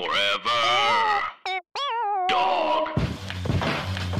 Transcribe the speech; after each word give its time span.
Forever. 0.00 1.20
Dog. 2.28 2.88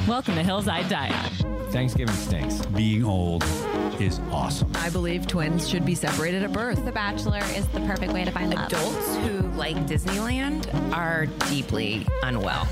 Welcome 0.07 0.35
to 0.35 0.43
Hills 0.43 0.69
I 0.69 0.87
Die 0.91 1.09
On. 1.09 1.71
Thanksgiving 1.71 2.15
stinks. 2.17 2.67
Being 2.67 3.03
old 3.03 3.45
is 3.99 4.21
awesome. 4.31 4.71
I 4.75 4.91
believe 4.91 5.27
twins 5.27 5.67
should 5.67 5.87
be 5.87 5.95
separated 5.95 6.43
at 6.43 6.53
birth. 6.53 6.85
The 6.85 6.93
Bachelor 6.93 7.43
is 7.55 7.67
the 7.69 7.81
perfect 7.81 8.13
way 8.13 8.27
to 8.27 8.31
find 8.31 8.53
love. 8.53 8.67
Adults 8.67 9.17
who 9.17 9.41
like 9.53 9.77
Disneyland 9.87 10.69
are 10.93 11.25
deeply 11.49 12.07
unwell. 12.25 12.69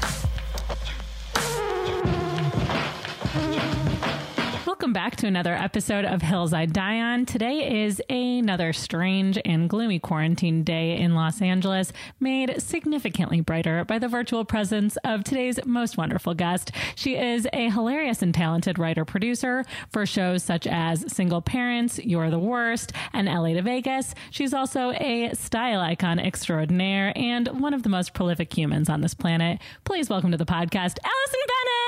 Welcome 4.88 5.04
back 5.04 5.16
to 5.16 5.26
another 5.26 5.52
episode 5.52 6.06
of 6.06 6.22
Hills 6.22 6.54
I 6.54 6.64
Die 6.64 6.98
On. 6.98 7.26
Today 7.26 7.84
is 7.84 8.00
another 8.08 8.72
strange 8.72 9.38
and 9.44 9.68
gloomy 9.68 9.98
quarantine 9.98 10.64
day 10.64 10.96
in 10.96 11.14
Los 11.14 11.42
Angeles, 11.42 11.92
made 12.20 12.62
significantly 12.62 13.42
brighter 13.42 13.84
by 13.84 13.98
the 13.98 14.08
virtual 14.08 14.46
presence 14.46 14.96
of 15.04 15.24
today's 15.24 15.62
most 15.66 15.98
wonderful 15.98 16.32
guest. 16.32 16.72
She 16.94 17.16
is 17.16 17.46
a 17.52 17.68
hilarious 17.68 18.22
and 18.22 18.32
talented 18.32 18.78
writer 18.78 19.04
producer 19.04 19.62
for 19.92 20.06
shows 20.06 20.42
such 20.42 20.66
as 20.66 21.04
Single 21.12 21.42
Parents, 21.42 21.98
You're 21.98 22.30
the 22.30 22.38
Worst, 22.38 22.94
and 23.12 23.28
LA 23.28 23.48
to 23.48 23.60
Vegas. 23.60 24.14
She's 24.30 24.54
also 24.54 24.92
a 24.92 25.34
style 25.34 25.80
icon 25.80 26.18
extraordinaire 26.18 27.12
and 27.14 27.60
one 27.60 27.74
of 27.74 27.82
the 27.82 27.90
most 27.90 28.14
prolific 28.14 28.56
humans 28.56 28.88
on 28.88 29.02
this 29.02 29.12
planet. 29.12 29.60
Please 29.84 30.08
welcome 30.08 30.30
to 30.30 30.38
the 30.38 30.46
podcast, 30.46 30.96
Allison 31.04 31.40
Bennett. 31.46 31.87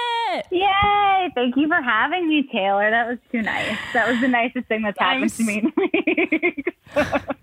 Yay! 0.50 1.30
Thank 1.34 1.56
you 1.56 1.68
for 1.68 1.80
having 1.80 2.28
me, 2.28 2.48
Taylor. 2.50 2.90
That 2.90 3.08
was 3.08 3.18
too 3.30 3.42
nice. 3.42 3.76
That 3.92 4.08
was 4.08 4.20
the 4.20 4.28
nicest 4.28 4.66
thing 4.66 4.82
that's 4.82 4.98
I'm 5.00 5.28
happened 5.28 5.32
to 5.32 5.44
me. 5.44 7.24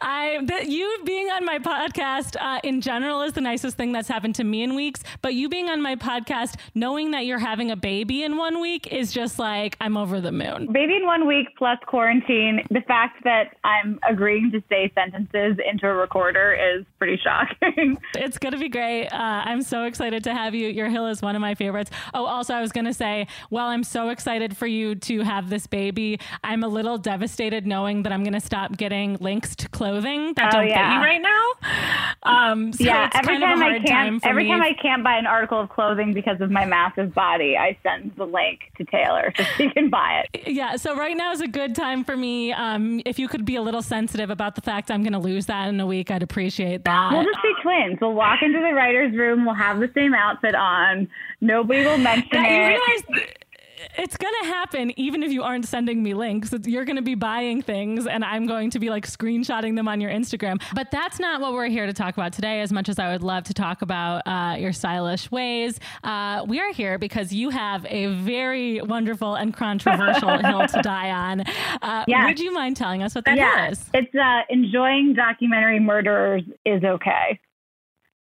I 0.00 0.40
that 0.44 0.68
you 0.68 0.98
being 1.04 1.28
on 1.30 1.44
my 1.44 1.58
podcast 1.58 2.36
uh, 2.40 2.60
in 2.62 2.80
general 2.80 3.22
is 3.22 3.32
the 3.32 3.40
nicest 3.40 3.76
thing 3.76 3.92
that's 3.92 4.08
happened 4.08 4.34
to 4.36 4.44
me 4.44 4.62
in 4.62 4.74
weeks. 4.74 5.02
But 5.22 5.34
you 5.34 5.48
being 5.48 5.68
on 5.68 5.82
my 5.82 5.96
podcast, 5.96 6.56
knowing 6.74 7.10
that 7.12 7.26
you're 7.26 7.38
having 7.38 7.70
a 7.70 7.76
baby 7.76 8.22
in 8.22 8.36
one 8.36 8.60
week 8.60 8.92
is 8.92 9.12
just 9.12 9.38
like 9.38 9.76
I'm 9.80 9.96
over 9.96 10.20
the 10.20 10.32
moon. 10.32 10.72
Baby 10.72 10.96
in 10.96 11.06
one 11.06 11.26
week 11.26 11.48
plus 11.56 11.78
quarantine. 11.86 12.62
The 12.70 12.82
fact 12.82 13.24
that 13.24 13.56
I'm 13.64 13.98
agreeing 14.08 14.50
to 14.52 14.62
say 14.68 14.92
sentences 14.94 15.56
into 15.68 15.86
a 15.86 15.94
recorder 15.94 16.52
is 16.54 16.84
pretty 16.98 17.20
shocking. 17.22 17.98
It's 18.14 18.38
gonna 18.38 18.58
be 18.58 18.68
great. 18.68 19.06
Uh, 19.08 19.42
I'm 19.44 19.62
so 19.62 19.84
excited 19.84 20.24
to 20.24 20.34
have 20.34 20.54
you. 20.54 20.68
Your 20.68 20.88
hill 20.88 21.06
is 21.06 21.22
one 21.22 21.36
of 21.36 21.40
my 21.40 21.54
favorites. 21.54 21.90
Oh, 22.14 22.26
also, 22.26 22.54
I 22.54 22.60
was 22.60 22.72
gonna 22.72 22.94
say, 22.94 23.26
while 23.48 23.68
I'm 23.68 23.84
so 23.84 24.08
excited 24.08 24.56
for 24.56 24.66
you 24.66 24.94
to 24.96 25.22
have 25.22 25.50
this 25.50 25.66
baby, 25.66 26.18
I'm 26.42 26.64
a 26.64 26.68
little 26.68 26.98
devastated 26.98 27.66
knowing 27.66 28.02
that 28.02 28.12
I'm 28.12 28.24
gonna 28.24 28.40
stop 28.40 28.76
getting 28.76 29.16
links 29.20 29.54
clothing 29.66 30.34
that 30.34 30.54
Oh, 30.54 30.58
don't 30.58 30.66
fit 30.68 30.70
yeah. 30.70 30.98
you 30.98 31.04
right 31.04 31.20
now. 31.20 31.44
Um, 32.22 32.72
so 32.72 32.84
yeah, 32.84 33.06
it's 33.06 33.16
every 33.16 33.38
kind 33.38 33.42
of 33.42 33.48
time 33.58 33.62
I 33.62 33.78
time 33.78 33.84
can't, 33.86 34.22
for 34.22 34.28
every 34.28 34.44
me. 34.44 34.50
time 34.50 34.62
I 34.62 34.72
can't 34.80 35.02
buy 35.02 35.16
an 35.16 35.26
article 35.26 35.60
of 35.60 35.68
clothing 35.70 36.12
because 36.14 36.40
of 36.40 36.50
my 36.50 36.64
massive 36.64 37.14
body, 37.14 37.56
I 37.56 37.76
send 37.82 38.12
the 38.16 38.24
link 38.24 38.60
to 38.76 38.84
Taylor 38.84 39.32
so 39.36 39.42
she 39.56 39.70
can 39.70 39.90
buy 39.90 40.24
it. 40.32 40.42
Yeah, 40.58 40.76
so 40.76 40.96
right 40.96 41.16
now 41.16 41.32
is 41.32 41.40
a 41.40 41.46
good 41.48 41.74
time 41.74 42.04
for 42.04 42.16
me. 42.16 42.52
Um, 42.52 43.00
if 43.04 43.18
you 43.18 43.28
could 43.28 43.44
be 43.44 43.56
a 43.56 43.62
little 43.62 43.82
sensitive 43.82 44.30
about 44.30 44.54
the 44.54 44.60
fact 44.60 44.90
I'm 44.90 45.02
going 45.02 45.12
to 45.12 45.18
lose 45.18 45.46
that 45.46 45.68
in 45.68 45.78
a 45.78 45.86
week, 45.86 46.10
I'd 46.10 46.22
appreciate 46.22 46.84
that. 46.84 47.12
We'll 47.12 47.24
just 47.24 47.42
be 47.42 47.52
twins. 47.62 47.98
We'll 48.00 48.14
walk 48.14 48.40
into 48.42 48.58
the 48.58 48.72
writer's 48.74 49.14
room. 49.14 49.44
We'll 49.44 49.54
have 49.54 49.78
the 49.78 49.90
same 49.94 50.14
outfit 50.14 50.54
on. 50.54 51.08
Nobody 51.40 51.84
will 51.84 51.98
mention 52.10 52.28
you 52.32 52.80
it. 53.10 53.37
It's 53.96 54.16
going 54.16 54.34
to 54.42 54.46
happen 54.48 54.92
even 54.98 55.22
if 55.22 55.30
you 55.30 55.42
aren't 55.42 55.66
sending 55.66 56.02
me 56.02 56.14
links. 56.14 56.52
You're 56.64 56.84
going 56.84 56.96
to 56.96 57.02
be 57.02 57.14
buying 57.14 57.62
things 57.62 58.06
and 58.06 58.24
I'm 58.24 58.46
going 58.46 58.70
to 58.70 58.78
be 58.78 58.90
like 58.90 59.06
screenshotting 59.06 59.76
them 59.76 59.88
on 59.88 60.00
your 60.00 60.10
Instagram. 60.10 60.62
But 60.74 60.90
that's 60.90 61.18
not 61.18 61.40
what 61.40 61.52
we're 61.52 61.68
here 61.68 61.86
to 61.86 61.92
talk 61.92 62.14
about 62.14 62.32
today, 62.32 62.60
as 62.60 62.72
much 62.72 62.88
as 62.88 62.98
I 62.98 63.12
would 63.12 63.22
love 63.22 63.44
to 63.44 63.54
talk 63.54 63.82
about 63.82 64.22
uh, 64.26 64.56
your 64.58 64.72
stylish 64.72 65.30
ways. 65.30 65.78
Uh, 66.04 66.44
we 66.46 66.60
are 66.60 66.72
here 66.72 66.98
because 66.98 67.32
you 67.32 67.50
have 67.50 67.86
a 67.88 68.06
very 68.14 68.80
wonderful 68.82 69.34
and 69.34 69.54
controversial 69.54 70.38
hill 70.44 70.66
to 70.66 70.82
die 70.82 71.10
on. 71.10 71.40
Uh, 71.82 72.04
Yes. 72.08 72.26
Would 72.28 72.40
you 72.40 72.52
mind 72.52 72.76
telling 72.76 73.02
us 73.02 73.14
what 73.14 73.24
that 73.26 73.32
is? 73.34 73.38
yeah, 73.38 74.00
it's 74.00 74.14
uh, 74.14 74.40
enjoying 74.48 75.14
documentary 75.14 75.78
murderers 75.78 76.42
is 76.64 76.82
okay. 76.82 77.38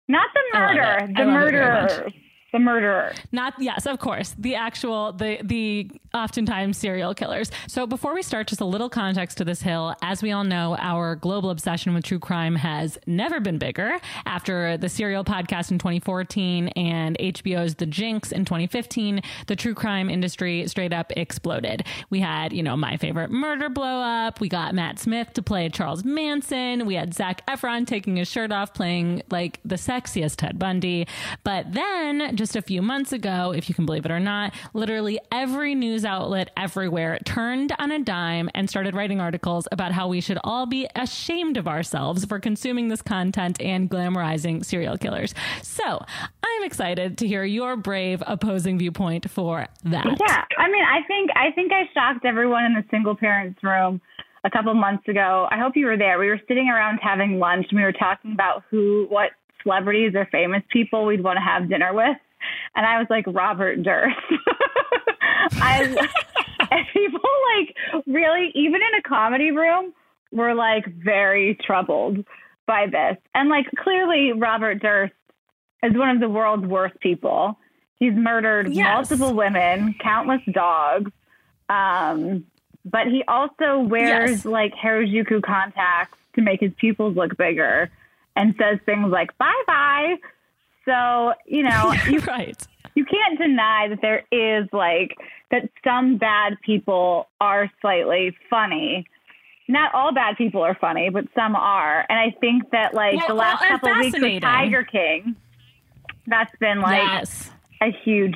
Not 0.07 0.27
the 0.33 0.57
murder, 0.57 1.07
the 1.15 1.21
I 1.23 2.26
the 2.51 2.59
murderer. 2.59 3.13
Not 3.31 3.53
yes, 3.59 3.85
of 3.85 3.99
course. 3.99 4.35
The 4.37 4.55
actual 4.55 5.13
the 5.13 5.39
the 5.43 5.91
oftentimes 6.17 6.77
serial 6.77 7.13
killers. 7.13 7.51
So 7.67 7.87
before 7.87 8.13
we 8.13 8.21
start, 8.21 8.47
just 8.47 8.61
a 8.61 8.65
little 8.65 8.89
context 8.89 9.37
to 9.37 9.45
this 9.45 9.61
hill. 9.61 9.95
As 10.01 10.21
we 10.21 10.31
all 10.31 10.43
know, 10.43 10.75
our 10.79 11.15
global 11.15 11.49
obsession 11.49 11.93
with 11.93 12.03
true 12.03 12.19
crime 12.19 12.55
has 12.55 12.97
never 13.07 13.39
been 13.39 13.57
bigger. 13.57 13.99
After 14.25 14.77
the 14.77 14.89
serial 14.89 15.23
podcast 15.23 15.71
in 15.71 15.79
2014 15.79 16.69
and 16.69 17.17
HBO's 17.19 17.75
The 17.75 17.85
Jinx 17.85 18.31
in 18.31 18.45
2015, 18.45 19.21
the 19.47 19.55
true 19.55 19.73
crime 19.73 20.09
industry 20.09 20.67
straight 20.67 20.93
up 20.93 21.11
exploded. 21.15 21.85
We 22.09 22.19
had, 22.19 22.53
you 22.53 22.63
know, 22.63 22.75
my 22.75 22.97
favorite 22.97 23.31
murder 23.31 23.69
blow 23.69 24.01
up. 24.01 24.39
We 24.41 24.49
got 24.49 24.73
Matt 24.73 24.99
Smith 24.99 25.33
to 25.33 25.41
play 25.41 25.69
Charles 25.69 26.03
Manson. 26.03 26.85
We 26.85 26.95
had 26.95 27.13
Zac 27.13 27.45
Efron 27.47 27.85
taking 27.85 28.15
his 28.15 28.27
shirt 28.27 28.51
off 28.51 28.73
playing 28.73 29.21
like 29.29 29.59
the 29.63 29.75
sexiest 29.75 30.37
Ted 30.37 30.57
Bundy. 30.57 31.07
But 31.43 31.73
then 31.73 32.35
just 32.35 32.55
a 32.55 32.61
few 32.61 32.81
months 32.81 33.11
ago, 33.11 33.53
if 33.53 33.69
you 33.69 33.75
can 33.75 33.85
believe 33.85 34.05
it 34.05 34.11
or 34.11 34.19
not, 34.19 34.53
literally 34.73 35.19
every 35.31 35.75
news 35.75 36.05
outlet 36.07 36.49
everywhere 36.57 37.19
turned 37.25 37.73
on 37.77 37.91
a 37.91 37.99
dime 37.99 38.49
and 38.55 38.69
started 38.69 38.95
writing 38.95 39.21
articles 39.21 39.67
about 39.71 39.91
how 39.91 40.07
we 40.07 40.21
should 40.21 40.39
all 40.43 40.65
be 40.65 40.87
ashamed 40.95 41.57
of 41.57 41.67
ourselves 41.67 42.25
for 42.25 42.39
consuming 42.39 42.87
this 42.87 43.01
content 43.01 43.61
and 43.61 43.89
glamorizing 43.89 44.65
serial 44.65 44.97
killers. 44.97 45.35
So 45.61 46.03
I'm 46.43 46.63
excited 46.63 47.17
to 47.19 47.27
hear 47.27 47.43
your 47.43 47.75
brave 47.75 48.23
opposing 48.25 48.79
viewpoint 48.79 49.29
for 49.29 49.67
that. 49.83 50.05
Yeah, 50.05 50.43
I 50.57 50.69
mean, 50.71 50.83
I 50.83 51.05
think 51.07 51.29
I 51.35 51.51
think 51.53 51.71
I 51.71 51.83
shocked 51.93 52.25
everyone 52.25 52.63
in 52.63 52.73
the 52.73 52.83
single 52.89 53.15
parents 53.15 53.61
room 53.61 54.01
a 54.43 54.49
couple 54.49 54.73
months 54.73 55.07
ago. 55.07 55.47
I 55.51 55.59
hope 55.59 55.73
you 55.75 55.85
were 55.85 55.97
there. 55.97 56.17
We 56.17 56.29
were 56.29 56.41
sitting 56.47 56.69
around 56.69 56.99
having 57.01 57.37
lunch 57.37 57.67
and 57.69 57.77
we 57.77 57.83
were 57.83 57.91
talking 57.91 58.31
about 58.31 58.63
who, 58.69 59.05
what 59.09 59.31
celebrities 59.63 60.13
or 60.15 60.27
famous 60.31 60.63
people 60.71 61.05
we'd 61.05 61.23
want 61.23 61.37
to 61.37 61.41
have 61.41 61.69
dinner 61.69 61.93
with, 61.93 62.17
and 62.75 62.85
I 62.85 62.99
was 62.99 63.07
like 63.09 63.25
Robert 63.27 63.81
Durst. 63.83 64.15
I 65.61 65.83
and 66.71 66.85
people 66.93 67.19
like 67.57 68.03
really 68.05 68.51
even 68.55 68.75
in 68.75 68.99
a 68.99 69.01
comedy 69.01 69.51
room 69.51 69.93
were 70.31 70.53
like 70.53 70.85
very 70.87 71.55
troubled 71.55 72.25
by 72.65 72.85
this, 72.87 73.17
and 73.33 73.49
like 73.49 73.65
clearly 73.77 74.33
Robert 74.33 74.75
Durst 74.81 75.13
is 75.83 75.95
one 75.95 76.09
of 76.09 76.19
the 76.19 76.27
world's 76.29 76.65
worst 76.65 76.99
people. 76.99 77.57
He's 77.99 78.13
murdered 78.13 78.73
Yes. 78.73 78.93
multiple 79.09 79.33
women, 79.33 79.95
countless 79.99 80.41
dogs. 80.51 81.11
Um, 81.69 82.45
but 82.85 83.07
he 83.07 83.23
also 83.27 83.79
wears 83.79 84.31
Yes. 84.31 84.45
like 84.45 84.73
Harajuku 84.75 85.41
contacts 85.43 86.17
to 86.35 86.41
make 86.41 86.59
his 86.59 86.71
pupils 86.77 87.15
look 87.15 87.35
bigger 87.37 87.89
and 88.35 88.53
says 88.57 88.79
things 88.85 89.09
like 89.11 89.35
bye 89.37 89.63
bye. 89.65 90.15
So, 90.87 91.33
you 91.45 91.63
know, 91.63 91.93
you, 92.09 92.19
right. 92.21 92.67
you 92.95 93.05
can't 93.05 93.37
deny 93.37 93.87
that 93.89 93.99
there 94.01 94.23
is 94.31 94.67
like 94.71 95.15
that 95.51 95.69
some 95.83 96.17
bad 96.17 96.57
people 96.65 97.27
are 97.39 97.71
slightly 97.81 98.35
funny. 98.49 99.05
Not 99.67 99.93
all 99.93 100.13
bad 100.13 100.37
people 100.37 100.61
are 100.61 100.75
funny, 100.75 101.09
but 101.09 101.25
some 101.35 101.55
are. 101.55 102.05
And 102.09 102.17
I 102.17 102.35
think 102.39 102.71
that 102.71 102.93
like 102.93 103.17
Well, 103.17 103.27
the 103.27 103.33
last 103.33 103.61
well, 103.61 103.71
couple 103.71 103.91
of 103.91 103.97
weeks 103.97 104.19
with 104.19 104.41
Tiger 104.41 104.83
King, 104.83 105.35
that's 106.25 106.55
been 106.59 106.79
like 106.79 107.03
yes. 107.03 107.51
a 107.81 107.91
huge 107.91 108.35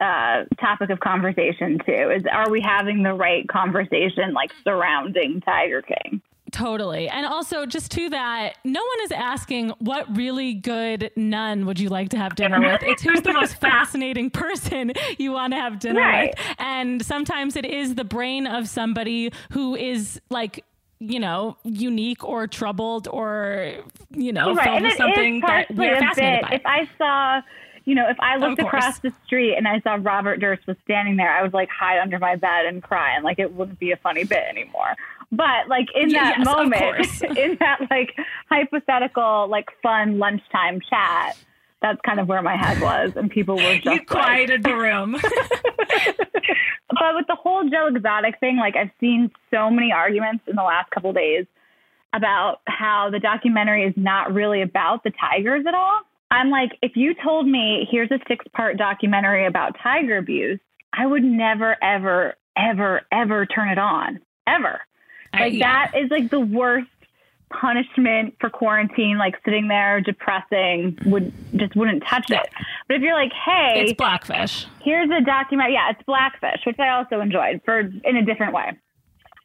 uh, 0.00 0.44
topic 0.60 0.90
of 0.90 0.98
conversation 0.98 1.78
too. 1.86 2.10
Is 2.10 2.24
are 2.30 2.50
we 2.50 2.60
having 2.60 3.04
the 3.04 3.14
right 3.14 3.46
conversation 3.46 4.32
like 4.34 4.50
surrounding 4.64 5.40
Tiger 5.40 5.82
King? 5.82 6.20
Totally. 6.52 7.08
And 7.08 7.24
also, 7.26 7.64
just 7.66 7.90
to 7.92 8.10
that, 8.10 8.56
no 8.62 8.80
one 8.80 9.04
is 9.04 9.12
asking 9.12 9.70
what 9.78 10.14
really 10.14 10.52
good 10.54 11.10
nun 11.16 11.64
would 11.66 11.80
you 11.80 11.88
like 11.88 12.10
to 12.10 12.18
have 12.18 12.34
dinner 12.36 12.60
with. 12.60 12.82
It's 12.82 13.02
who's 13.02 13.22
the 13.22 13.32
most 13.32 13.54
fascinating 13.60 14.30
person 14.30 14.92
you 15.18 15.32
want 15.32 15.54
to 15.54 15.56
have 15.58 15.78
dinner 15.78 16.00
Right. 16.00 16.34
with. 16.36 16.56
And 16.58 17.04
sometimes 17.04 17.56
it 17.56 17.64
is 17.64 17.94
the 17.94 18.04
brain 18.04 18.46
of 18.46 18.68
somebody 18.68 19.32
who 19.52 19.74
is 19.74 20.20
like, 20.28 20.64
you 21.00 21.18
know, 21.18 21.56
unique 21.64 22.22
or 22.22 22.46
troubled 22.46 23.08
or, 23.08 23.72
you 24.10 24.32
know, 24.32 24.54
right, 24.54 24.64
filled 24.64 24.76
and 24.76 24.84
with 24.84 24.92
it 24.92 24.96
something 24.98 25.40
that 25.40 25.70
we're 25.74 25.98
fascinated 25.98 26.42
by. 26.42 26.50
If 26.56 26.62
I 26.66 26.88
saw, 26.98 27.40
you 27.86 27.94
know, 27.94 28.08
if 28.08 28.20
I 28.20 28.36
looked 28.36 28.60
across 28.60 28.98
the 29.00 29.12
street 29.24 29.56
and 29.56 29.66
I 29.66 29.80
saw 29.80 29.98
Robert 30.00 30.38
Durst 30.38 30.66
was 30.66 30.76
standing 30.84 31.16
there, 31.16 31.32
I 31.34 31.42
would 31.42 31.54
like 31.54 31.70
hide 31.70 31.98
under 31.98 32.18
my 32.18 32.36
bed 32.36 32.66
and 32.66 32.82
cry, 32.82 33.16
and 33.16 33.24
like 33.24 33.38
it 33.38 33.52
wouldn't 33.54 33.78
be 33.80 33.90
a 33.92 33.96
funny 33.96 34.22
bit 34.24 34.44
anymore. 34.48 34.94
But 35.32 35.68
like 35.68 35.88
in 35.94 36.10
that 36.10 36.36
yes, 36.38 36.44
moment, 36.44 37.22
in 37.38 37.56
that 37.60 37.80
like 37.90 38.14
hypothetical, 38.50 39.48
like 39.48 39.66
fun 39.82 40.18
lunchtime 40.18 40.80
chat, 40.88 41.38
that's 41.80 41.98
kind 42.04 42.20
of 42.20 42.28
where 42.28 42.42
my 42.42 42.54
head 42.54 42.80
was, 42.82 43.12
and 43.16 43.30
people 43.30 43.56
were 43.56 43.74
just 43.74 43.84
you 43.86 43.92
like, 43.92 44.06
quieted 44.06 44.62
the 44.62 44.76
room. 44.76 45.12
but 45.22 47.14
with 47.14 47.26
the 47.28 47.34
whole 47.34 47.68
Joe 47.68 47.88
Exotic 47.88 48.38
thing, 48.40 48.58
like 48.58 48.76
I've 48.76 48.90
seen 49.00 49.30
so 49.50 49.70
many 49.70 49.90
arguments 49.90 50.44
in 50.46 50.54
the 50.54 50.62
last 50.62 50.90
couple 50.90 51.14
days 51.14 51.46
about 52.12 52.60
how 52.66 53.08
the 53.10 53.18
documentary 53.18 53.84
is 53.84 53.94
not 53.96 54.34
really 54.34 54.60
about 54.60 55.02
the 55.02 55.12
tigers 55.18 55.64
at 55.66 55.74
all. 55.74 56.00
I'm 56.30 56.50
like, 56.50 56.78
if 56.82 56.92
you 56.94 57.14
told 57.14 57.48
me 57.48 57.88
here's 57.90 58.10
a 58.10 58.18
six 58.28 58.44
part 58.54 58.76
documentary 58.76 59.46
about 59.46 59.76
tiger 59.82 60.18
abuse, 60.18 60.60
I 60.92 61.06
would 61.06 61.24
never, 61.24 61.76
ever, 61.82 62.34
ever, 62.56 63.02
ever 63.10 63.46
turn 63.46 63.70
it 63.70 63.78
on. 63.78 64.20
Ever. 64.46 64.80
Like, 65.32 65.54
yeah. 65.54 65.88
that 65.90 65.98
is 65.98 66.10
like 66.10 66.30
the 66.30 66.40
worst 66.40 66.88
punishment 67.50 68.34
for 68.40 68.50
quarantine, 68.50 69.18
like 69.18 69.36
sitting 69.44 69.68
there 69.68 70.00
depressing, 70.00 70.98
would 71.04 71.32
just 71.54 71.76
wouldn't 71.76 72.02
touch 72.08 72.30
it. 72.30 72.48
But 72.88 72.96
if 72.96 73.02
you're 73.02 73.14
like, 73.14 73.32
hey, 73.32 73.82
It's 73.84 73.92
Blackfish. 73.92 74.66
here's 74.80 75.10
a 75.10 75.20
documentary. 75.24 75.74
Yeah, 75.74 75.90
it's 75.90 76.02
Blackfish, 76.04 76.60
which 76.66 76.78
I 76.78 76.90
also 76.90 77.20
enjoyed 77.20 77.60
for 77.64 77.80
in 77.80 78.16
a 78.16 78.24
different 78.24 78.52
way. 78.54 78.72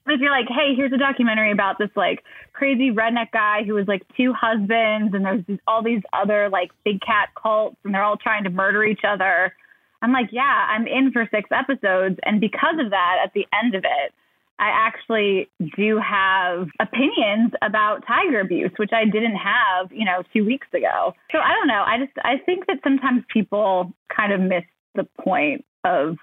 But 0.05 0.13
if 0.15 0.21
you're 0.21 0.31
like, 0.31 0.47
hey, 0.47 0.73
here's 0.73 0.93
a 0.93 0.97
documentary 0.97 1.51
about 1.51 1.77
this 1.77 1.89
like 1.95 2.23
crazy 2.53 2.91
redneck 2.91 3.31
guy 3.31 3.63
who 3.63 3.73
was 3.73 3.87
like 3.87 4.03
two 4.15 4.33
husbands, 4.33 5.13
and 5.13 5.25
there's 5.25 5.45
these, 5.45 5.59
all 5.67 5.83
these 5.83 6.01
other 6.13 6.49
like 6.49 6.71
big 6.85 7.01
cat 7.01 7.29
cults, 7.41 7.75
and 7.83 7.93
they're 7.93 8.03
all 8.03 8.17
trying 8.17 8.45
to 8.45 8.49
murder 8.49 8.83
each 8.85 9.01
other. 9.05 9.53
I'm 10.01 10.13
like, 10.13 10.29
yeah, 10.31 10.67
I'm 10.69 10.87
in 10.87 11.11
for 11.11 11.27
six 11.29 11.49
episodes, 11.51 12.19
and 12.23 12.39
because 12.39 12.79
of 12.79 12.91
that, 12.91 13.17
at 13.23 13.33
the 13.33 13.45
end 13.61 13.75
of 13.75 13.83
it, 13.83 14.13
I 14.59 14.69
actually 14.69 15.49
do 15.75 15.99
have 15.99 16.67
opinions 16.79 17.51
about 17.61 18.03
tiger 18.07 18.39
abuse, 18.39 18.71
which 18.77 18.91
I 18.91 19.05
didn't 19.05 19.35
have, 19.35 19.91
you 19.91 20.03
know, 20.03 20.23
two 20.33 20.43
weeks 20.45 20.67
ago. 20.73 21.13
So 21.31 21.37
I 21.37 21.53
don't 21.53 21.67
know. 21.67 21.83
I 21.85 21.99
just 21.99 22.17
I 22.23 22.37
think 22.43 22.65
that 22.67 22.79
sometimes 22.83 23.23
people 23.31 23.93
kind 24.15 24.33
of 24.33 24.41
miss 24.41 24.63
the 24.95 25.03
point 25.21 25.63
of 25.83 26.17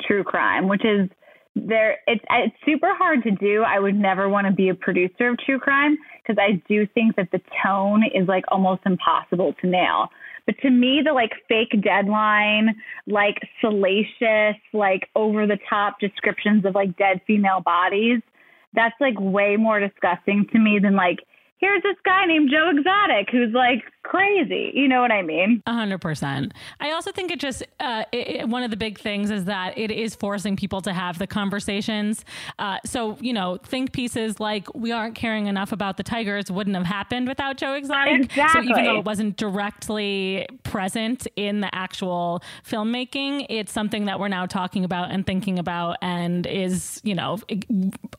true 0.00 0.24
crime, 0.24 0.68
which 0.68 0.84
is 0.84 1.10
there. 1.54 1.98
It's 2.06 2.24
it's 2.30 2.56
super 2.64 2.94
hard 2.94 3.22
to 3.24 3.30
do. 3.30 3.62
I 3.62 3.78
would 3.78 3.94
never 3.94 4.28
want 4.28 4.46
to 4.46 4.52
be 4.52 4.70
a 4.70 4.74
producer 4.74 5.28
of 5.28 5.38
true 5.38 5.58
crime 5.58 5.98
because 6.22 6.40
I 6.40 6.62
do 6.68 6.86
think 6.86 7.16
that 7.16 7.30
the 7.30 7.40
tone 7.62 8.04
is 8.14 8.26
like 8.26 8.44
almost 8.48 8.82
impossible 8.86 9.54
to 9.60 9.66
nail. 9.66 10.08
But 10.46 10.58
to 10.60 10.70
me, 10.70 11.02
the 11.04 11.12
like 11.12 11.32
fake 11.48 11.74
deadline, 11.82 12.76
like 13.06 13.36
salacious, 13.60 14.56
like 14.72 15.08
over 15.16 15.46
the 15.46 15.58
top 15.68 15.98
descriptions 15.98 16.64
of 16.64 16.74
like 16.74 16.96
dead 16.96 17.20
female 17.26 17.60
bodies, 17.60 18.20
that's 18.74 18.94
like 19.00 19.18
way 19.18 19.56
more 19.56 19.80
disgusting 19.80 20.46
to 20.52 20.58
me 20.58 20.78
than 20.78 20.94
like, 20.94 21.18
here's 21.58 21.82
this 21.82 21.96
guy 22.04 22.26
named 22.26 22.50
Joe 22.50 22.70
Exotic 22.70 23.28
who's 23.30 23.52
like 23.52 23.82
crazy. 24.06 24.72
You 24.74 24.88
know 24.88 25.00
what 25.00 25.12
I 25.12 25.22
mean? 25.22 25.62
A 25.66 25.72
hundred 25.72 26.00
percent. 26.00 26.54
I 26.80 26.92
also 26.92 27.12
think 27.12 27.30
it 27.30 27.40
just 27.40 27.62
uh, 27.80 28.04
it, 28.12 28.48
one 28.48 28.62
of 28.62 28.70
the 28.70 28.76
big 28.76 28.98
things 28.98 29.30
is 29.30 29.44
that 29.44 29.76
it 29.76 29.90
is 29.90 30.14
forcing 30.14 30.56
people 30.56 30.80
to 30.82 30.92
have 30.92 31.18
the 31.18 31.26
conversations. 31.26 32.24
Uh, 32.58 32.78
so 32.84 33.16
you 33.20 33.32
know, 33.32 33.58
think 33.58 33.92
pieces 33.92 34.40
like 34.40 34.72
we 34.74 34.92
aren't 34.92 35.14
caring 35.14 35.46
enough 35.46 35.72
about 35.72 35.96
the 35.96 36.02
tigers 36.02 36.50
wouldn't 36.50 36.76
have 36.76 36.86
happened 36.86 37.28
without 37.28 37.56
Joe 37.56 37.74
Exotic. 37.74 38.30
So 38.32 38.62
even 38.62 38.84
though 38.84 38.98
it 38.98 39.04
wasn't 39.04 39.36
directly 39.36 40.46
present 40.62 41.26
in 41.36 41.60
the 41.60 41.74
actual 41.74 42.42
filmmaking, 42.64 43.46
it's 43.48 43.72
something 43.72 44.06
that 44.06 44.20
we're 44.20 44.28
now 44.28 44.46
talking 44.46 44.84
about 44.84 45.10
and 45.10 45.26
thinking 45.26 45.58
about, 45.58 45.96
and 46.00 46.46
is 46.46 47.00
you 47.04 47.14
know 47.14 47.38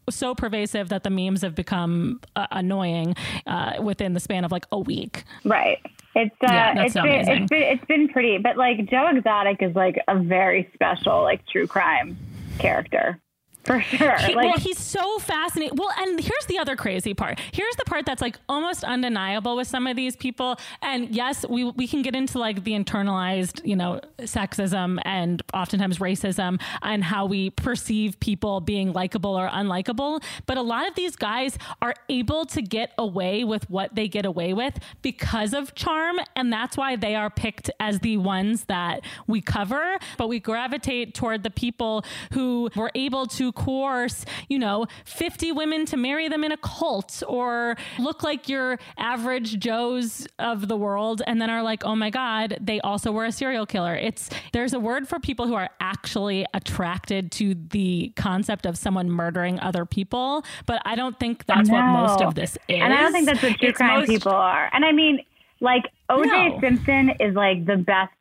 so 0.10 0.36
pervasive 0.36 0.90
that 0.90 1.04
the 1.04 1.10
memes 1.10 1.42
have 1.42 1.56
become 1.56 2.20
uh, 2.36 2.48
annoying 2.52 3.16
uh, 3.46 3.74
within 3.82 4.14
the 4.14 4.20
span 4.20 4.44
of 4.44 4.52
like 4.52 4.66
a 4.72 4.80
week. 4.80 5.24
Right. 5.44 5.77
It's 6.16 6.36
uh, 6.42 6.48
Yeah, 6.52 6.84
it's 6.84 6.94
been, 6.94 7.06
it's 7.06 7.50
been 7.50 7.62
it's 7.64 7.86
been 7.86 8.08
pretty, 8.10 8.38
but 8.38 8.58
like 8.58 8.90
Joe 8.90 9.08
Exotic 9.08 9.62
is 9.62 9.76
like 9.76 10.02
a 10.08 10.18
very 10.18 10.70
special 10.74 11.22
like 11.22 11.46
true 11.48 11.68
crime 11.68 12.18
character 12.60 13.22
for 13.68 13.82
sure. 13.82 14.16
He- 14.18 14.34
like 14.36 14.46
well, 14.46 14.58
he's 14.58 14.80
so 14.80 15.20
fascinating. 15.20 15.78
Well, 15.78 15.92
and 16.00 16.20
here's 16.20 16.46
the 16.48 16.58
other 16.58 16.76
crazy 16.76 17.14
part. 17.14 17.40
Here's 17.52 17.76
the 17.76 17.86
part 17.86 18.06
that's 18.06 18.22
like 18.22 18.38
almost 18.50 18.84
undeniable 18.84 19.56
with 19.56 19.68
some 19.68 19.86
of 19.88 19.96
these 19.96 20.16
people. 20.16 20.58
And 20.82 21.14
yes, 21.14 21.46
we 21.48 21.66
we 21.66 21.88
can 21.88 22.02
get 22.02 22.16
into 22.16 22.40
like 22.40 22.64
the 22.64 22.72
internalized, 22.72 23.66
you 23.66 23.76
know, 23.76 24.00
sexism 24.20 25.00
and 25.04 25.44
oftentimes 25.54 26.00
racism 26.00 26.60
and 26.82 27.04
how 27.04 27.26
we 27.26 27.50
perceive 27.52 28.20
people 28.20 28.62
being 28.62 28.94
likable 28.94 29.36
or 29.38 29.50
unlikable. 29.50 30.24
But 30.46 30.58
a 30.58 30.62
lot 30.62 30.88
of 30.88 30.96
these 30.96 31.16
guys 31.16 31.58
are 31.82 31.94
able 32.10 32.46
to 32.46 32.62
get 32.62 32.94
away 32.98 33.44
with 33.44 33.70
what 33.70 33.94
they 33.96 34.08
get 34.08 34.26
away 34.26 34.54
with 34.54 34.80
because 35.02 35.54
of 35.54 35.76
charm, 35.76 36.18
and 36.36 36.52
that's 36.52 36.78
why 36.78 36.96
they 36.96 37.16
are 37.16 37.30
picked 37.30 37.70
as 37.80 38.00
the 38.00 38.18
ones 38.18 38.66
that 38.66 39.02
we 39.28 39.42
cover. 39.42 39.98
But 40.18 40.30
we 40.30 40.40
gravitate 40.40 41.14
toward 41.14 41.44
the 41.44 41.50
people 41.50 42.06
who 42.32 42.70
were 42.76 42.92
able 42.96 43.26
to 43.28 43.52
coerce, 43.58 44.24
you 44.50 44.60
know, 44.60 44.86
50 45.06 45.52
women 45.52 45.86
to 45.88 45.98
marry 45.98 46.28
them 46.30 46.44
in 46.44 46.52
a 46.52 46.58
cult 46.58 47.24
or 47.28 47.76
look 48.00 48.22
like 48.24 48.48
your 48.48 48.78
average 48.98 49.58
Joes 49.60 50.28
of 50.40 50.68
the 50.68 50.78
world 50.78 51.22
and 51.26 51.42
then 51.42 51.50
are 51.50 51.64
like, 51.64 51.84
oh 51.84 51.96
my 51.96 52.10
God, 52.10 52.58
they 52.62 52.80
also 52.82 53.12
were 53.12 53.26
a 53.26 53.32
serial 53.32 53.66
killer. 53.66 53.96
It's 53.96 54.30
there's 54.54 54.74
a 54.74 54.80
word 54.80 55.08
for 55.08 55.20
people 55.20 55.48
who 55.48 55.56
are 55.56 55.70
actually 55.80 56.46
attracted 56.54 57.32
to 57.34 57.56
the 57.72 58.14
concept 58.16 58.66
of 58.66 58.78
someone 58.78 59.10
murdering 59.10 59.60
other 59.60 59.86
people, 59.86 60.44
but 60.66 60.82
I 60.86 60.96
don't 60.96 61.20
think 61.20 61.46
that's 61.46 61.70
what 61.70 61.82
most 61.84 62.22
of 62.22 62.36
this 62.36 62.52
is. 62.68 62.80
And 62.82 62.94
I 62.94 63.02
don't 63.02 63.12
think 63.12 63.26
that's 63.26 63.42
what 63.42 63.58
true 63.58 63.70
It's 63.70 63.78
crime 63.78 64.00
most- 64.02 64.10
people 64.10 64.32
are. 64.32 64.70
And 64.72 64.86
I 64.86 64.92
mean, 64.92 65.22
like 65.60 65.84
OJ 66.10 66.26
No. 66.26 66.60
Simpson 66.62 67.10
is 67.20 67.34
like 67.36 67.66
the 67.66 67.78
best 67.78 68.14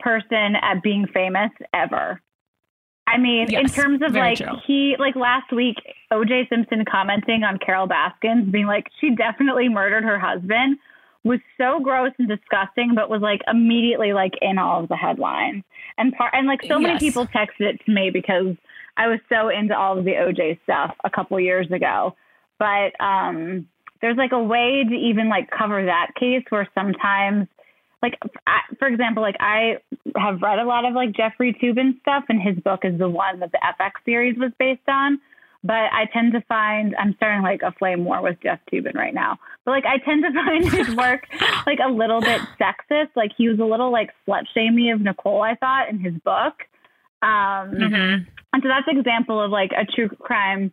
person 0.00 0.56
at 0.56 0.82
being 0.82 1.06
famous 1.06 1.50
ever. 1.72 2.20
I 3.12 3.18
mean, 3.18 3.52
in 3.54 3.66
terms 3.66 4.00
of 4.02 4.12
like 4.14 4.38
true. 4.38 4.56
he 4.66 4.96
like 4.98 5.14
last 5.16 5.52
week, 5.52 5.76
OJ 6.12 6.48
Simpson 6.48 6.84
commenting 6.90 7.44
on 7.44 7.58
Carole 7.58 7.86
Baskins 7.86 8.50
being 8.50 8.66
like 8.66 8.86
she 9.00 9.14
definitely 9.14 9.68
murdered 9.68 10.04
her 10.04 10.18
husband 10.18 10.78
was 11.24 11.38
so 11.56 11.78
gross 11.80 12.12
and 12.18 12.26
disgusting, 12.28 12.94
but 12.96 13.08
was 13.08 13.20
like 13.22 13.42
immediately 13.46 14.12
like 14.12 14.32
in 14.40 14.58
all 14.58 14.82
of 14.82 14.88
the 14.88 14.96
headlines. 14.96 15.62
And 15.98 16.12
part 16.14 16.32
and 16.34 16.46
like 16.46 16.60
so 16.66 16.78
many 16.78 16.94
Yes. 16.94 17.00
people 17.00 17.26
texted 17.26 17.60
it 17.60 17.80
to 17.86 17.92
me 17.92 18.10
because 18.10 18.56
I 18.96 19.06
was 19.06 19.20
so 19.28 19.48
into 19.48 19.76
all 19.76 19.98
of 19.98 20.04
the 20.04 20.12
OJ 20.12 20.58
stuff 20.64 20.94
a 21.04 21.10
couple 21.10 21.38
years 21.38 21.70
ago. 21.70 22.16
But 22.58 22.98
um 23.00 23.68
there's 24.00 24.16
like 24.16 24.32
a 24.32 24.42
way 24.42 24.84
to 24.88 24.94
even 24.94 25.28
like 25.28 25.48
cover 25.50 25.84
that 25.84 26.10
case 26.18 26.44
where 26.48 26.68
sometimes 26.74 27.46
like 28.02 28.18
I, 28.46 28.60
for 28.78 28.88
example 28.88 29.22
like 29.22 29.36
i 29.40 29.76
have 30.16 30.42
read 30.42 30.58
a 30.58 30.64
lot 30.64 30.84
of 30.84 30.94
like 30.94 31.12
jeffrey 31.12 31.56
toobin 31.62 32.00
stuff 32.00 32.24
and 32.28 32.40
his 32.40 32.56
book 32.62 32.80
is 32.84 32.98
the 32.98 33.08
one 33.08 33.40
that 33.40 33.52
the 33.52 33.58
fx 33.80 33.92
series 34.04 34.38
was 34.38 34.52
based 34.58 34.88
on 34.88 35.20
but 35.64 35.74
i 35.92 36.06
tend 36.12 36.32
to 36.32 36.40
find 36.42 36.94
i'm 36.98 37.14
starting 37.16 37.42
like 37.42 37.62
a 37.62 37.72
flame 37.72 38.04
war 38.04 38.22
with 38.22 38.36
jeff 38.42 38.58
toobin 38.72 38.94
right 38.94 39.14
now 39.14 39.38
but 39.64 39.70
like 39.72 39.84
i 39.86 39.98
tend 39.98 40.22
to 40.24 40.32
find 40.44 40.70
his 40.70 40.96
work 40.96 41.26
like 41.66 41.78
a 41.84 41.90
little 41.90 42.20
bit 42.20 42.40
sexist 42.60 43.10
like 43.16 43.30
he 43.36 43.48
was 43.48 43.58
a 43.58 43.64
little 43.64 43.92
like 43.92 44.10
slut 44.26 44.44
shamey 44.54 44.90
of 44.90 45.00
nicole 45.00 45.42
i 45.42 45.54
thought 45.54 45.88
in 45.88 45.98
his 45.98 46.14
book 46.24 46.54
um 47.22 47.70
Mm-hmm. 47.78 48.24
and 48.52 48.62
so 48.62 48.68
that's 48.68 48.88
an 48.88 48.98
example 48.98 49.40
of 49.40 49.50
like 49.50 49.70
a 49.72 49.84
true 49.84 50.08
crime 50.08 50.72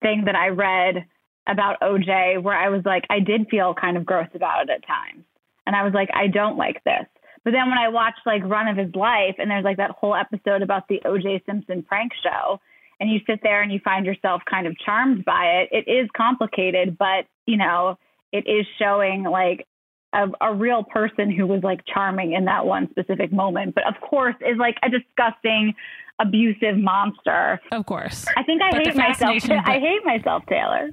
thing 0.00 0.24
that 0.26 0.36
I 0.36 0.48
read 0.48 1.06
about 1.46 1.80
OJ 1.80 2.42
where 2.42 2.56
I 2.56 2.68
was 2.68 2.82
like, 2.84 3.04
I 3.10 3.20
did 3.20 3.48
feel 3.50 3.74
kind 3.74 3.96
of 3.96 4.04
gross 4.04 4.28
about 4.34 4.64
it 4.64 4.70
at 4.70 4.86
times. 4.86 5.24
And 5.68 5.76
I 5.76 5.84
was 5.84 5.92
like, 5.92 6.08
I 6.14 6.28
don't 6.28 6.56
like 6.56 6.82
this. 6.84 7.04
But 7.44 7.50
then 7.50 7.68
when 7.68 7.76
I 7.76 7.88
watched 7.88 8.20
like 8.24 8.42
Run 8.42 8.68
of 8.68 8.78
His 8.78 8.94
Life 8.94 9.34
and 9.36 9.50
there's 9.50 9.64
like 9.64 9.76
that 9.76 9.90
whole 9.90 10.14
episode 10.14 10.62
about 10.62 10.88
the 10.88 11.02
OJ 11.04 11.44
Simpson 11.44 11.82
prank 11.82 12.12
show, 12.22 12.58
and 12.98 13.10
you 13.10 13.20
sit 13.26 13.40
there 13.42 13.60
and 13.60 13.70
you 13.70 13.78
find 13.84 14.06
yourself 14.06 14.40
kind 14.48 14.66
of 14.66 14.74
charmed 14.78 15.26
by 15.26 15.44
it, 15.44 15.68
it 15.70 15.90
is 15.90 16.08
complicated, 16.16 16.96
but 16.96 17.26
you 17.44 17.58
know, 17.58 17.98
it 18.32 18.46
is 18.48 18.66
showing 18.78 19.24
like 19.24 19.66
a, 20.14 20.26
a 20.40 20.54
real 20.54 20.84
person 20.84 21.30
who 21.30 21.46
was 21.46 21.62
like 21.62 21.80
charming 21.86 22.32
in 22.32 22.46
that 22.46 22.64
one 22.64 22.88
specific 22.90 23.30
moment, 23.30 23.74
but 23.74 23.86
of 23.86 24.00
course 24.00 24.36
is 24.40 24.56
like 24.56 24.76
a 24.82 24.88
disgusting, 24.88 25.74
abusive 26.18 26.78
monster. 26.78 27.60
Of 27.72 27.84
course. 27.84 28.24
I 28.38 28.42
think 28.42 28.62
I 28.62 28.70
But 28.70 28.86
hate 28.86 28.96
myself. 28.96 29.50
I 29.66 29.78
hate 29.78 30.04
myself, 30.04 30.44
Taylor. 30.48 30.90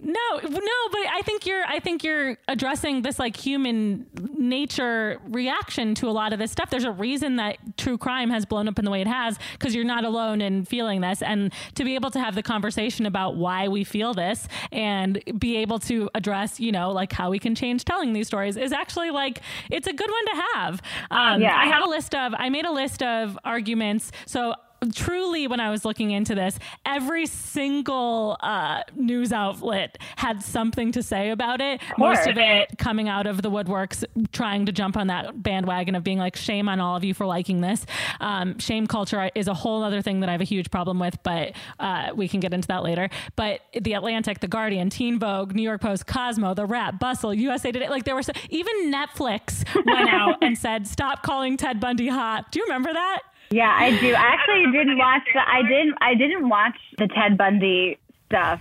No, 0.00 0.20
no, 0.42 0.88
but 0.90 1.00
I 1.10 1.22
think 1.24 1.46
you're 1.46 1.64
I 1.64 1.80
think 1.80 2.04
you're 2.04 2.36
addressing 2.48 3.02
this 3.02 3.18
like 3.18 3.36
human 3.36 4.06
nature 4.36 5.20
reaction 5.28 5.94
to 5.96 6.08
a 6.08 6.12
lot 6.12 6.32
of 6.32 6.38
this 6.38 6.50
stuff. 6.50 6.70
There's 6.70 6.84
a 6.84 6.90
reason 6.90 7.36
that 7.36 7.56
true 7.76 7.98
crime 7.98 8.30
has 8.30 8.46
blown 8.46 8.68
up 8.68 8.78
in 8.78 8.84
the 8.84 8.90
way 8.90 9.00
it 9.00 9.06
has 9.06 9.38
because 9.52 9.74
you're 9.74 9.84
not 9.84 10.04
alone 10.04 10.40
in 10.40 10.64
feeling 10.64 11.00
this 11.00 11.22
and 11.22 11.52
to 11.74 11.84
be 11.84 11.94
able 11.94 12.10
to 12.12 12.20
have 12.20 12.34
the 12.34 12.42
conversation 12.42 13.06
about 13.06 13.36
why 13.36 13.68
we 13.68 13.84
feel 13.84 14.14
this 14.14 14.48
and 14.72 15.22
be 15.38 15.56
able 15.56 15.78
to 15.80 16.08
address, 16.14 16.58
you 16.60 16.72
know, 16.72 16.90
like 16.90 17.12
how 17.12 17.30
we 17.30 17.38
can 17.38 17.54
change 17.54 17.84
telling 17.84 18.12
these 18.12 18.26
stories 18.26 18.56
is 18.56 18.72
actually 18.72 19.10
like 19.10 19.40
it's 19.70 19.86
a 19.86 19.92
good 19.92 20.10
one 20.10 20.26
to 20.26 20.42
have. 20.54 20.82
Um, 21.10 21.40
Yeah. 21.42 21.56
I 21.56 21.66
have 21.66 21.84
a 21.84 21.88
list 21.88 22.14
of 22.14 22.34
I 22.36 22.48
made 22.48 22.64
a 22.64 22.72
list 22.72 23.02
of 23.02 23.38
arguments. 23.44 24.10
So 24.26 24.54
truly, 24.94 25.46
when 25.46 25.60
I 25.60 25.70
was 25.70 25.84
looking 25.84 26.10
into 26.10 26.34
this, 26.34 26.58
every 26.86 27.26
single 27.26 28.36
uh, 28.40 28.82
news 28.94 29.32
outlet 29.32 29.98
had 30.16 30.42
something 30.42 30.92
to 30.92 31.02
say 31.02 31.30
about 31.30 31.60
it. 31.60 31.80
Most 31.96 32.26
of 32.26 32.36
it 32.38 32.78
coming 32.78 33.08
out 33.08 33.26
of 33.26 33.42
the 33.42 33.50
woodworks, 33.50 34.04
trying 34.32 34.66
to 34.66 34.72
jump 34.72 34.96
on 34.96 35.08
that 35.08 35.42
bandwagon 35.42 35.94
of 35.94 36.04
being 36.04 36.18
like, 36.18 36.36
shame 36.36 36.68
on 36.68 36.80
all 36.80 36.96
of 36.96 37.04
you 37.04 37.14
for 37.14 37.26
liking 37.26 37.60
this. 37.60 37.84
Um, 38.20 38.58
shame 38.58 38.86
culture 38.86 39.30
is 39.34 39.48
a 39.48 39.54
whole 39.54 39.82
other 39.82 40.02
thing 40.02 40.20
that 40.20 40.28
I 40.28 40.32
have 40.32 40.40
a 40.40 40.44
huge 40.44 40.70
problem 40.70 40.98
with, 40.98 41.18
but 41.22 41.52
uh, 41.78 42.10
we 42.14 42.28
can 42.28 42.40
get 42.40 42.52
into 42.52 42.68
that 42.68 42.82
later. 42.82 43.08
But 43.36 43.60
The 43.80 43.94
Atlantic, 43.94 44.40
The 44.40 44.48
Guardian, 44.48 44.90
Teen 44.90 45.18
Vogue, 45.18 45.54
New 45.54 45.62
York 45.62 45.80
Post, 45.80 46.06
Cosmo, 46.06 46.54
The 46.54 46.66
Wrap, 46.66 46.98
Bustle, 46.98 47.34
USA 47.34 47.72
Today, 47.72 47.88
like 47.88 48.04
there 48.04 48.14
were 48.14 48.22
so, 48.22 48.32
even 48.50 48.92
Netflix 48.92 49.64
went 49.74 50.10
out 50.12 50.36
and 50.42 50.56
said, 50.56 50.86
stop 50.86 51.22
calling 51.22 51.56
Ted 51.56 51.80
Bundy 51.80 52.08
hot. 52.08 52.50
Do 52.52 52.60
you 52.60 52.66
remember 52.66 52.92
that? 52.92 53.22
Yeah, 53.50 53.74
I 53.74 53.90
do. 53.98 54.14
I 54.14 54.26
actually 54.34 54.72
didn't 54.72 54.98
watch 54.98 55.22
the 55.32 55.40
I 55.40 55.62
didn't 55.62 55.94
I 56.00 56.14
didn't 56.14 56.48
watch 56.48 56.76
the 56.98 57.08
Ted 57.08 57.38
Bundy 57.38 57.98
stuff. 58.26 58.60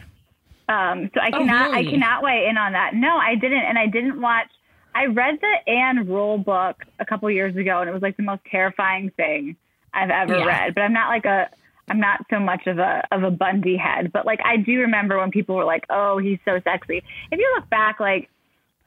Um 0.70 1.10
so 1.14 1.20
I 1.20 1.30
Oh, 1.34 1.40
cannot 1.40 1.72
really? 1.72 1.88
I 1.88 1.92
cannot 1.92 2.24
weigh 2.24 2.48
in 2.50 2.58
on 2.58 2.74
that. 2.74 2.94
No, 2.94 3.18
I 3.18 3.36
didn't 3.36 3.64
and 3.66 3.78
I 3.78 3.88
didn't 3.88 4.22
watch 4.22 4.48
I 4.96 5.06
read 5.08 5.40
the 5.42 5.72
Ann 5.72 6.08
Rule 6.08 6.38
book 6.38 6.84
a 7.00 7.06
couple 7.06 7.30
years 7.30 7.56
ago 7.56 7.82
and 7.82 7.90
it 7.90 7.94
was 7.94 8.02
like 8.02 8.18
the 8.18 8.24
most 8.24 8.42
terrifying 8.50 9.12
thing 9.12 9.56
I've 9.94 10.10
ever 10.10 10.38
Yeah. 10.38 10.46
read. 10.46 10.76
But 10.76 10.82
I'm 10.82 10.94
not 10.94 11.10
like 11.10 11.26
a 11.26 11.50
I'm 11.90 12.00
not 12.00 12.26
so 12.30 12.40
much 12.40 12.68
of 12.68 12.80
a 12.80 13.04
of 13.12 13.24
a 13.24 13.32
Bundy 13.32 13.78
head, 13.78 14.12
but 14.12 14.26
like 14.26 14.40
I 14.44 14.58
do 14.58 14.80
remember 14.82 15.18
when 15.18 15.32
people 15.32 15.56
were 15.56 15.64
like, 15.64 15.86
"Oh, 15.90 16.18
he's 16.18 16.40
so 16.44 16.60
sexy." 16.66 16.98
If 17.32 17.40
you 17.40 17.54
look 17.56 17.70
back 17.70 18.00
like 18.02 18.30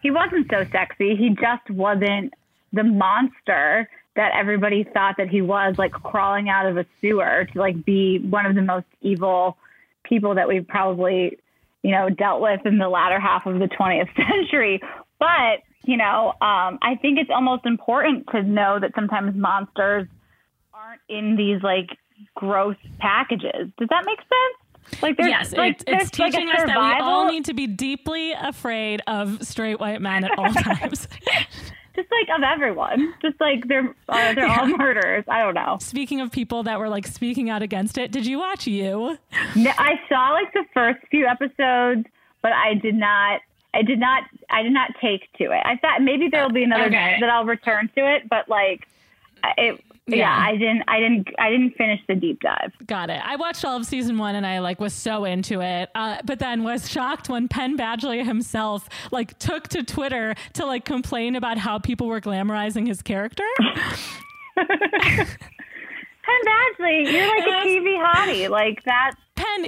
he 0.03 0.11
wasn't 0.11 0.51
so 0.51 0.65
sexy. 0.73 1.15
He 1.17 1.31
just 1.31 1.69
wasn't 1.71 2.33
the 2.73 2.85
monster 2.85 3.89
that 4.21 4.33
everybody 4.35 4.85
thought 4.85 5.15
that 5.17 5.31
he 5.31 5.41
was, 5.41 5.77
like 5.79 5.93
crawling 5.93 6.51
out 6.51 6.67
of 6.67 6.77
a 6.77 6.85
sewer 7.01 7.49
to 7.51 7.59
like 7.59 7.87
be 7.87 8.19
one 8.19 8.45
of 8.45 8.55
the 8.55 8.61
most 8.61 8.85
evil 9.01 9.57
people 10.05 10.35
that 10.35 10.47
we've 10.47 10.69
probably, 10.69 11.39
you 11.83 11.91
know, 11.91 12.11
dealt 12.11 12.43
with 12.43 12.61
in 12.67 12.77
the 12.77 12.91
latter 12.91 13.19
half 13.19 13.47
of 13.47 13.59
the 13.59 13.67
20th 13.67 14.15
century. 14.29 14.79
But, 15.19 15.63
you 15.87 15.97
know, 15.97 16.35
um, 16.43 16.79
I 16.83 16.99
think 17.01 17.19
it's 17.19 17.31
almost 17.35 17.65
important 17.65 18.27
to 18.33 18.43
know 18.43 18.79
that 18.79 18.93
sometimes 18.95 19.35
monsters 19.35 20.07
aren't 20.75 21.01
in 21.09 21.37
these 21.37 21.63
like 21.63 21.89
gross 22.35 22.77
packages. 22.99 23.71
Does 23.79 23.89
that 23.89 24.05
make 24.05 24.19
sense? 24.19 25.03
Like 25.03 25.17
there's 25.17 25.31
yes, 25.31 25.53
like 25.55 25.73
it's, 25.73 25.85
it's 25.87 26.11
there's, 26.11 26.19
like, 26.19 26.33
teaching 26.33 26.51
us 26.51 26.67
that 26.67 26.79
we 26.79 27.01
all 27.01 27.27
need 27.27 27.47
to 27.47 27.55
be 27.55 27.67
deeply 27.67 28.33
afraid 28.33 29.01
of 29.07 29.47
straight 29.47 29.81
white 29.81 30.03
men 30.03 30.25
at 30.25 30.39
all 30.39 30.53
times. 30.53 31.09
Just 32.01 32.11
like 32.11 32.37
of 32.37 32.43
everyone. 32.43 33.15
Just 33.23 33.41
like 33.41 33.67
they're 33.69 33.95
uh, 34.09 34.35
they're 34.35 34.47
all 34.49 34.67
murderers. 34.67 35.25
I 35.29 35.43
don't 35.43 35.55
know. 35.55 35.79
Speaking 35.81 36.21
of 36.21 36.31
people 36.31 36.63
that 36.65 36.79
were 36.79 36.89
like 36.89 37.07
speaking 37.07 37.51
out 37.51 37.63
against 37.63 37.99
it, 37.99 38.11
did 38.13 38.27
you 38.27 38.39
watch 38.39 38.67
you? 38.67 39.19
I 39.33 40.01
saw 40.09 40.31
like 40.31 40.53
the 40.53 40.65
first 40.75 41.01
few 41.11 41.27
episodes, 41.27 42.07
but 42.43 42.53
I 42.53 42.75
did 42.75 42.95
not. 42.95 43.41
I 43.75 43.83
did 43.83 44.01
not. 44.01 44.25
I 44.51 44.63
did 44.63 44.73
not 44.73 44.91
take 45.01 45.33
to 45.35 45.45
it. 45.53 45.63
I 45.65 45.77
thought 45.77 46.03
maybe 46.03 46.29
there 46.29 46.43
will 46.43 46.53
be 46.53 46.65
another 46.65 46.85
Okay. 46.87 47.19
that 47.21 47.31
I'll 47.31 47.45
return 47.45 47.89
to 47.97 48.15
it, 48.17 48.29
but 48.29 48.49
like 48.49 48.87
it. 49.59 49.83
Yeah. 50.11 50.19
Yeah. 50.19 50.45
I 50.47 50.53
didn't. 50.53 50.83
I 50.89 51.01
didn't. 51.01 51.29
I 51.39 51.51
didn't 51.51 51.77
finish 51.77 52.01
the 52.09 52.15
deep 52.15 52.41
dive. 52.41 52.73
Got 52.87 53.11
it. 53.11 53.21
I 53.25 53.37
watched 53.37 53.65
all 53.65 53.77
of 53.77 53.87
season 53.87 54.19
one 54.19 54.35
and 54.35 54.47
I 54.47 54.59
like 54.61 54.81
was 54.81 54.93
so 54.93 55.25
into 55.25 55.61
it, 55.61 55.91
uh, 55.95 56.19
but 56.25 56.39
then 56.39 56.63
was 56.65 56.91
shocked 56.91 57.29
when 57.29 57.49
Penn 57.49 57.77
Badgley 57.77 58.25
himself 58.25 58.89
like 59.11 59.39
took 59.39 59.69
to 59.69 59.83
Twitter 59.83 60.35
to 60.55 60.67
like 60.67 60.85
complain 60.85 61.37
about 61.37 61.59
how 61.59 61.79
people 61.79 62.07
were 62.07 62.21
glamorizing 62.21 62.87
his 62.87 63.03
character. 63.03 63.45
Penn 64.57 66.43
Badgley, 66.47 67.11
you're 67.13 67.27
like 67.27 67.47
a 67.47 67.67
TV 67.67 68.05
hottie. 68.05 68.49
Like 68.49 68.83
that. 68.85 69.13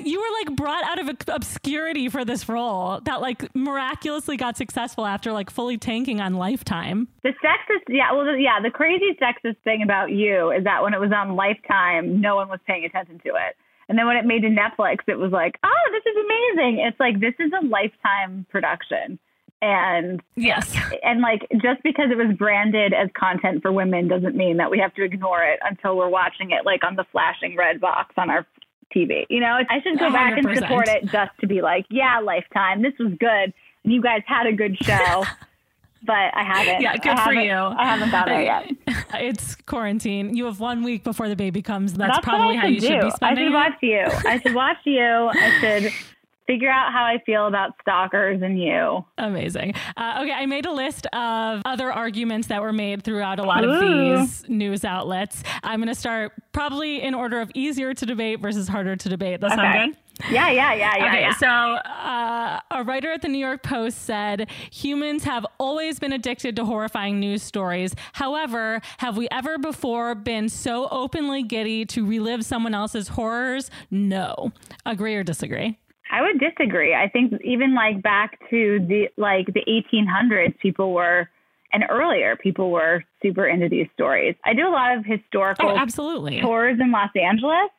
You 0.04 0.20
were 0.20 0.26
like 0.46 0.56
brought 0.56 0.84
out 0.84 0.98
of 0.98 1.08
obscurity 1.28 2.08
for 2.08 2.24
this 2.24 2.48
role 2.48 3.00
that 3.04 3.20
like 3.20 3.54
miraculously 3.54 4.36
got 4.36 4.56
successful 4.56 5.04
after 5.06 5.32
like 5.32 5.50
fully 5.50 5.76
tanking 5.78 6.20
on 6.20 6.34
Lifetime. 6.34 7.08
The 7.22 7.30
sexist, 7.44 7.84
yeah, 7.88 8.12
well, 8.12 8.24
the, 8.24 8.40
yeah. 8.40 8.60
The 8.62 8.70
crazy 8.70 9.16
sexist 9.20 9.56
thing 9.64 9.82
about 9.82 10.10
you 10.10 10.50
is 10.50 10.64
that 10.64 10.82
when 10.82 10.94
it 10.94 11.00
was 11.00 11.12
on 11.12 11.36
Lifetime, 11.36 12.20
no 12.20 12.36
one 12.36 12.48
was 12.48 12.60
paying 12.66 12.84
attention 12.84 13.18
to 13.20 13.30
it, 13.30 13.56
and 13.88 13.98
then 13.98 14.06
when 14.06 14.16
it 14.16 14.24
made 14.24 14.42
to 14.42 14.48
Netflix, 14.48 14.98
it 15.06 15.18
was 15.18 15.32
like, 15.32 15.58
oh, 15.62 15.90
this 15.90 16.02
is 16.06 16.16
amazing. 16.24 16.78
It's 16.86 16.98
like 17.00 17.20
this 17.20 17.34
is 17.38 17.52
a 17.60 17.64
Lifetime 17.66 18.46
production, 18.50 19.18
and 19.60 20.22
Yes. 20.36 20.74
and 21.02 21.20
like 21.20 21.46
just 21.62 21.82
because 21.82 22.10
it 22.10 22.16
was 22.16 22.34
branded 22.36 22.92
as 22.94 23.08
content 23.18 23.62
for 23.62 23.72
women 23.72 24.08
doesn't 24.08 24.36
mean 24.36 24.56
that 24.58 24.70
we 24.70 24.78
have 24.78 24.94
to 24.94 25.04
ignore 25.04 25.42
it 25.42 25.58
until 25.62 25.96
we're 25.96 26.08
watching 26.08 26.50
it 26.50 26.64
like 26.64 26.84
on 26.84 26.96
the 26.96 27.04
flashing 27.12 27.56
red 27.56 27.80
box 27.80 28.14
on 28.16 28.30
our 28.30 28.46
TV. 28.94 29.26
You 29.28 29.40
know, 29.40 29.58
I 29.68 29.80
should 29.82 29.98
go 29.98 30.10
back 30.10 30.36
and 30.38 30.56
support 30.56 30.88
it 30.88 31.06
just 31.06 31.32
to 31.40 31.46
be 31.46 31.62
like, 31.62 31.86
yeah, 31.90 32.20
Lifetime, 32.20 32.82
this 32.82 32.94
was 32.98 33.12
good, 33.18 33.52
and 33.84 33.92
you 33.92 34.02
guys 34.02 34.22
had 34.26 34.46
a 34.46 34.52
good 34.52 34.76
show. 34.82 35.24
but 36.04 36.34
I 36.34 36.44
haven't. 36.44 36.82
Yeah, 36.82 36.92
I 36.92 36.96
good 36.98 37.18
for 37.20 37.32
you. 37.32 37.52
I 37.52 37.84
haven't 37.84 38.10
got 38.10 38.28
it 38.30 38.44
yet. 38.44 38.96
It's 39.14 39.56
quarantine. 39.56 40.34
You 40.34 40.46
have 40.46 40.58
one 40.58 40.82
week 40.82 41.04
before 41.04 41.28
the 41.28 41.36
baby 41.36 41.60
comes. 41.60 41.92
That's, 41.92 42.14
That's 42.16 42.24
probably 42.24 42.56
how 42.56 42.66
you 42.66 42.80
do. 42.80 42.86
should 42.86 43.00
be 43.02 43.10
spending. 43.10 43.54
I 43.54 43.68
should 43.68 43.92
it. 43.92 44.08
watch 44.08 44.22
you. 44.24 44.30
I 44.30 44.40
should 44.40 44.54
watch 44.54 44.78
you. 44.84 45.02
I 45.02 45.60
should 45.60 45.92
figure 46.52 46.70
out 46.70 46.92
how 46.92 47.04
I 47.04 47.18
feel 47.24 47.46
about 47.46 47.70
stalkers 47.80 48.42
and 48.42 48.60
you. 48.60 49.04
Amazing. 49.16 49.74
Uh, 49.96 50.20
okay, 50.22 50.32
I 50.32 50.44
made 50.46 50.66
a 50.66 50.72
list 50.72 51.06
of 51.14 51.62
other 51.64 51.90
arguments 51.90 52.48
that 52.48 52.60
were 52.60 52.72
made 52.74 53.02
throughout 53.04 53.38
a 53.38 53.42
lot 53.42 53.64
of 53.64 53.80
these 53.80 54.46
news 54.48 54.84
outlets. 54.84 55.42
I'm 55.62 55.78
going 55.80 55.88
to 55.88 55.94
start 55.94 56.32
probably 56.52 57.00
in 57.02 57.14
order 57.14 57.40
of 57.40 57.50
easier 57.54 57.94
to 57.94 58.04
debate 58.06 58.40
versus 58.40 58.68
harder 58.68 58.96
to 58.96 59.08
debate. 59.08 59.40
Does 59.40 59.50
that 59.50 59.56
sound 59.58 59.68
Okay. 59.74 59.86
good? 59.86 59.96
Yeah, 60.30 60.50
yeah, 60.50 60.74
yeah, 60.74 60.96
yeah. 60.98 61.06
Okay, 61.06 61.20
yeah. 61.22 61.34
so 61.36 61.46
uh, 61.48 62.60
a 62.70 62.84
writer 62.84 63.10
at 63.10 63.22
the 63.22 63.28
New 63.28 63.38
York 63.38 63.62
Post 63.62 64.02
said 64.02 64.48
humans 64.70 65.24
have 65.24 65.46
always 65.58 65.98
been 65.98 66.12
addicted 66.12 66.54
to 66.56 66.66
horrifying 66.66 67.18
news 67.18 67.42
stories. 67.42 67.94
However, 68.12 68.82
have 68.98 69.16
we 69.16 69.26
ever 69.30 69.56
before 69.58 70.14
been 70.14 70.50
so 70.50 70.86
openly 70.90 71.42
giddy 71.42 71.86
to 71.86 72.04
relive 72.06 72.44
someone 72.44 72.74
else's 72.74 73.08
horrors? 73.08 73.70
No. 73.90 74.52
Agree 74.84 75.14
or 75.16 75.24
disagree? 75.24 75.78
I 76.12 76.20
would 76.22 76.38
disagree. 76.38 76.94
I 76.94 77.08
think 77.08 77.32
even 77.42 77.74
like 77.74 78.02
back 78.02 78.38
to 78.50 78.78
the 78.86 79.08
like 79.16 79.46
the 79.46 79.64
1800s, 79.66 80.56
people 80.60 80.92
were 80.92 81.28
and 81.72 81.84
earlier 81.88 82.36
people 82.36 82.70
were 82.70 83.02
super 83.22 83.46
into 83.46 83.68
these 83.68 83.86
stories. 83.94 84.34
I 84.44 84.52
do 84.52 84.68
a 84.68 84.70
lot 84.70 84.96
of 84.96 85.06
historical 85.06 85.70
Oh, 85.70 85.76
absolutely. 85.76 86.40
tours 86.40 86.78
in 86.78 86.92
Los 86.92 87.08
Angeles. 87.16 87.70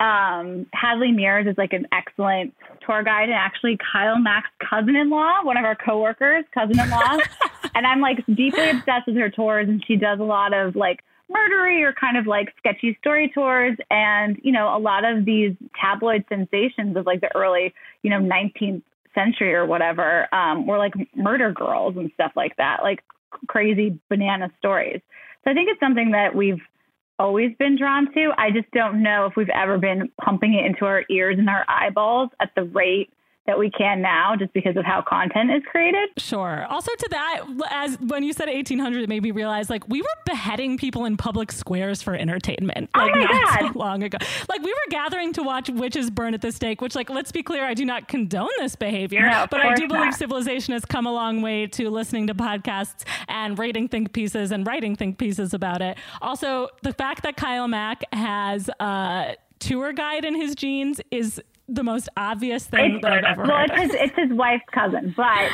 Um, 0.00 0.66
Hadley 0.72 1.08
Meares 1.12 1.48
is 1.50 1.56
like 1.58 1.72
an 1.72 1.86
excellent 1.92 2.54
tour 2.86 3.02
guide, 3.02 3.24
and 3.30 3.32
actually 3.34 3.78
Kyle 3.92 4.18
Mack's 4.18 4.50
cousin-in-law, 4.68 5.42
one 5.42 5.56
of 5.56 5.64
our 5.64 5.74
coworkers, 5.74 6.44
cousin-in-law, 6.54 7.18
and 7.74 7.84
I'm 7.86 8.00
like 8.00 8.24
deeply 8.26 8.70
obsessed 8.70 9.06
with 9.08 9.16
her 9.16 9.28
tours, 9.30 9.68
and 9.68 9.84
she 9.86 9.96
does 9.96 10.20
a 10.20 10.24
lot 10.24 10.52
of 10.54 10.76
like 10.76 11.00
murdery 11.30 11.82
or 11.82 11.92
kind 11.92 12.16
of 12.16 12.26
like 12.26 12.54
sketchy 12.58 12.96
story 13.00 13.30
tours, 13.34 13.76
and 13.90 14.38
you 14.42 14.52
know 14.52 14.76
a 14.76 14.78
lot 14.78 15.04
of 15.04 15.24
these 15.24 15.54
tabloid 15.80 16.24
sensations 16.28 16.96
of 16.96 17.06
like 17.06 17.20
the 17.20 17.34
early, 17.36 17.74
you 18.02 18.10
know, 18.10 18.18
19th 18.18 18.82
century 19.14 19.54
or 19.54 19.66
whatever, 19.66 20.32
um, 20.34 20.66
were 20.66 20.78
like 20.78 20.94
murder 21.16 21.52
girls 21.52 21.96
and 21.96 22.10
stuff 22.14 22.32
like 22.36 22.56
that, 22.56 22.78
like 22.82 23.02
crazy 23.48 23.98
banana 24.08 24.50
stories. 24.58 25.00
So 25.44 25.50
I 25.50 25.54
think 25.54 25.68
it's 25.70 25.80
something 25.80 26.12
that 26.12 26.34
we've 26.34 26.60
always 27.18 27.54
been 27.58 27.76
drawn 27.76 28.12
to. 28.14 28.30
I 28.38 28.50
just 28.50 28.70
don't 28.72 29.02
know 29.02 29.26
if 29.26 29.34
we've 29.36 29.48
ever 29.50 29.78
been 29.78 30.10
pumping 30.22 30.54
it 30.54 30.64
into 30.64 30.84
our 30.84 31.04
ears 31.10 31.36
and 31.38 31.48
our 31.48 31.64
eyeballs 31.68 32.30
at 32.40 32.50
the 32.54 32.64
rate 32.64 33.10
that 33.48 33.58
we 33.58 33.70
can 33.70 34.00
now 34.00 34.36
just 34.36 34.52
because 34.52 34.76
of 34.76 34.84
how 34.84 35.02
content 35.02 35.50
is 35.50 35.62
created. 35.68 36.08
Sure. 36.18 36.64
Also, 36.70 36.92
to 36.96 37.08
that, 37.10 37.44
as 37.70 37.98
when 38.00 38.22
you 38.22 38.32
said 38.32 38.46
1800, 38.48 39.02
it 39.02 39.08
made 39.08 39.22
me 39.24 39.32
realize 39.32 39.68
like 39.68 39.88
we 39.88 40.00
were 40.00 40.06
beheading 40.24 40.78
people 40.78 41.04
in 41.06 41.16
public 41.16 41.50
squares 41.50 42.00
for 42.02 42.14
entertainment. 42.14 42.88
Oh 42.94 43.00
Like 43.00 43.10
my 43.16 43.24
not 43.24 43.30
God. 43.60 43.72
so 43.72 43.78
long 43.78 44.02
ago. 44.04 44.18
Like 44.48 44.60
we 44.62 44.70
were 44.70 44.90
gathering 44.90 45.32
to 45.32 45.42
watch 45.42 45.68
witches 45.68 46.10
burn 46.10 46.34
at 46.34 46.42
the 46.42 46.52
stake. 46.52 46.80
Which, 46.80 46.94
like, 46.94 47.10
let's 47.10 47.32
be 47.32 47.42
clear, 47.42 47.64
I 47.64 47.74
do 47.74 47.84
not 47.84 48.06
condone 48.06 48.48
this 48.58 48.76
behavior, 48.76 49.22
No, 49.22 49.46
but 49.50 49.60
I 49.60 49.74
do 49.74 49.88
believe 49.88 50.04
not. 50.04 50.14
civilization 50.14 50.74
has 50.74 50.84
come 50.84 51.06
a 51.06 51.12
long 51.12 51.42
way 51.42 51.66
to 51.66 51.90
listening 51.90 52.28
to 52.28 52.34
podcasts 52.34 53.02
and 53.26 53.58
rating 53.58 53.88
think 53.88 54.12
pieces 54.12 54.52
and 54.52 54.66
writing 54.66 54.94
think 54.94 55.18
pieces 55.18 55.54
about 55.54 55.82
it. 55.82 55.96
Also, 56.22 56.68
the 56.82 56.92
fact 56.92 57.22
that 57.22 57.36
Kyle 57.36 57.66
Mack 57.66 58.04
has 58.12 58.68
a 58.78 59.36
tour 59.58 59.92
guide 59.92 60.24
in 60.24 60.34
his 60.36 60.54
jeans 60.54 61.00
is 61.10 61.42
the 61.68 61.84
most 61.84 62.08
obvious 62.16 62.66
thing 62.66 62.96
It's, 62.96 63.02
that 63.02 63.12
I've 63.12 63.24
ever 63.24 63.42
well, 63.42 63.58
heard. 63.58 63.70
it's 63.70 63.92
his, 63.92 63.94
it's 63.94 64.16
his 64.16 64.32
wife's 64.32 64.64
cousin, 64.72 65.14
but 65.16 65.48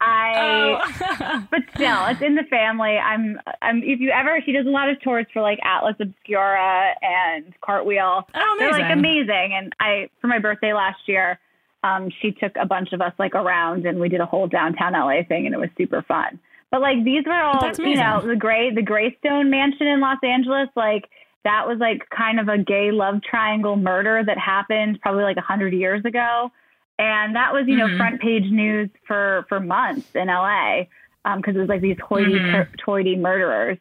I, 0.00 0.78
Oh. 0.80 1.46
but 1.50 1.60
still, 1.74 2.06
it's 2.06 2.22
in 2.22 2.36
the 2.36 2.44
family. 2.44 2.96
I'm, 2.96 3.40
I'm, 3.60 3.82
if 3.82 4.00
you 4.00 4.10
ever, 4.10 4.40
she 4.44 4.52
does 4.52 4.66
a 4.66 4.70
lot 4.70 4.88
of 4.88 5.00
tours 5.00 5.26
for 5.32 5.42
like 5.42 5.58
Atlas 5.64 5.96
Obscura 5.98 6.94
and 7.02 7.52
Cartwheel. 7.60 8.26
Oh, 8.34 8.56
amazing. 8.56 8.58
They're 8.58 8.70
like 8.70 8.92
amazing. 8.92 9.28
amazing. 9.28 9.54
And 9.54 9.72
I, 9.80 10.08
for 10.20 10.28
my 10.28 10.38
birthday 10.38 10.72
last 10.72 11.00
year, 11.06 11.38
um, 11.82 12.10
she 12.20 12.32
took 12.32 12.52
a 12.60 12.66
bunch 12.66 12.92
of 12.92 13.00
us 13.00 13.12
like 13.18 13.34
around 13.34 13.86
and 13.86 13.98
we 13.98 14.08
did 14.08 14.20
a 14.20 14.26
whole 14.26 14.46
downtown 14.48 14.92
LA 14.92 15.22
thing 15.26 15.46
and 15.46 15.54
it 15.54 15.58
was 15.58 15.70
super 15.76 16.02
fun. 16.02 16.38
But 16.70 16.80
like 16.80 17.02
these 17.04 17.24
were 17.24 17.40
all, 17.40 17.72
you 17.78 17.96
know, 17.96 18.20
the 18.26 18.36
gray, 18.36 18.74
the 18.74 18.82
Greystone 18.82 19.48
Mansion 19.48 19.86
in 19.86 20.00
Los 20.00 20.18
Angeles, 20.22 20.68
like 20.76 21.08
that 21.48 21.66
was 21.66 21.78
like 21.78 22.06
kind 22.10 22.38
of 22.38 22.48
a 22.48 22.58
gay 22.58 22.90
love 22.92 23.22
triangle 23.22 23.76
murder 23.76 24.22
that 24.24 24.36
happened 24.36 25.00
probably 25.00 25.22
like 25.24 25.38
a 25.38 25.42
hundred 25.42 25.72
years 25.72 26.04
ago. 26.04 26.52
And 26.98 27.36
that 27.36 27.54
was, 27.54 27.64
you 27.66 27.76
know, 27.76 27.96
front 27.96 28.20
page 28.20 28.50
news 28.50 28.90
for, 29.06 29.46
for 29.48 29.58
months 29.58 30.08
in 30.14 30.26
LA 30.26 30.82
because 31.24 31.54
um, 31.54 31.56
it 31.56 31.58
was 31.60 31.68
like 31.68 31.80
these 31.80 31.96
hoity 32.06 32.38
toity 32.84 33.16
murderers. 33.16 33.78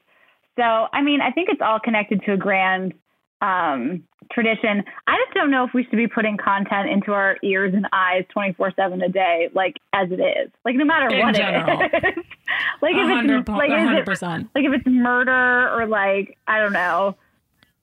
So, 0.55 0.63
I 0.63 1.01
mean, 1.01 1.19
I 1.19 1.31
think 1.31 1.49
it's 1.49 1.61
all 1.61 1.79
connected 1.79 2.23
to 2.25 2.33
a 2.33 2.37
grand 2.37 2.93
um, 3.41 4.03
tradition. 4.31 4.83
I 5.05 5.17
just 5.25 5.33
don't 5.33 5.51
know 5.51 5.65
if 5.65 5.73
we 5.73 5.83
should 5.83 5.97
be 5.97 6.07
putting 6.07 6.37
content 6.37 6.89
into 6.89 7.11
our 7.11 7.37
ears 7.43 7.73
and 7.73 7.85
eyes 7.91 8.23
24 8.31 8.73
7 8.75 9.01
a 9.01 9.09
day, 9.09 9.49
like 9.53 9.77
as 9.93 10.09
it 10.11 10.21
is. 10.21 10.51
Like, 10.63 10.75
no 10.75 10.85
matter 10.85 11.13
In 11.13 11.19
what 11.19 11.35
general. 11.35 11.81
it 11.81 11.85
is. 11.85 12.23
like, 12.81 12.95
if 12.95 13.29
it's, 13.29 13.49
like, 13.49 13.71
is 13.71 14.21
it, 14.21 14.47
like, 14.55 14.63
if 14.63 14.73
it's 14.73 14.87
murder 14.87 15.69
or 15.75 15.85
like, 15.85 16.37
I 16.47 16.59
don't 16.59 16.73
know, 16.73 17.15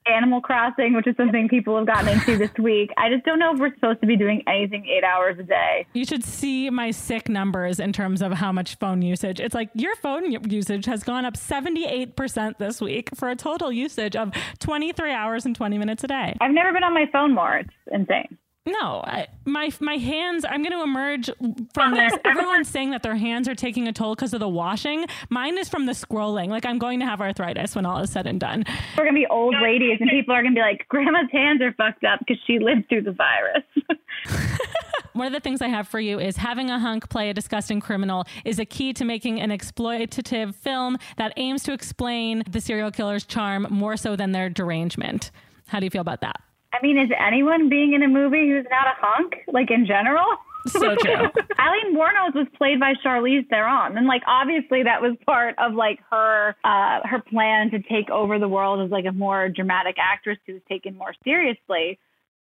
Animal 0.07 0.41
Crossing, 0.41 0.95
which 0.95 1.07
is 1.07 1.17
something 1.17 1.49
people 1.49 1.77
have 1.77 1.87
gotten 1.87 2.09
into 2.09 2.37
this 2.37 2.51
week. 2.59 2.91
I 2.97 3.09
just 3.09 3.25
don't 3.25 3.39
know 3.39 3.55
if 3.55 3.59
we're 3.59 3.75
supposed 3.75 4.01
to 4.01 4.07
be 4.07 4.17
doing 4.17 4.43
anything 4.47 4.87
eight 4.87 5.05
hours 5.05 5.39
a 5.39 5.43
day. 5.43 5.87
You 5.95 6.05
should 6.05 6.23
see 6.23 6.69
my 6.71 6.91
sick 6.91 7.29
numbers 7.29 7.81
in 7.81 7.93
terms 7.93 8.21
of 8.23 8.33
how 8.33 8.53
much 8.53 8.77
phone 8.77 9.03
usage. 9.03 9.41
It's 9.41 9.55
like 9.55 9.71
your 9.75 9.97
phone 9.97 10.31
usage 10.51 10.85
has 10.87 11.03
gone 11.03 11.25
up 11.25 11.35
78% 11.35 12.59
this 12.59 12.81
week 12.81 13.11
for 13.15 13.31
a 13.31 13.37
total 13.37 13.73
usage 13.73 14.15
of 14.17 14.33
23 14.59 15.13
hours 15.13 15.47
and 15.47 15.57
20 15.57 15.79
minutes 15.79 16.05
a 16.05 16.09
day. 16.09 16.37
I've 16.41 16.53
never 16.53 16.73
been 16.73 16.85
on 16.85 16.95
my 16.95 17.07
phone 17.13 17.35
more. 17.35 17.57
It's 17.57 17.71
insane. 17.91 18.39
No, 18.67 19.03
I, 19.05 19.27
my 19.45 19.71
my 19.81 19.97
hands. 19.97 20.45
I'm 20.45 20.63
going 20.63 20.73
to 20.73 20.83
emerge 20.83 21.29
from 21.75 21.95
this. 21.95 22.15
Everyone's 22.25 22.69
saying 22.69 22.91
that 22.93 23.03
their 23.03 23.17
hands 23.17 23.47
are 23.47 23.55
taking 23.55 23.87
a 23.89 23.93
toll 23.93 24.15
because 24.15 24.33
of 24.33 24.41
the 24.41 24.49
washing. 24.49 25.05
Mine 25.29 25.59
is 25.59 25.69
from 25.69 25.85
the 25.85 25.93
scrolling. 25.93 26.49
Like 26.49 26.65
I'm 26.65 26.79
going 26.79 26.99
to 27.01 27.07
have 27.07 27.21
arthritis 27.21 27.77
when 27.77 27.85
all 27.85 27.99
is 27.99 28.11
said 28.11 28.27
and 28.27 28.41
done. 28.41 28.65
We're 28.97 29.05
gonna 29.05 29.19
be 29.19 29.27
old 29.27 29.55
ladies, 29.61 29.99
and 30.01 30.09
people 30.09 30.35
are 30.35 30.43
gonna 30.43 30.55
be 30.55 30.63
like, 30.63 30.87
"Grandma's 30.89 31.31
hands 31.31 31.61
are 31.61 31.73
fucked 31.73 32.05
up 32.05 32.21
because 32.21 32.39
she 32.47 32.59
lived 32.59 32.89
through 32.89 33.03
the 33.03 33.13
virus." 33.13 33.65
One 35.13 35.27
of 35.27 35.33
the 35.33 35.41
things 35.41 35.61
I 35.61 35.69
have 35.69 35.87
for 35.87 36.01
you 36.01 36.19
is 36.19 36.39
having 36.39 36.71
a 36.71 36.79
hunk 36.79 37.09
play 37.11 37.29
a 37.31 37.35
disgusting 37.35 37.81
criminal 37.81 38.25
is 38.45 38.59
a 38.59 38.65
key 38.65 38.93
to 38.95 39.05
making 39.05 39.41
an 39.41 39.51
exploitative 39.51 40.55
film 40.55 40.97
that 41.19 41.35
aims 41.37 41.63
to 41.65 41.73
explain 41.73 42.43
the 42.51 42.61
serial 42.61 42.91
killer's 42.91 43.25
charm 43.25 43.67
more 43.71 43.97
so 43.97 44.17
than 44.17 44.33
their 44.33 44.49
derangement. 44.49 45.31
How 45.69 45.81
do 45.81 45.87
you 45.87 45.91
feel 45.91 46.01
about 46.01 46.23
that? 46.23 46.41
I 46.75 46.83
mean, 46.83 46.99
is 46.99 47.11
anyone 47.19 47.69
being 47.69 47.93
in 47.93 48.03
a 48.03 48.09
movie 48.09 48.49
who's 48.49 48.67
not 48.71 48.87
a 48.87 48.95
hunk, 48.99 49.35
like 49.53 49.71
in 49.71 49.87
general? 49.87 50.27
So 50.67 50.95
true. 50.97 51.13
Aileen 51.59 51.95
Wuornos 51.95 52.35
was 52.35 52.47
played 52.57 52.81
by 52.81 52.95
Charlize 53.05 53.47
Theron, 53.49 53.97
and 53.97 54.07
like 54.07 54.23
obviously 54.27 54.83
that 54.83 55.03
was 55.03 55.17
part 55.27 55.55
of 55.59 55.75
like 55.75 56.01
her 56.11 56.57
uh, 56.65 57.01
her 57.05 57.21
plan 57.21 57.71
to 57.71 57.81
take 57.81 58.11
over 58.11 58.39
the 58.39 58.49
world 58.49 58.81
as 58.85 58.91
like 58.91 59.05
a 59.05 59.13
more 59.13 59.49
dramatic 59.49 59.97
actress 59.99 60.39
who's 60.47 60.63
taken 60.69 60.97
more 60.97 61.15
seriously. 61.23 61.99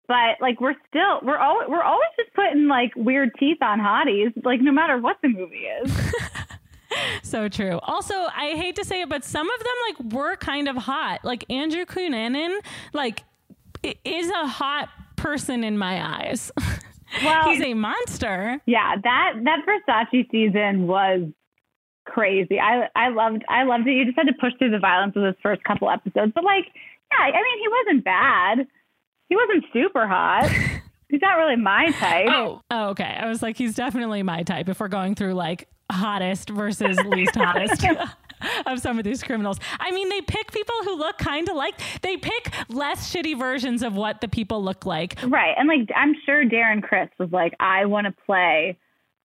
But 0.07 0.41
like 0.41 0.59
we're 0.59 0.75
still 0.89 1.21
we're 1.23 1.37
always 1.37 1.69
we're 1.69 1.83
always 1.83 2.09
just 2.17 2.33
putting 2.33 2.67
like 2.67 2.91
weird 2.95 3.31
teeth 3.39 3.61
on 3.61 3.79
hotties, 3.79 4.33
like 4.43 4.59
no 4.59 4.71
matter 4.71 4.97
what 4.97 5.17
the 5.21 5.29
movie 5.29 5.65
is. 5.83 6.13
So 7.21 7.47
true. 7.47 7.79
Also, 7.83 8.15
I 8.15 8.55
hate 8.55 8.75
to 8.77 8.85
say 8.85 9.01
it, 9.01 9.09
but 9.09 9.23
some 9.23 9.47
of 9.49 9.59
them 9.59 9.73
like 9.87 10.13
were 10.13 10.35
kind 10.35 10.67
of 10.67 10.75
hot. 10.75 11.23
Like 11.23 11.45
Andrew 11.49 11.85
Cunanan, 11.85 12.59
like 12.93 13.23
is 13.83 14.29
a 14.29 14.47
hot 14.47 14.89
person 15.15 15.63
in 15.63 15.77
my 15.77 16.21
eyes. 16.25 16.51
Well, 17.23 17.49
He's 17.49 17.61
a 17.61 17.73
monster. 17.73 18.61
Yeah, 18.67 18.95
that 19.03 19.33
that 19.43 19.65
Versace 19.65 20.29
season 20.29 20.85
was 20.85 21.21
crazy. 22.05 22.59
I 22.59 22.87
I 22.95 23.09
loved 23.09 23.43
I 23.49 23.63
loved 23.63 23.87
it. 23.87 23.93
You 23.93 24.05
just 24.05 24.17
had 24.17 24.27
to 24.27 24.33
push 24.39 24.53
through 24.59 24.71
the 24.71 24.79
violence 24.79 25.15
of 25.15 25.23
those 25.23 25.33
first 25.41 25.63
couple 25.63 25.89
episodes. 25.89 26.33
But 26.35 26.43
like, 26.43 26.65
yeah, 27.11 27.25
I 27.25 27.31
mean, 27.31 27.59
he 27.59 27.67
wasn't 27.67 28.05
bad. 28.05 28.67
He 29.27 29.35
wasn't 29.35 29.65
super 29.73 30.07
hot. 30.07 30.49
He's 31.09 31.21
not 31.21 31.37
really 31.37 31.55
my 31.55 31.89
type. 31.93 32.27
Oh, 32.29 32.61
oh, 32.69 32.89
okay. 32.89 33.17
I 33.19 33.27
was 33.27 33.41
like, 33.41 33.57
he's 33.57 33.73
definitely 33.73 34.21
my 34.21 34.43
type. 34.43 34.69
If 34.69 34.79
we're 34.79 34.89
going 34.89 35.15
through 35.15 35.33
like 35.33 35.67
hottest 35.91 36.51
versus 36.51 36.99
least 36.99 37.33
hottest. 37.35 37.83
Of 38.65 38.79
some 38.79 38.97
of 38.97 39.03
these 39.03 39.21
criminals. 39.23 39.59
I 39.79 39.91
mean, 39.91 40.09
they 40.09 40.21
pick 40.21 40.51
people 40.51 40.75
who 40.83 40.95
look 40.95 41.17
kind 41.17 41.49
of 41.49 41.55
like, 41.55 41.75
they 42.01 42.15
pick 42.17 42.51
less 42.69 43.13
shitty 43.13 43.37
versions 43.37 43.83
of 43.83 43.95
what 43.95 44.21
the 44.21 44.27
people 44.27 44.63
look 44.63 44.85
like. 44.85 45.17
Right. 45.25 45.53
And 45.57 45.67
like 45.67 45.89
I'm 45.95 46.15
sure 46.25 46.45
Darren 46.45 46.81
Criss 46.81 47.09
was 47.17 47.31
like, 47.31 47.53
I 47.59 47.85
want 47.85 48.05
to 48.07 48.13
play 48.25 48.77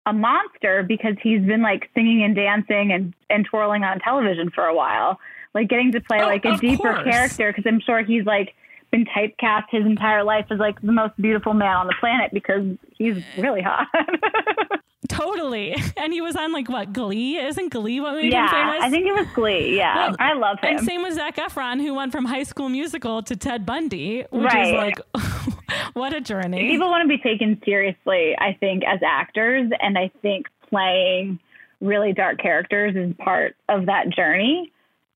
a 0.05 0.13
monster 0.13 0.83
because 0.83 1.15
he's 1.21 1.41
been 1.41 1.61
like 1.61 1.89
singing 1.95 2.23
and 2.23 2.35
dancing 2.35 2.91
and, 2.91 3.13
and 3.29 3.45
twirling 3.45 3.83
on 3.83 3.99
television 3.99 4.49
for 4.51 4.65
a 4.65 4.75
while. 4.75 5.19
Like 5.53 5.69
getting 5.69 5.91
to 5.93 6.01
play 6.01 6.21
Oh, 6.21 6.27
like 6.27 6.45
a 6.45 6.57
deeper 6.57 6.93
course. 6.93 7.03
character 7.03 7.51
because 7.51 7.65
I'm 7.67 7.79
sure 7.79 8.03
he's 8.03 8.25
like 8.25 8.53
been 8.91 9.05
typecast 9.05 9.65
his 9.71 9.85
entire 9.85 10.23
life 10.23 10.45
as 10.51 10.59
like 10.59 10.79
the 10.81 10.91
most 10.91 11.19
beautiful 11.21 11.53
man 11.53 11.75
on 11.75 11.87
the 11.87 11.93
planet 11.99 12.31
because 12.33 12.63
he's 12.97 13.23
really 13.37 13.61
hot. 13.61 13.87
Totally. 15.09 15.75
And 15.97 16.13
he 16.13 16.21
was 16.21 16.35
on 16.37 16.53
like 16.53 16.69
what, 16.69 16.93
Glee? 16.93 17.37
Isn't 17.37 17.69
Glee 17.73 17.99
what 17.99 18.13
made 18.15 18.25
him 18.25 18.31
yeah, 18.31 18.49
famous? 18.51 18.83
I 18.83 18.89
think 18.89 19.05
it 19.05 19.11
was 19.13 19.27
Glee. 19.35 19.75
Yeah, 19.75 19.95
Well, 20.07 20.15
I 20.19 20.33
love 20.33 20.59
him. 20.61 20.77
And 20.77 20.85
same 20.85 21.01
with 21.01 21.15
Zac 21.15 21.35
Efron, 21.35 21.81
who 21.81 21.93
went 21.93 22.11
from 22.13 22.23
High 22.25 22.43
School 22.43 22.69
Musical 22.69 23.21
to 23.23 23.35
Ted 23.35 23.65
Bundy, 23.65 24.23
which 24.31 24.55
is 24.55 24.71
like, 24.71 24.99
what 25.93 26.13
a 26.13 26.21
journey. 26.21 26.69
People 26.69 26.89
want 26.89 27.03
to 27.03 27.07
be 27.09 27.17
taken 27.21 27.61
seriously, 27.65 28.35
I 28.39 28.53
think, 28.59 28.83
as 28.85 28.99
actors, 29.05 29.69
and 29.81 29.97
I 29.97 30.09
think 30.21 30.47
playing 30.69 31.39
really 31.81 32.13
dark 32.13 32.39
characters 32.39 32.95
is 32.95 33.13
part 33.17 33.55
of 33.67 33.87
that 33.87 34.09
journey. 34.09 34.71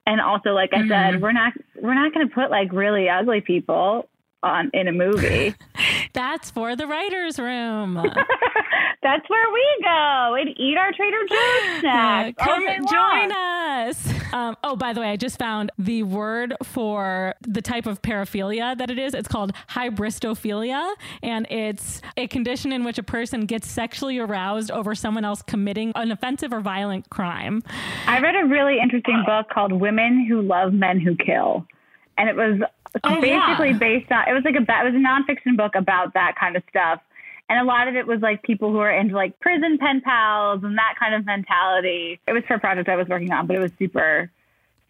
And 0.06 0.20
also, 0.20 0.50
like 0.52 0.74
I 0.74 0.80
Mm-hmm. 0.80 0.90
said, 0.90 1.22
we're 1.22 1.32
not 1.32 1.54
we're 1.82 1.94
not 1.94 2.14
going 2.14 2.28
to 2.28 2.34
put 2.34 2.52
like 2.52 2.74
really 2.74 3.08
ugly 3.10 3.40
people 3.42 4.10
on 4.42 4.70
in 4.74 4.88
a 4.90 4.92
movie. 4.92 5.56
That's 6.14 6.52
for 6.52 6.76
the 6.76 6.86
writer's 6.88 7.40
room. 7.40 7.96
That's 9.04 9.30
where 9.30 9.52
we 9.52 9.78
go 9.84 10.36
and 10.40 10.50
eat 10.58 10.78
our 10.78 10.92
Trader 10.94 11.18
Joe's 11.28 11.80
snacks. 11.82 12.36
all 12.40 12.46
Come 12.46 12.66
join 12.66 13.30
long. 13.30 13.32
us. 13.32 14.14
Um, 14.32 14.56
oh, 14.64 14.76
by 14.78 14.94
the 14.94 15.02
way, 15.02 15.10
I 15.10 15.18
just 15.18 15.38
found 15.38 15.72
the 15.78 16.04
word 16.04 16.56
for 16.64 17.34
the 17.42 17.62
type 17.62 17.86
of 17.86 18.02
paraphilia 18.02 18.78
that 18.78 18.90
it 18.90 18.98
is. 18.98 19.14
It's 19.14 19.28
called 19.28 19.52
hybristophilia, 19.70 20.94
and 21.22 21.48
it's 21.50 22.02
a 22.16 22.28
condition 22.28 22.72
in 22.72 22.84
which 22.84 22.98
a 22.98 23.04
person 23.04 23.46
gets 23.46 23.68
sexually 23.68 24.20
aroused 24.20 24.72
over 24.72 24.96
someone 24.96 25.26
else 25.26 25.42
committing 25.42 25.92
an 25.96 26.12
offensive 26.12 26.54
or 26.54 26.62
violent 26.62 27.10
crime. 27.10 27.62
I 28.08 28.20
read 28.20 28.36
a 28.36 28.46
really 28.46 28.80
interesting 28.82 29.24
book 29.26 29.50
called 29.50 29.74
Women 29.74 30.26
Who 30.30 30.42
Love 30.42 30.74
Men 30.74 31.00
Who 31.00 31.16
Kill. 31.16 31.66
And 32.18 32.30
it 32.30 32.36
was 32.36 32.60
Oh, 33.04 33.20
basically 33.20 33.72
yeah. 33.72 33.78
based 33.78 34.12
on 34.12 34.28
it 34.28 34.34
was 34.34 34.44
like 34.46 34.56
a 34.56 34.62
it 34.62 34.86
was 34.86 34.94
a 34.94 34.98
nonfiction 34.98 35.58
book 35.58 35.76
about 35.76 36.14
that 36.14 36.36
kind 36.40 36.56
of 36.56 36.64
stuff. 36.70 37.02
And 37.50 37.60
a 37.60 37.64
lot 37.64 37.88
of 37.88 37.96
it 37.96 38.08
was 38.08 38.22
like 38.22 38.42
people 38.44 38.72
who 38.72 38.80
are 38.80 38.92
into 38.92 39.16
like 39.16 39.40
prison 39.40 39.78
pen 39.78 40.02
pals 40.02 40.64
and 40.64 40.78
that 40.78 40.96
kind 41.00 41.14
of 41.14 41.26
mentality. 41.26 42.20
It 42.28 42.34
was 42.34 42.44
for 42.48 42.56
a 42.56 42.60
project 42.60 42.88
I 42.90 42.96
was 42.96 43.08
working 43.08 43.32
on, 43.32 43.48
but 43.48 43.56
it 43.56 43.60
was 43.60 43.72
super 43.78 44.32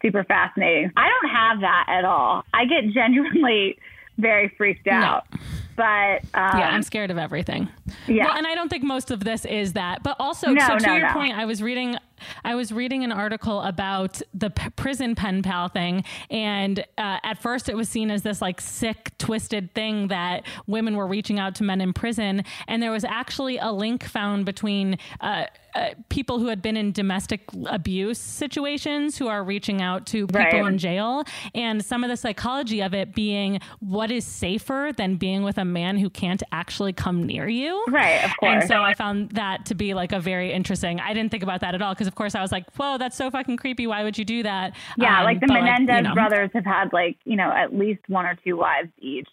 super 0.02 0.22
fascinating. 0.24 0.92
I 0.96 1.08
don't 1.08 1.30
have 1.30 1.60
that 1.60 1.86
at 1.88 2.04
all. 2.04 2.44
I 2.52 2.66
get 2.66 2.88
genuinely 2.94 3.78
very 4.18 4.52
freaked 4.56 4.86
out. 4.86 5.26
But 5.76 6.22
um, 6.34 6.58
Yeah, 6.58 6.70
I'm 6.70 6.82
scared 6.82 7.10
of 7.10 7.18
everything. 7.18 7.68
Yeah. 8.06 8.24
Well, 8.26 8.36
and 8.36 8.46
I 8.46 8.54
don't 8.54 8.68
think 8.68 8.84
most 8.84 9.10
of 9.10 9.24
this 9.24 9.44
is 9.44 9.72
that. 9.74 10.02
But 10.02 10.16
also, 10.18 10.50
No, 10.50 10.66
so 10.66 10.78
to 10.78 10.86
no, 10.86 10.92
your 10.94 11.06
no. 11.08 11.12
point, 11.12 11.34
I 11.36 11.44
was 11.46 11.62
reading, 11.62 11.96
I 12.44 12.54
was 12.54 12.70
reading 12.72 13.02
an 13.04 13.12
article 13.12 13.60
about 13.62 14.22
the 14.32 14.50
p- 14.50 14.70
prison 14.70 15.14
pen 15.14 15.42
pal 15.42 15.68
thing, 15.68 16.04
and 16.30 16.80
uh, 16.98 17.18
at 17.24 17.42
first 17.42 17.68
it 17.68 17.76
was 17.76 17.88
seen 17.88 18.10
as 18.10 18.22
this 18.22 18.40
like 18.40 18.60
sick, 18.60 19.12
twisted 19.18 19.74
thing 19.74 20.08
that 20.08 20.44
women 20.66 20.96
were 20.96 21.06
reaching 21.06 21.38
out 21.38 21.54
to 21.56 21.64
men 21.64 21.80
in 21.80 21.92
prison, 21.92 22.44
and 22.68 22.82
there 22.82 22.92
was 22.92 23.04
actually 23.04 23.58
a 23.58 23.72
link 23.72 24.04
found 24.04 24.44
between. 24.46 24.98
Uh, 25.20 25.46
uh, 25.74 25.88
people 26.08 26.38
who 26.38 26.46
had 26.46 26.62
been 26.62 26.76
in 26.76 26.92
domestic 26.92 27.42
abuse 27.66 28.18
situations 28.18 29.18
who 29.18 29.26
are 29.28 29.42
reaching 29.42 29.82
out 29.82 30.06
to 30.06 30.26
people 30.26 30.40
Right. 30.40 30.54
in 30.72 30.78
jail 30.78 31.24
and 31.54 31.84
some 31.84 32.04
of 32.04 32.10
the 32.10 32.16
psychology 32.16 32.80
of 32.80 32.94
it 32.94 33.14
being 33.14 33.58
what 33.80 34.10
is 34.10 34.24
safer 34.24 34.90
than 34.96 35.16
being 35.16 35.42
with 35.42 35.58
a 35.58 35.64
man 35.64 35.98
who 35.98 36.08
can't 36.10 36.42
actually 36.52 36.92
come 36.92 37.24
near 37.24 37.48
you 37.48 37.84
Right, 37.88 38.24
of 38.24 38.30
course. 38.38 38.52
and 38.62 38.68
so 38.68 38.82
i 38.82 38.94
found 38.94 39.30
that 39.30 39.66
to 39.66 39.74
be 39.74 39.94
like 39.94 40.12
a 40.12 40.20
very 40.20 40.52
interesting 40.52 41.00
i 41.00 41.12
didn't 41.12 41.30
think 41.30 41.42
about 41.42 41.60
that 41.62 41.74
at 41.74 41.82
all 41.82 41.92
because 41.94 42.06
of 42.06 42.14
course 42.14 42.34
i 42.34 42.40
was 42.42 42.52
like 42.52 42.64
whoa 42.76 42.96
that's 42.98 43.16
so 43.16 43.30
fucking 43.30 43.56
creepy 43.56 43.86
why 43.86 44.04
would 44.04 44.16
you 44.16 44.24
do 44.24 44.42
that 44.42 44.74
Yeah, 44.96 45.18
Um, 45.18 45.24
like 45.24 45.40
the 45.40 45.48
Menendez 45.48 45.96
you 45.96 46.02
know. 46.02 46.14
brothers 46.14 46.50
have 46.54 46.64
had 46.64 46.92
like, 46.92 47.16
you 47.24 47.36
know, 47.36 47.50
at 47.50 47.74
least 47.74 48.00
one 48.08 48.26
or 48.26 48.36
two 48.44 48.56
wives 48.56 48.88
each 48.98 49.28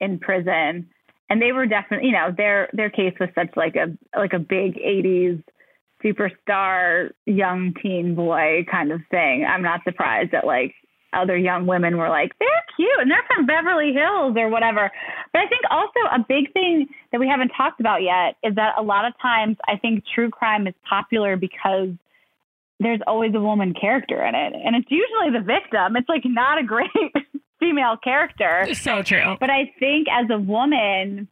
in 0.00 0.18
prison. 0.18 0.88
And 1.30 1.42
they 1.42 1.52
were 1.52 1.66
definitely, 1.66 2.06
you 2.08 2.12
know, 2.14 2.32
their 2.36 2.68
their 2.72 2.88
case 2.90 3.14
was 3.20 3.28
such 3.34 3.50
like 3.56 3.76
a 3.76 3.86
like 4.18 4.32
a 4.32 4.38
big 4.38 4.76
80s 4.76 5.42
superstar 6.04 7.10
young 7.26 7.74
teen 7.82 8.14
boy 8.14 8.64
kind 8.70 8.92
of 8.92 9.00
thing. 9.10 9.46
I'm 9.48 9.62
not 9.62 9.80
surprised 9.84 10.32
that 10.32 10.46
like 10.46 10.74
other 11.12 11.36
young 11.36 11.66
women 11.66 11.96
were 11.96 12.08
like, 12.08 12.32
they're 12.38 12.48
cute 12.76 13.00
and 13.00 13.10
they're 13.10 13.24
from 13.34 13.46
Beverly 13.46 13.92
Hills 13.92 14.36
or 14.36 14.48
whatever. 14.48 14.90
But 15.32 15.40
I 15.40 15.46
think 15.46 15.62
also 15.70 16.00
a 16.12 16.18
big 16.18 16.52
thing 16.52 16.88
that 17.12 17.18
we 17.18 17.28
haven't 17.28 17.50
talked 17.56 17.80
about 17.80 18.02
yet 18.02 18.36
is 18.42 18.54
that 18.56 18.74
a 18.78 18.82
lot 18.82 19.06
of 19.06 19.14
times 19.20 19.56
I 19.66 19.76
think 19.76 20.04
true 20.14 20.30
crime 20.30 20.66
is 20.66 20.74
popular 20.88 21.36
because 21.36 21.88
there's 22.80 23.00
always 23.06 23.34
a 23.34 23.40
woman 23.40 23.74
character 23.74 24.24
in 24.24 24.34
it 24.36 24.52
and 24.54 24.76
it's 24.76 24.88
usually 24.88 25.36
the 25.36 25.44
victim 25.44 25.96
it's 25.96 26.08
like 26.08 26.22
not 26.24 26.58
a 26.58 26.62
great 26.62 26.90
female 27.58 27.96
character. 27.96 28.72
So 28.74 29.02
true. 29.02 29.36
But 29.40 29.50
I 29.50 29.72
think 29.78 30.06
as 30.08 30.26
a 30.30 30.38
woman, 30.38 31.28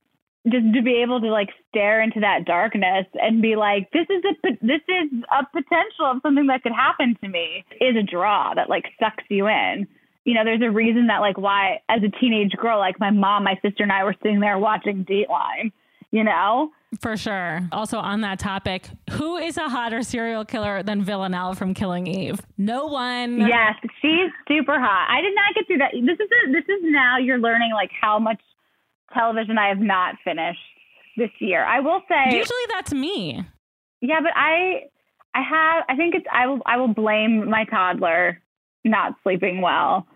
just 0.49 0.73
to 0.75 0.83
be 0.83 1.03
able 1.03 1.21
to 1.21 1.29
like 1.29 1.49
stare 1.69 2.01
into 2.01 2.21
that 2.21 2.45
darkness 2.45 3.07
and 3.15 3.43
be 3.43 3.57
like, 3.57 3.91
this 3.93 4.07
is 4.09 4.23
a 4.25 4.51
this 4.65 4.81
is 4.89 5.11
a 5.33 5.45
potential 5.47 6.07
of 6.07 6.19
something 6.23 6.47
that 6.47 6.63
could 6.63 6.73
happen 6.73 7.17
to 7.23 7.29
me 7.29 7.65
is 7.81 7.97
a 7.97 8.03
draw 8.03 8.55
that 8.55 8.69
like 8.69 8.85
sucks 9.01 9.25
you 9.29 9.49
in. 9.49 9.87
You 10.25 10.35
know, 10.35 10.45
there's 10.45 10.63
a 10.63 10.71
reason 10.71 11.09
that 11.09 11.19
like 11.19 11.39
why 11.39 11.81
as 11.89 12.03
a 12.03 12.09
teenage 12.21 12.53
girl, 12.53 12.79
like 12.79 12.99
my 13.01 13.11
mom, 13.11 13.45
my 13.45 13.59
sister, 13.63 13.83
and 13.83 13.93
I 13.93 14.05
were 14.05 14.15
sitting 14.23 14.41
there 14.41 14.59
watching 14.59 15.05
Dateline. 15.05 15.73
You 16.13 16.23
know, 16.23 16.71
For 17.01 17.17
sure. 17.17 17.69
Also, 17.73 17.99
on 17.99 18.21
that 18.21 18.39
topic, 18.39 18.89
who 19.11 19.37
is 19.37 19.57
a 19.57 19.69
hotter 19.69 20.03
serial 20.03 20.45
killer 20.45 20.83
than 20.83 21.03
Villanelle 21.03 21.55
from 21.55 21.75
Killing 21.75 22.07
Eve? 22.07 22.41
No 22.57 22.87
one. 22.87 23.41
Yes, 23.41 23.75
she's 24.01 24.31
super 24.47 24.79
hot. 24.79 25.09
I 25.11 25.21
did 25.21 25.35
not 25.35 25.55
get 25.55 25.67
through 25.67 25.79
that. 25.79 25.91
This 25.93 26.19
is 26.21 26.31
a, 26.31 26.53
this 26.53 26.65
is 26.65 26.81
now 26.85 27.19
you're 27.19 27.41
learning 27.41 27.73
like 27.75 27.91
how 28.01 28.19
much 28.21 28.41
television 29.15 29.59
I 29.59 29.69
have 29.69 29.79
not 29.81 30.17
finished 30.25 30.59
this 31.17 31.31
year. 31.41 31.65
I 31.65 31.81
will 31.81 32.03
say, 32.09 32.37
Usually 32.37 32.67
that's 32.71 32.93
me. 32.93 33.45
yeah, 34.01 34.21
but 34.21 34.33
I 34.35 34.85
I 35.35 35.43
have 35.43 35.85
I 35.89 35.97
think 35.97 36.15
it's 36.15 36.27
I 36.33 36.47
will 36.47 36.61
I 36.67 36.77
will 36.77 36.89
blame 36.95 37.49
my 37.51 37.65
toddler 37.65 38.41
not 38.85 39.15
sleeping 39.23 39.61
well 39.61 40.07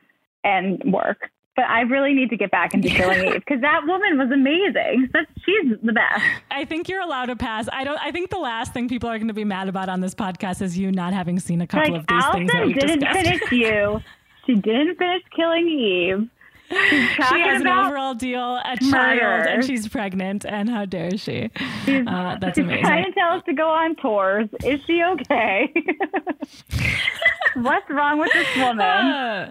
and 0.45 0.83
work. 0.93 1.31
But 1.57 1.65
I 1.65 1.81
really 1.81 2.15
need 2.15 2.31
to 2.31 2.37
get 2.37 2.51
back 2.53 2.73
into 2.75 2.89
Killing 2.97 3.27
Eve 3.27 3.35
because 3.35 3.61
that 3.61 3.81
woman 3.85 4.17
was 4.17 4.31
amazing. 4.33 5.09
That's, 5.13 5.27
she's 5.45 5.77
the 5.83 5.93
best. 5.93 6.23
I 6.51 6.65
think 6.65 6.89
you're 6.89 7.01
allowed 7.03 7.27
to 7.27 7.37
pass. 7.37 7.69
I 7.73 7.83
don't. 7.85 7.99
I 8.01 8.13
think 8.13 8.31
the 8.31 8.39
last 8.39 8.73
thing 8.73 8.89
people 8.89 9.09
are 9.11 9.19
going 9.19 9.29
to 9.29 9.35
be 9.35 9.45
mad 9.45 9.69
about 9.69 9.89
on 9.89 10.01
this 10.01 10.15
podcast 10.15 10.63
is 10.63 10.79
you 10.79 10.91
not 10.93 11.13
having 11.13 11.39
seen 11.41 11.61
a 11.61 11.67
couple 11.67 11.93
Like 11.93 12.03
of 12.03 12.07
these 12.07 12.25
things 12.33 12.51
that 12.53 12.57
Allison 12.63 12.79
didn't 12.87 13.01
discussed. 13.01 13.27
finish 13.27 13.53
you. 13.53 14.01
She 14.47 14.55
didn't 14.55 14.97
finish 14.97 15.23
Killing 15.37 15.69
Eve. 15.69 16.29
She 16.71 17.41
has 17.41 17.61
an 17.61 17.67
overall 17.67 18.15
deal, 18.15 18.57
a 18.57 18.77
child, 18.77 19.21
murder. 19.21 19.49
and 19.49 19.65
she's 19.65 19.89
pregnant. 19.89 20.45
And 20.47 20.69
how 20.71 20.85
dare 20.85 21.11
she? 21.17 21.51
She's, 21.85 22.07
Uh, 22.07 22.37
that's 22.41 22.57
she's 22.59 22.65
amazing. 22.65 22.85
trying 22.85 23.05
to 23.07 23.13
tell 23.13 23.33
us 23.33 23.43
to 23.47 23.53
go 23.55 23.69
on 23.69 23.97
tours. 23.97 24.49
Is 24.65 24.81
she 24.87 25.03
okay? 25.03 25.73
What's 27.57 27.91
wrong 27.91 28.19
with 28.21 28.33
this 28.33 28.47
woman? 28.57 28.81
Uh, 28.81 29.51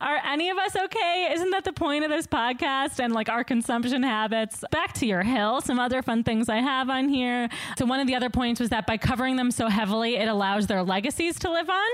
are 0.00 0.18
any 0.26 0.48
of 0.50 0.58
us 0.58 0.74
okay? 0.76 1.28
Isn't 1.32 1.50
that 1.50 1.64
the 1.64 1.72
point 1.72 2.04
of 2.04 2.10
this 2.10 2.26
podcast 2.26 2.98
and 3.02 3.12
like 3.12 3.28
our 3.28 3.42
consumption 3.44 4.02
habits? 4.02 4.64
Back 4.70 4.92
to 4.94 5.06
your 5.06 5.22
hill. 5.22 5.60
Some 5.60 5.78
other 5.78 6.02
fun 6.02 6.22
things 6.24 6.48
I 6.48 6.56
have 6.60 6.88
on 6.90 7.08
here. 7.08 7.48
So, 7.78 7.84
one 7.86 7.98
of 8.00 8.06
the 8.06 8.14
other 8.14 8.30
points 8.30 8.60
was 8.60 8.70
that 8.70 8.86
by 8.86 8.96
covering 8.96 9.36
them 9.36 9.50
so 9.50 9.68
heavily, 9.68 10.16
it 10.16 10.28
allows 10.28 10.66
their 10.68 10.82
legacies 10.84 11.38
to 11.40 11.50
live 11.50 11.68
on 11.68 11.88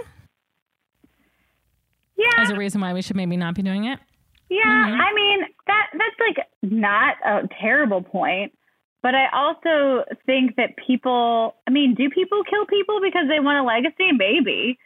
Yeah, 2.16 2.26
as 2.38 2.50
a 2.50 2.56
reason 2.56 2.80
why 2.80 2.92
we 2.92 3.00
should 3.02 3.16
maybe 3.16 3.36
not 3.36 3.54
be 3.54 3.62
doing 3.62 3.84
it. 3.84 3.98
Yeah. 4.48 4.62
Mm-hmm. 4.64 5.00
I 5.00 5.14
mean 5.14 5.40
that 5.66 5.86
that's 5.92 6.20
like 6.20 6.46
not 6.62 7.16
a 7.24 7.48
terrible 7.60 8.02
point, 8.02 8.52
but 9.02 9.14
I 9.14 9.28
also 9.32 10.04
think 10.26 10.56
that 10.56 10.76
people. 10.86 11.54
I 11.66 11.70
mean, 11.70 11.94
do 11.94 12.08
people 12.10 12.42
kill 12.44 12.66
people 12.66 13.00
because 13.02 13.28
they 13.28 13.40
want 13.40 13.58
a 13.58 13.62
legacy? 13.62 14.12
Maybe, 14.12 14.78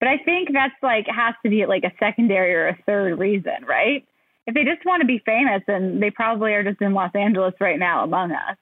but 0.00 0.08
I 0.08 0.18
think 0.18 0.50
that's 0.52 0.74
like 0.82 1.06
has 1.08 1.34
to 1.44 1.50
be 1.50 1.66
like 1.66 1.84
a 1.84 1.92
secondary 1.98 2.54
or 2.54 2.68
a 2.68 2.78
third 2.86 3.18
reason, 3.18 3.64
right? 3.66 4.06
If 4.46 4.54
they 4.54 4.64
just 4.64 4.84
want 4.86 5.00
to 5.00 5.06
be 5.06 5.18
famous, 5.26 5.62
then 5.66 5.98
they 5.98 6.10
probably 6.10 6.52
are 6.52 6.62
just 6.62 6.80
in 6.80 6.94
Los 6.94 7.10
Angeles 7.14 7.54
right 7.60 7.78
now 7.78 8.04
among 8.04 8.32
us. 8.32 8.56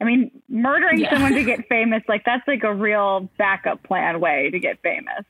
I 0.00 0.04
mean, 0.04 0.30
murdering 0.48 1.00
Yeah. 1.00 1.12
someone 1.12 1.32
to 1.34 1.44
get 1.44 1.68
famous, 1.68 2.02
like 2.08 2.24
that's 2.24 2.46
like 2.48 2.62
a 2.62 2.74
real 2.74 3.28
backup 3.38 3.82
plan 3.82 4.20
way 4.20 4.50
to 4.50 4.58
get 4.58 4.80
famous. 4.82 5.24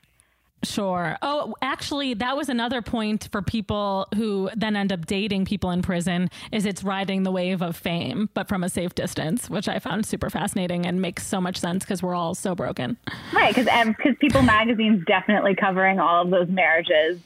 Sure. 0.63 1.17
Oh, 1.23 1.55
actually, 1.63 2.15
that 2.15 2.37
was 2.37 2.49
another 2.49 2.83
point 2.83 3.29
for 3.33 3.41
people 3.41 4.07
who 4.15 4.51
then 4.55 4.77
end 4.77 4.93
up 4.93 5.07
dating 5.07 5.47
people 5.47 5.71
in 5.71 5.81
prison 5.81 6.29
is 6.53 6.67
it's 6.67 6.85
riding 6.85 7.23
the 7.23 7.31
wave 7.31 7.63
of 7.63 7.77
fame, 7.77 8.29
but 8.35 8.47
from 8.49 8.63
a 8.63 8.69
safe 8.69 8.95
distance, 8.95 9.49
which 9.49 9.69
I 9.69 9.79
found 9.79 10.05
super 10.05 10.29
fascinating 10.29 10.85
and 10.85 11.01
makes 11.01 11.27
so 11.27 11.41
much 11.41 11.57
sense 11.59 11.85
because 11.85 12.03
we're 12.03 12.15
all 12.15 12.35
so 12.35 12.55
broken. 12.55 12.99
Right, 13.33 13.55
because 13.55 13.71
because 13.97 14.17
People 14.21 14.43
Magazine's 14.43 15.05
definitely 15.07 15.55
covering 15.55 15.99
all 15.99 16.23
of 16.23 16.31
those 16.31 16.49
marriages. 16.49 17.21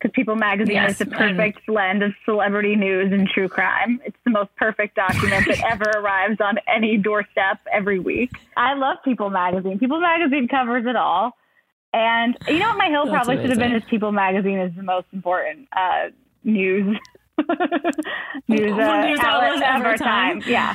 Because 0.00 0.12
People 0.14 0.34
Magazine 0.34 0.74
Yes, 0.74 0.92
is 0.92 0.98
the 0.98 1.04
and- 1.04 1.36
perfect 1.36 1.60
mm. 1.62 1.66
blend 1.66 2.02
of 2.02 2.12
celebrity 2.24 2.74
news 2.74 3.12
and 3.12 3.28
true 3.28 3.48
crime. 3.48 4.00
It's 4.04 4.16
the 4.24 4.30
most 4.32 4.50
perfect 4.56 4.96
document 4.96 5.46
that 5.46 5.62
ever 5.70 5.90
arrives 5.96 6.40
on 6.40 6.58
any 6.66 6.96
doorstep 6.96 7.60
every 7.72 8.00
week. 8.00 8.32
I 8.56 8.74
love 8.74 8.98
People 9.04 9.30
Magazine. 9.30 9.78
People 9.78 10.00
Magazine 10.00 10.48
covers 10.48 10.84
it 10.86 10.96
all. 10.96 11.36
And 11.94 12.36
you 12.48 12.58
know 12.58 12.70
what 12.70 12.78
my 12.78 12.88
hill 12.88 13.06
probably 13.06 13.36
should 13.36 13.50
have 13.50 13.58
been 13.58 13.70
amazing. 13.70 13.86
is 13.86 13.88
People 13.88 14.10
Magazine 14.10 14.58
is 14.58 14.74
the 14.74 14.82
most 14.82 15.06
important 15.12 15.68
uh, 15.72 16.08
news 16.42 16.98
news, 18.48 18.72
uh, 18.72 19.06
News 19.06 19.20
outlet 19.20 19.22
outlet 19.22 19.54
of 19.54 19.80
of 19.80 19.86
our 19.86 19.86
our 19.86 19.96
time. 19.96 20.40
time. 20.40 20.50
Yeah. 20.50 20.74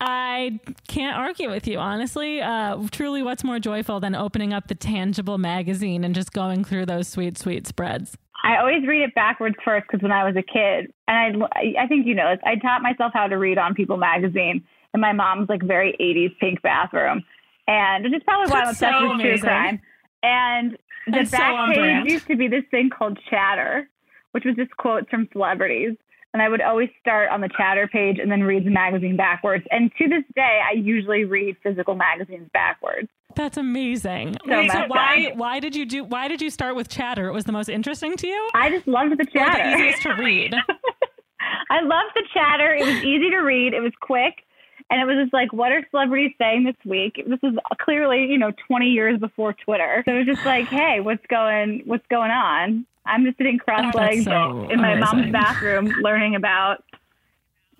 I 0.00 0.60
can't 0.88 1.16
argue 1.16 1.50
with 1.50 1.66
you, 1.66 1.78
honestly. 1.78 2.40
Uh, 2.40 2.78
truly, 2.90 3.22
what's 3.22 3.44
more 3.44 3.58
joyful 3.58 4.00
than 4.00 4.14
opening 4.14 4.52
up 4.52 4.68
the 4.68 4.74
tangible 4.74 5.38
magazine 5.38 6.04
and 6.04 6.14
just 6.14 6.32
going 6.32 6.64
through 6.64 6.86
those 6.86 7.08
sweet, 7.08 7.38
sweet 7.38 7.66
spreads? 7.66 8.16
I 8.44 8.56
always 8.58 8.86
read 8.86 9.02
it 9.02 9.14
backwards 9.14 9.54
first 9.64 9.86
because 9.88 10.02
when 10.02 10.10
I 10.10 10.24
was 10.24 10.34
a 10.36 10.42
kid, 10.42 10.92
and 11.06 11.44
I, 11.44 11.74
I 11.82 11.86
think 11.86 12.06
you 12.06 12.14
know, 12.14 12.36
I 12.44 12.56
taught 12.56 12.82
myself 12.82 13.12
how 13.14 13.28
to 13.28 13.36
read 13.36 13.58
on 13.58 13.74
People 13.74 13.96
magazine 13.96 14.64
in 14.94 15.00
my 15.00 15.12
mom's 15.12 15.48
like 15.48 15.62
very 15.62 15.96
80s 16.00 16.36
pink 16.38 16.62
bathroom, 16.62 17.22
and 17.66 18.04
which 18.04 18.14
is 18.14 18.22
probably 18.24 18.50
why 18.52 18.60
I'm 18.62 18.68
obsessed 18.70 18.98
so 18.98 19.10
with 19.12 19.20
true 19.20 19.38
crime. 19.38 19.80
And 20.22 20.76
the 21.06 21.24
so 21.24 21.36
back 21.38 21.74
brand. 21.74 22.04
page 22.04 22.12
used 22.12 22.26
to 22.28 22.36
be 22.36 22.48
this 22.48 22.64
thing 22.70 22.90
called 22.90 23.18
Chatter, 23.28 23.88
which 24.32 24.44
was 24.44 24.54
just 24.56 24.76
quotes 24.76 25.08
from 25.10 25.28
celebrities. 25.32 25.96
And 26.34 26.40
I 26.40 26.48
would 26.48 26.62
always 26.62 26.88
start 27.00 27.28
on 27.30 27.42
the 27.42 27.50
Chatter 27.56 27.86
page 27.88 28.18
and 28.18 28.30
then 28.30 28.42
read 28.42 28.64
the 28.64 28.70
magazine 28.70 29.16
backwards. 29.16 29.64
And 29.70 29.90
to 29.98 30.08
this 30.08 30.24
day, 30.34 30.60
I 30.66 30.72
usually 30.74 31.24
read 31.24 31.56
physical 31.62 31.94
magazines 31.94 32.48
backwards. 32.54 33.08
That's 33.34 33.56
amazing. 33.58 34.36
So 34.46 34.50
Wait, 34.50 34.70
so 34.70 34.84
why 34.88 35.32
why 35.34 35.58
did 35.60 35.74
you 35.76 35.84
do 35.86 36.04
why 36.04 36.28
did 36.28 36.40
you 36.40 36.50
start 36.50 36.76
with 36.76 36.88
chatter? 36.88 37.28
It 37.28 37.32
was 37.32 37.44
the 37.44 37.52
most 37.52 37.68
interesting 37.68 38.16
to 38.16 38.26
you? 38.26 38.50
I 38.54 38.70
just 38.70 38.86
loved 38.86 39.18
the 39.18 39.22
Or 39.22 39.26
Chatter. 39.26 39.70
the 39.70 39.76
easiest 39.76 40.02
to 40.02 40.14
read? 40.18 40.54
I 41.70 41.80
loved 41.80 42.12
the 42.14 42.22
chatter. 42.34 42.74
It 42.74 42.84
was 42.84 43.02
easy 43.02 43.30
to 43.30 43.38
read. 43.38 43.72
It 43.74 43.80
was 43.80 43.92
quick. 44.00 44.44
And 44.92 45.00
it 45.00 45.06
was 45.06 45.24
just 45.24 45.32
like, 45.32 45.54
what 45.54 45.72
are 45.72 45.82
celebrities 45.90 46.32
saying 46.38 46.64
this 46.64 46.76
week? 46.84 47.14
This 47.26 47.38
is 47.42 47.54
clearly, 47.80 48.26
you 48.26 48.36
know, 48.36 48.52
20 48.68 48.86
years 48.90 49.18
before 49.18 49.54
Twitter. 49.54 50.02
So 50.04 50.14
it 50.14 50.18
was 50.18 50.26
just 50.26 50.44
like, 50.44 50.66
hey, 50.66 51.00
what's 51.00 51.24
going, 51.28 51.80
what's 51.86 52.06
going 52.08 52.30
on? 52.30 52.84
I'm 53.06 53.24
just 53.24 53.38
sitting 53.38 53.56
cross-legged 53.58 54.24
so 54.24 54.68
in 54.68 54.82
my 54.82 54.92
amazing. 54.92 55.00
mom's 55.00 55.32
bathroom 55.32 55.86
learning 56.02 56.34
about 56.34 56.84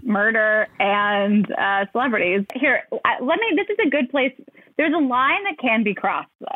murder 0.02 0.66
and 0.80 1.46
uh, 1.52 1.84
celebrities. 1.92 2.46
Here, 2.54 2.82
let 3.20 3.38
me. 3.38 3.56
This 3.56 3.66
is 3.68 3.76
a 3.86 3.90
good 3.90 4.08
place. 4.10 4.32
There's 4.78 4.94
a 4.94 4.98
line 4.98 5.44
that 5.44 5.58
can 5.60 5.84
be 5.84 5.94
crossed, 5.94 6.30
though. 6.40 6.46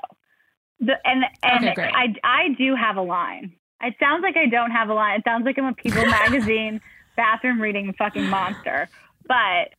The, 0.80 0.94
and 1.06 1.24
and 1.42 1.68
Okay. 1.68 1.90
I 1.94 2.14
I 2.24 2.48
do 2.58 2.74
have 2.74 2.96
a 2.96 3.02
line. 3.02 3.52
It 3.82 3.94
sounds 4.00 4.22
like 4.22 4.36
I 4.38 4.46
don't 4.46 4.70
have 4.70 4.88
a 4.88 4.94
line. 4.94 5.18
It 5.18 5.24
sounds 5.24 5.44
like 5.44 5.58
I'm 5.58 5.66
a 5.66 5.74
People 5.74 6.04
magazine 6.06 6.80
bathroom 7.14 7.60
reading 7.60 7.92
fucking 7.96 8.28
monster. 8.28 8.88
But 9.28 9.74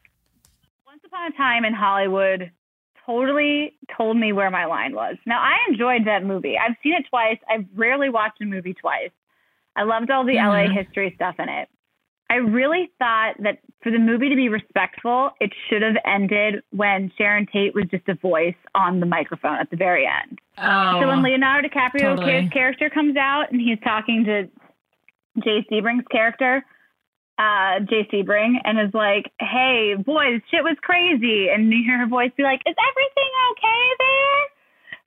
upon 1.07 1.31
a 1.31 1.35
time 1.37 1.65
in 1.65 1.73
Hollywood, 1.73 2.51
totally 3.05 3.77
told 3.95 4.17
me 4.17 4.33
where 4.33 4.51
my 4.51 4.65
line 4.65 4.93
was. 4.93 5.15
Now 5.25 5.41
I 5.41 5.57
enjoyed 5.69 6.05
that 6.05 6.23
movie. 6.23 6.57
I've 6.57 6.75
seen 6.83 6.93
it 6.93 7.05
twice. 7.09 7.37
I've 7.49 7.65
rarely 7.75 8.09
watched 8.09 8.41
a 8.41 8.45
movie 8.45 8.73
twice. 8.73 9.11
I 9.75 9.83
loved 9.83 10.11
all 10.11 10.25
the 10.25 10.35
LA 10.35 10.65
mm-hmm. 10.65 10.73
history 10.73 11.13
stuff 11.15 11.35
in 11.39 11.49
it. 11.49 11.69
I 12.29 12.35
really 12.35 12.91
thought 12.99 13.35
that 13.43 13.59
for 13.81 13.91
the 13.91 13.99
movie 13.99 14.27
to 14.27 14.35
be 14.35 14.49
respectful, 14.49 15.31
it 15.39 15.51
should 15.69 15.81
have 15.81 15.95
ended 16.05 16.61
when 16.71 17.11
Sharon 17.17 17.47
Tate 17.51 17.73
was 17.73 17.85
just 17.89 18.09
a 18.09 18.15
voice 18.15 18.55
on 18.75 18.99
the 18.99 19.05
microphone 19.05 19.59
at 19.59 19.69
the 19.69 19.77
very 19.77 20.05
end. 20.05 20.39
Oh, 20.57 20.99
So 20.99 21.07
when 21.07 21.19
oh, 21.19 21.21
Leonardo 21.21 21.69
DiCaprio 21.69 22.17
totally. 22.17 22.49
character 22.49 22.89
comes 22.89 23.15
out 23.15 23.51
and 23.51 23.61
he's 23.61 23.79
talking 23.79 24.25
to 24.25 24.49
Jay 25.41 25.65
Sebring's 25.71 26.07
character, 26.11 26.65
uh, 27.37 27.79
Jay 27.81 28.07
Sebring, 28.11 28.55
and 28.63 28.79
is 28.79 28.93
like, 28.93 29.31
"Hey, 29.39 29.95
boys, 29.95 30.41
shit 30.49 30.63
was 30.63 30.77
crazy," 30.81 31.49
and 31.49 31.71
you 31.71 31.83
hear 31.83 31.99
her 31.99 32.07
voice 32.07 32.31
be 32.35 32.43
like, 32.43 32.61
"Is 32.65 32.75
everything 32.77 33.31
okay 33.51 33.83
there?" 33.99 34.41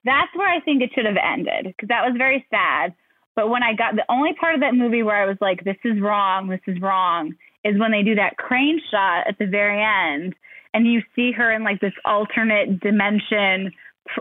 That's 0.04 0.34
where 0.34 0.48
I 0.48 0.60
think 0.60 0.82
it 0.82 0.90
should 0.94 1.06
have 1.06 1.18
ended 1.22 1.66
because 1.66 1.88
that 1.88 2.06
was 2.06 2.16
very 2.16 2.46
sad. 2.50 2.94
But 3.36 3.48
when 3.48 3.62
I 3.62 3.74
got 3.74 3.96
the 3.96 4.04
only 4.08 4.34
part 4.34 4.54
of 4.54 4.60
that 4.60 4.74
movie 4.74 5.02
where 5.02 5.16
I 5.16 5.26
was 5.26 5.38
like, 5.40 5.64
"This 5.64 5.78
is 5.84 6.00
wrong, 6.00 6.48
this 6.48 6.60
is 6.66 6.80
wrong," 6.80 7.34
is 7.64 7.78
when 7.78 7.92
they 7.92 8.02
do 8.02 8.14
that 8.14 8.36
crane 8.36 8.80
shot 8.90 9.26
at 9.26 9.38
the 9.38 9.46
very 9.46 9.82
end, 9.82 10.34
and 10.74 10.86
you 10.86 11.02
see 11.14 11.32
her 11.32 11.52
in 11.52 11.64
like 11.64 11.80
this 11.80 11.94
alternate 12.04 12.80
dimension 12.80 13.72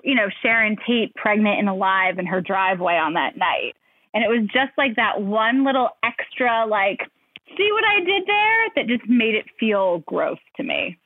you 0.03 0.15
know, 0.15 0.29
Sharon 0.41 0.77
Tate 0.85 1.13
pregnant 1.15 1.59
and 1.59 1.69
alive 1.69 2.19
in 2.19 2.25
her 2.25 2.41
driveway 2.41 2.95
on 2.95 3.13
that 3.13 3.37
night. 3.37 3.75
And 4.13 4.23
it 4.23 4.27
was 4.27 4.47
just 4.47 4.71
like 4.77 4.95
that 4.95 5.21
one 5.21 5.65
little 5.65 5.89
extra, 6.03 6.65
like, 6.65 7.09
see 7.57 7.69
what 7.71 7.83
I 7.85 7.99
did 7.99 8.23
there? 8.27 8.69
That 8.75 8.87
just 8.87 9.09
made 9.09 9.35
it 9.35 9.45
feel 9.59 9.99
gross 10.07 10.39
to 10.57 10.63
me. 10.63 10.97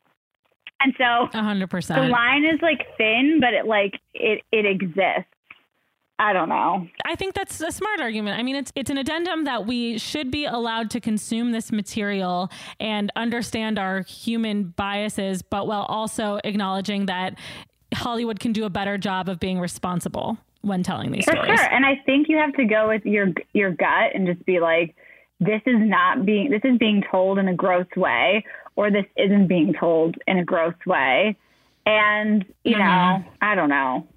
And 0.80 0.94
so 0.98 1.30
A 1.34 1.42
hundred 1.44 1.70
the 1.70 2.08
line 2.10 2.44
is 2.44 2.62
like 2.62 2.86
thin, 2.98 3.40
but 3.40 3.54
it 3.54 3.66
like 3.66 4.00
it 4.14 4.42
it 4.52 4.66
exists. 4.66 5.30
I 6.20 6.32
don't 6.32 6.50
know. 6.50 6.88
I 7.06 7.16
think 7.16 7.34
that's 7.34 7.60
a 7.62 7.72
smart 7.72 8.00
argument. 8.00 8.38
I 8.38 8.44
mean, 8.44 8.56
it's 8.56 8.72
it's 8.76 8.90
an 8.90 8.98
addendum 8.98 9.46
that 9.46 9.66
we 9.66 9.98
should 9.98 10.30
be 10.30 10.46
allowed 10.46 10.90
to 10.92 11.00
consume 11.00 11.52
this 11.52 11.72
material 11.72 12.52
and 12.80 13.12
understand 13.16 13.80
our 13.80 14.02
human 14.02 14.74
biases, 14.76 15.42
but 15.42 15.68
while 15.68 15.84
also 15.84 16.40
acknowledging 16.44 17.08
that 17.08 17.38
Hollywood 17.94 18.40
can 18.40 18.52
do 18.54 18.66
a 18.66 18.70
better 18.70 18.98
job 18.98 19.30
of 19.30 19.40
being 19.40 19.60
responsible 19.60 20.38
when 20.62 20.84
telling 20.84 21.12
these 21.12 21.26
For 21.26 21.32
stories. 21.32 21.60
sure. 21.60 21.74
And 21.74 21.86
I 21.86 22.02
think 22.06 22.30
you 22.30 22.38
have 22.38 22.54
to 22.54 22.66
go 22.66 22.90
with 22.90 23.06
your 23.06 23.28
your 23.54 23.72
gut 23.72 24.14
and 24.14 24.28
just 24.28 24.46
be 24.46 24.60
like, 24.60 24.96
this 25.46 25.62
is 25.66 25.80
not 25.80 26.26
being 26.26 26.50
this 26.50 26.62
is 26.64 26.78
being 26.78 27.04
told 27.10 27.38
in 27.40 27.48
a 27.48 27.54
gross 27.54 27.88
way, 27.96 28.46
or 28.76 28.92
this 28.92 29.06
isn't 29.18 29.48
being 29.48 29.74
told 29.74 30.16
in 30.28 30.38
a 30.38 30.44
gross 30.44 30.76
way. 30.86 31.38
And 31.86 32.46
you 32.64 32.76
mm-hmm. 32.76 33.24
know, 33.24 33.26
I 33.42 33.56
don't 33.56 33.70
know. 33.70 34.08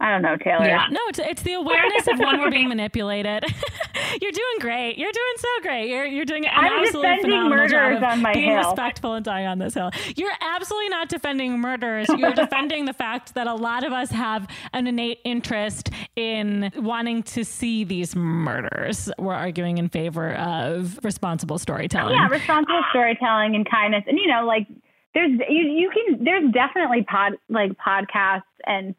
I 0.00 0.10
don't 0.10 0.22
know, 0.22 0.36
Taylor. 0.36 0.66
Yeah. 0.66 0.86
No, 0.90 1.00
it's, 1.08 1.18
it's 1.18 1.42
the 1.42 1.52
awareness 1.52 2.06
of 2.08 2.18
when 2.18 2.40
we're 2.40 2.50
being 2.50 2.68
manipulated. 2.70 3.44
you're 4.22 4.32
doing 4.32 4.58
great. 4.58 4.96
You're 4.96 5.12
doing 5.12 5.34
so 5.36 5.48
great. 5.62 5.88
You're 5.90 6.06
you're 6.06 6.24
doing 6.24 6.46
an 6.46 6.52
I'm 6.54 6.72
absolutely 6.80 7.08
defending 7.16 7.30
phenomenal 7.30 7.68
job 7.68 7.92
of 7.98 8.02
on 8.02 8.22
my 8.22 8.32
being 8.32 8.48
hill. 8.48 8.64
respectful 8.64 9.12
and 9.14 9.24
dying 9.24 9.46
on 9.46 9.58
this 9.58 9.74
hill. 9.74 9.90
You're 10.16 10.32
absolutely 10.40 10.88
not 10.88 11.10
defending 11.10 11.60
murderers. 11.60 12.08
You're 12.16 12.32
defending 12.32 12.86
the 12.86 12.94
fact 12.94 13.34
that 13.34 13.46
a 13.46 13.54
lot 13.54 13.84
of 13.84 13.92
us 13.92 14.10
have 14.10 14.48
an 14.72 14.86
innate 14.86 15.18
interest 15.24 15.90
in 16.16 16.72
wanting 16.76 17.22
to 17.24 17.44
see 17.44 17.84
these 17.84 18.16
murders. 18.16 19.10
We're 19.18 19.34
arguing 19.34 19.76
in 19.76 19.90
favor 19.90 20.32
of 20.34 20.98
responsible 21.02 21.58
storytelling. 21.58 22.14
Yeah, 22.14 22.28
responsible 22.28 22.82
storytelling 22.88 23.54
and 23.54 23.68
kindness, 23.68 24.04
and 24.06 24.18
you 24.18 24.28
know, 24.28 24.46
like 24.46 24.66
there's 25.12 25.32
you 25.48 25.62
you 25.62 25.90
can 25.90 26.24
there's 26.24 26.50
definitely 26.52 27.02
pod 27.02 27.32
like 27.50 27.72
podcasts 27.72 28.42
and 28.66 28.94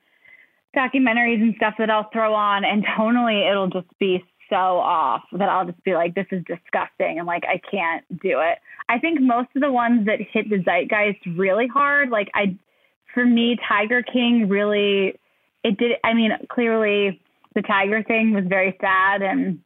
documentaries 0.75 1.41
and 1.41 1.55
stuff 1.55 1.75
that 1.77 1.89
I'll 1.89 2.09
throw 2.11 2.33
on, 2.33 2.63
and 2.63 2.85
tonally 2.97 3.49
it'll 3.49 3.69
just 3.69 3.87
be 3.99 4.23
so 4.49 4.55
off 4.55 5.23
that 5.31 5.47
I'll 5.47 5.65
just 5.65 5.81
be 5.83 5.93
like, 5.93 6.13
this 6.13 6.27
is 6.31 6.43
disgusting, 6.45 7.19
and 7.19 7.25
like 7.27 7.43
I 7.45 7.61
can't 7.69 8.03
do 8.21 8.39
it. 8.39 8.59
I 8.89 8.99
think 8.99 9.21
most 9.21 9.49
of 9.55 9.61
the 9.61 9.71
ones 9.71 10.05
that 10.07 10.19
hit 10.19 10.49
the 10.49 10.57
zeitgeist 10.57 11.37
really 11.37 11.67
hard, 11.67 12.09
like 12.09 12.29
I, 12.33 12.57
for 13.13 13.25
me, 13.25 13.57
Tiger 13.67 14.03
King 14.03 14.49
really, 14.49 15.17
it 15.63 15.77
did. 15.77 15.97
I 16.03 16.13
mean, 16.13 16.31
clearly 16.49 17.21
the 17.55 17.61
Tiger 17.61 18.03
thing 18.03 18.33
was 18.33 18.45
very 18.45 18.77
sad 18.81 19.21
and 19.21 19.61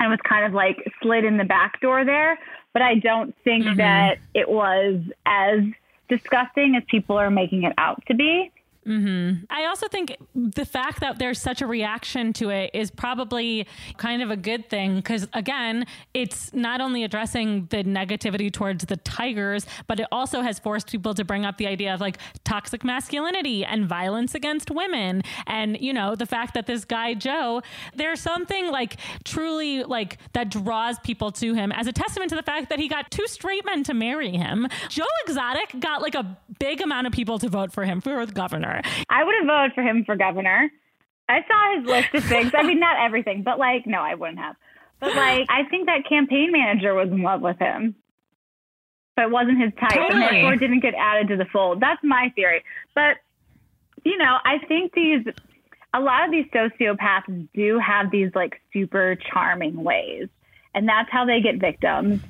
and 0.00 0.10
was 0.10 0.20
kind 0.28 0.46
of 0.46 0.52
like 0.52 0.76
slid 1.02 1.24
in 1.24 1.36
the 1.36 1.44
back 1.44 1.80
door 1.80 2.04
there. 2.04 2.38
But 2.72 2.82
I 2.82 2.94
don't 2.94 3.34
think 3.44 3.64
mm-hmm. 3.64 3.76
that 3.78 4.18
it 4.34 4.48
was 4.48 5.00
as 5.26 5.60
disgusting 6.08 6.76
as 6.76 6.82
people 6.88 7.16
are 7.16 7.30
making 7.30 7.64
it 7.64 7.72
out 7.78 8.02
to 8.06 8.14
be. 8.14 8.50
Mm-hmm. 8.88 9.44
I 9.50 9.66
also 9.66 9.86
think 9.86 10.16
the 10.34 10.64
fact 10.64 11.00
that 11.00 11.18
there's 11.18 11.38
such 11.38 11.60
a 11.60 11.66
reaction 11.66 12.32
to 12.34 12.48
it 12.48 12.70
is 12.72 12.90
probably 12.90 13.66
kind 13.98 14.22
of 14.22 14.30
a 14.30 14.36
good 14.36 14.70
thing 14.70 14.96
because, 14.96 15.28
again, 15.34 15.84
it's 16.14 16.54
not 16.54 16.80
only 16.80 17.04
addressing 17.04 17.66
the 17.66 17.84
negativity 17.84 18.50
towards 18.50 18.86
the 18.86 18.96
tigers, 18.96 19.66
but 19.86 20.00
it 20.00 20.06
also 20.10 20.40
has 20.40 20.58
forced 20.58 20.90
people 20.90 21.12
to 21.14 21.24
bring 21.24 21.44
up 21.44 21.58
the 21.58 21.66
idea 21.66 21.92
of 21.92 22.00
like 22.00 22.18
toxic 22.44 22.82
masculinity 22.82 23.62
and 23.62 23.86
violence 23.86 24.34
against 24.34 24.70
women. 24.70 25.22
And, 25.46 25.78
you 25.78 25.92
know, 25.92 26.14
the 26.14 26.26
fact 26.26 26.54
that 26.54 26.66
this 26.66 26.86
guy, 26.86 27.12
Joe, 27.12 27.60
there's 27.94 28.20
something 28.20 28.70
like 28.70 28.96
truly 29.24 29.84
like 29.84 30.16
that 30.32 30.50
draws 30.50 30.98
people 31.00 31.30
to 31.32 31.52
him 31.52 31.72
as 31.72 31.86
a 31.86 31.92
testament 31.92 32.30
to 32.30 32.36
the 32.36 32.42
fact 32.42 32.70
that 32.70 32.78
he 32.78 32.88
got 32.88 33.10
two 33.10 33.26
straight 33.26 33.66
men 33.66 33.84
to 33.84 33.92
marry 33.92 34.30
him. 34.30 34.66
Joe 34.88 35.04
Exotic 35.26 35.78
got 35.78 36.00
like 36.00 36.14
a 36.14 36.38
big 36.58 36.80
amount 36.80 37.06
of 37.06 37.12
people 37.12 37.38
to 37.38 37.50
vote 37.50 37.70
for 37.70 37.84
him 37.84 38.00
for 38.00 38.24
the 38.24 38.32
governor. 38.82 39.04
I 39.08 39.24
would 39.24 39.34
have 39.38 39.46
voted 39.46 39.74
for 39.74 39.82
him 39.82 40.04
for 40.04 40.16
governor. 40.16 40.70
I 41.28 41.44
saw 41.46 41.78
his 41.78 41.86
list 41.86 42.14
of 42.14 42.24
things. 42.24 42.52
I 42.56 42.62
mean, 42.62 42.80
not 42.80 42.96
everything, 43.04 43.42
but 43.42 43.58
like, 43.58 43.86
no, 43.86 44.00
I 44.00 44.14
wouldn't 44.14 44.38
have. 44.38 44.56
But 45.00 45.14
like, 45.14 45.46
I 45.48 45.64
think 45.70 45.86
that 45.86 46.08
campaign 46.08 46.50
manager 46.50 46.94
was 46.94 47.08
in 47.08 47.22
love 47.22 47.40
with 47.40 47.58
him, 47.58 47.94
but 49.14 49.30
wasn't 49.30 49.60
his 49.60 49.72
type, 49.74 49.92
and 49.92 50.12
Totally. 50.12 50.20
therefore 50.20 50.56
didn't 50.56 50.80
get 50.80 50.94
added 50.94 51.28
to 51.28 51.36
the 51.36 51.44
fold. 51.52 51.80
That's 51.80 52.02
my 52.02 52.32
theory. 52.34 52.64
But 52.94 53.18
you 54.04 54.16
know, 54.18 54.38
I 54.44 54.58
think 54.66 54.94
these 54.94 55.24
a 55.94 56.00
lot 56.00 56.24
of 56.24 56.30
these 56.30 56.46
sociopaths 56.46 57.48
do 57.54 57.78
have 57.78 58.10
these 58.10 58.30
like 58.34 58.60
super 58.72 59.16
charming 59.16 59.84
ways, 59.84 60.28
and 60.74 60.88
that's 60.88 61.10
how 61.12 61.24
they 61.24 61.40
get 61.40 61.60
victims, 61.60 62.20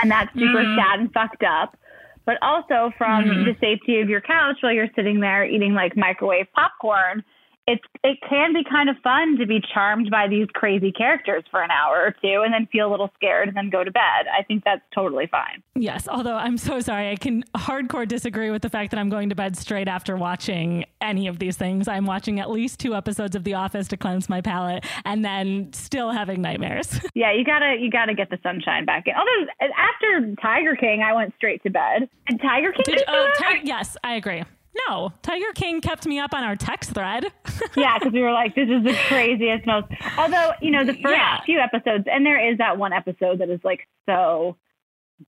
and 0.00 0.10
that's 0.10 0.32
super 0.34 0.64
mm-hmm. 0.64 0.78
sad 0.78 1.00
and 1.00 1.12
fucked 1.12 1.44
up. 1.44 1.78
But 2.28 2.36
also 2.42 2.92
from 2.98 3.24
mm-hmm. 3.24 3.44
the 3.46 3.54
safety 3.58 4.02
of 4.02 4.10
your 4.10 4.20
couch 4.20 4.56
while 4.60 4.70
you're 4.70 4.92
sitting 4.94 5.18
there 5.18 5.46
eating 5.46 5.72
like 5.72 5.96
microwave 5.96 6.44
popcorn, 6.54 7.24
it's 7.68 7.84
it 8.02 8.16
can 8.26 8.54
be 8.54 8.64
kind 8.64 8.88
of 8.88 8.96
fun 9.04 9.36
to 9.36 9.46
be 9.46 9.60
charmed 9.74 10.10
by 10.10 10.26
these 10.26 10.46
crazy 10.54 10.90
characters 10.90 11.44
for 11.50 11.62
an 11.62 11.70
hour 11.70 11.96
or 11.96 12.12
two, 12.12 12.42
and 12.42 12.52
then 12.52 12.66
feel 12.72 12.88
a 12.88 12.90
little 12.90 13.10
scared 13.14 13.46
and 13.46 13.56
then 13.56 13.68
go 13.68 13.84
to 13.84 13.90
bed. 13.90 14.26
I 14.36 14.42
think 14.42 14.64
that's 14.64 14.80
totally 14.94 15.26
fine. 15.26 15.62
Yes, 15.74 16.08
although 16.08 16.34
I'm 16.34 16.56
so 16.56 16.80
sorry. 16.80 17.10
I 17.10 17.16
can 17.16 17.44
hardcore 17.54 18.08
disagree 18.08 18.50
with 18.50 18.62
the 18.62 18.70
fact 18.70 18.90
that 18.92 18.98
I'm 18.98 19.10
going 19.10 19.28
to 19.28 19.34
bed 19.34 19.54
straight 19.54 19.86
after 19.86 20.16
watching 20.16 20.86
any 21.02 21.26
of 21.26 21.38
these 21.38 21.58
things. 21.58 21.88
I'm 21.88 22.06
watching 22.06 22.40
at 22.40 22.50
least 22.50 22.80
two 22.80 22.94
episodes 22.94 23.36
of 23.36 23.44
The 23.44 23.54
Office 23.54 23.86
to 23.88 23.98
cleanse 23.98 24.30
my 24.30 24.40
palate 24.40 24.86
and 25.04 25.22
then 25.22 25.70
still 25.74 26.10
having 26.10 26.40
nightmares. 26.40 26.98
Yeah, 27.14 27.32
you 27.32 27.44
gotta 27.44 27.76
you 27.80 27.90
gotta 27.90 28.14
get 28.14 28.30
the 28.30 28.38
sunshine 28.44 28.84
back 28.84 29.08
in. 29.08 29.14
Although 29.14 29.50
after 29.76 30.34
Tiger 30.40 30.76
King, 30.76 31.02
I 31.02 31.12
went 31.14 31.34
straight 31.36 31.60
to 31.64 31.70
bed. 31.70 32.08
And 32.28 32.40
Tiger 32.40 32.70
King, 32.70 32.84
Did, 32.84 33.02
uh, 33.08 33.12
that? 33.12 33.34
Ti- 33.38 33.60
yes, 33.64 33.96
I 34.04 34.14
agree. 34.14 34.44
No, 34.86 35.12
Tiger 35.22 35.52
King 35.54 35.80
kept 35.80 36.06
me 36.06 36.18
up 36.18 36.34
on 36.34 36.44
our 36.44 36.56
text 36.56 36.92
thread. 36.92 37.24
yeah, 37.76 37.98
because 37.98 38.12
we 38.12 38.20
were 38.20 38.32
like, 38.32 38.54
this 38.54 38.68
is 38.68 38.84
the 38.84 38.94
craziest, 39.08 39.66
most. 39.66 39.86
Although 40.18 40.52
you 40.62 40.70
know 40.70 40.84
the 40.84 40.92
first 40.94 41.16
Yeah. 41.16 41.40
few 41.42 41.58
episodes, 41.58 42.04
and 42.10 42.24
there 42.24 42.52
is 42.52 42.58
that 42.58 42.78
one 42.78 42.92
episode 42.92 43.38
that 43.40 43.50
is 43.50 43.60
like 43.64 43.80
so 44.06 44.56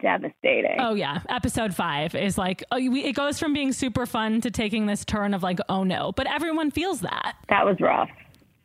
devastating. 0.01 0.77
oh 0.79 0.95
yeah, 0.95 1.21
episode 1.29 1.75
five 1.75 2.15
is 2.15 2.39
like 2.39 2.63
oh, 2.71 2.77
we, 2.77 3.03
it 3.05 3.13
goes 3.15 3.39
from 3.39 3.53
being 3.53 3.73
super 3.73 4.07
fun 4.07 4.41
to 4.41 4.51
taking 4.51 4.87
this 4.87 5.05
turn 5.05 5.35
of 5.35 5.43
like 5.43 5.59
oh 5.69 5.83
no, 5.83 6.13
but 6.13 6.27
everyone 6.29 6.71
feels 6.71 7.01
that. 7.01 7.35
That 7.49 7.65
was 7.67 7.77
rough. 7.81 8.09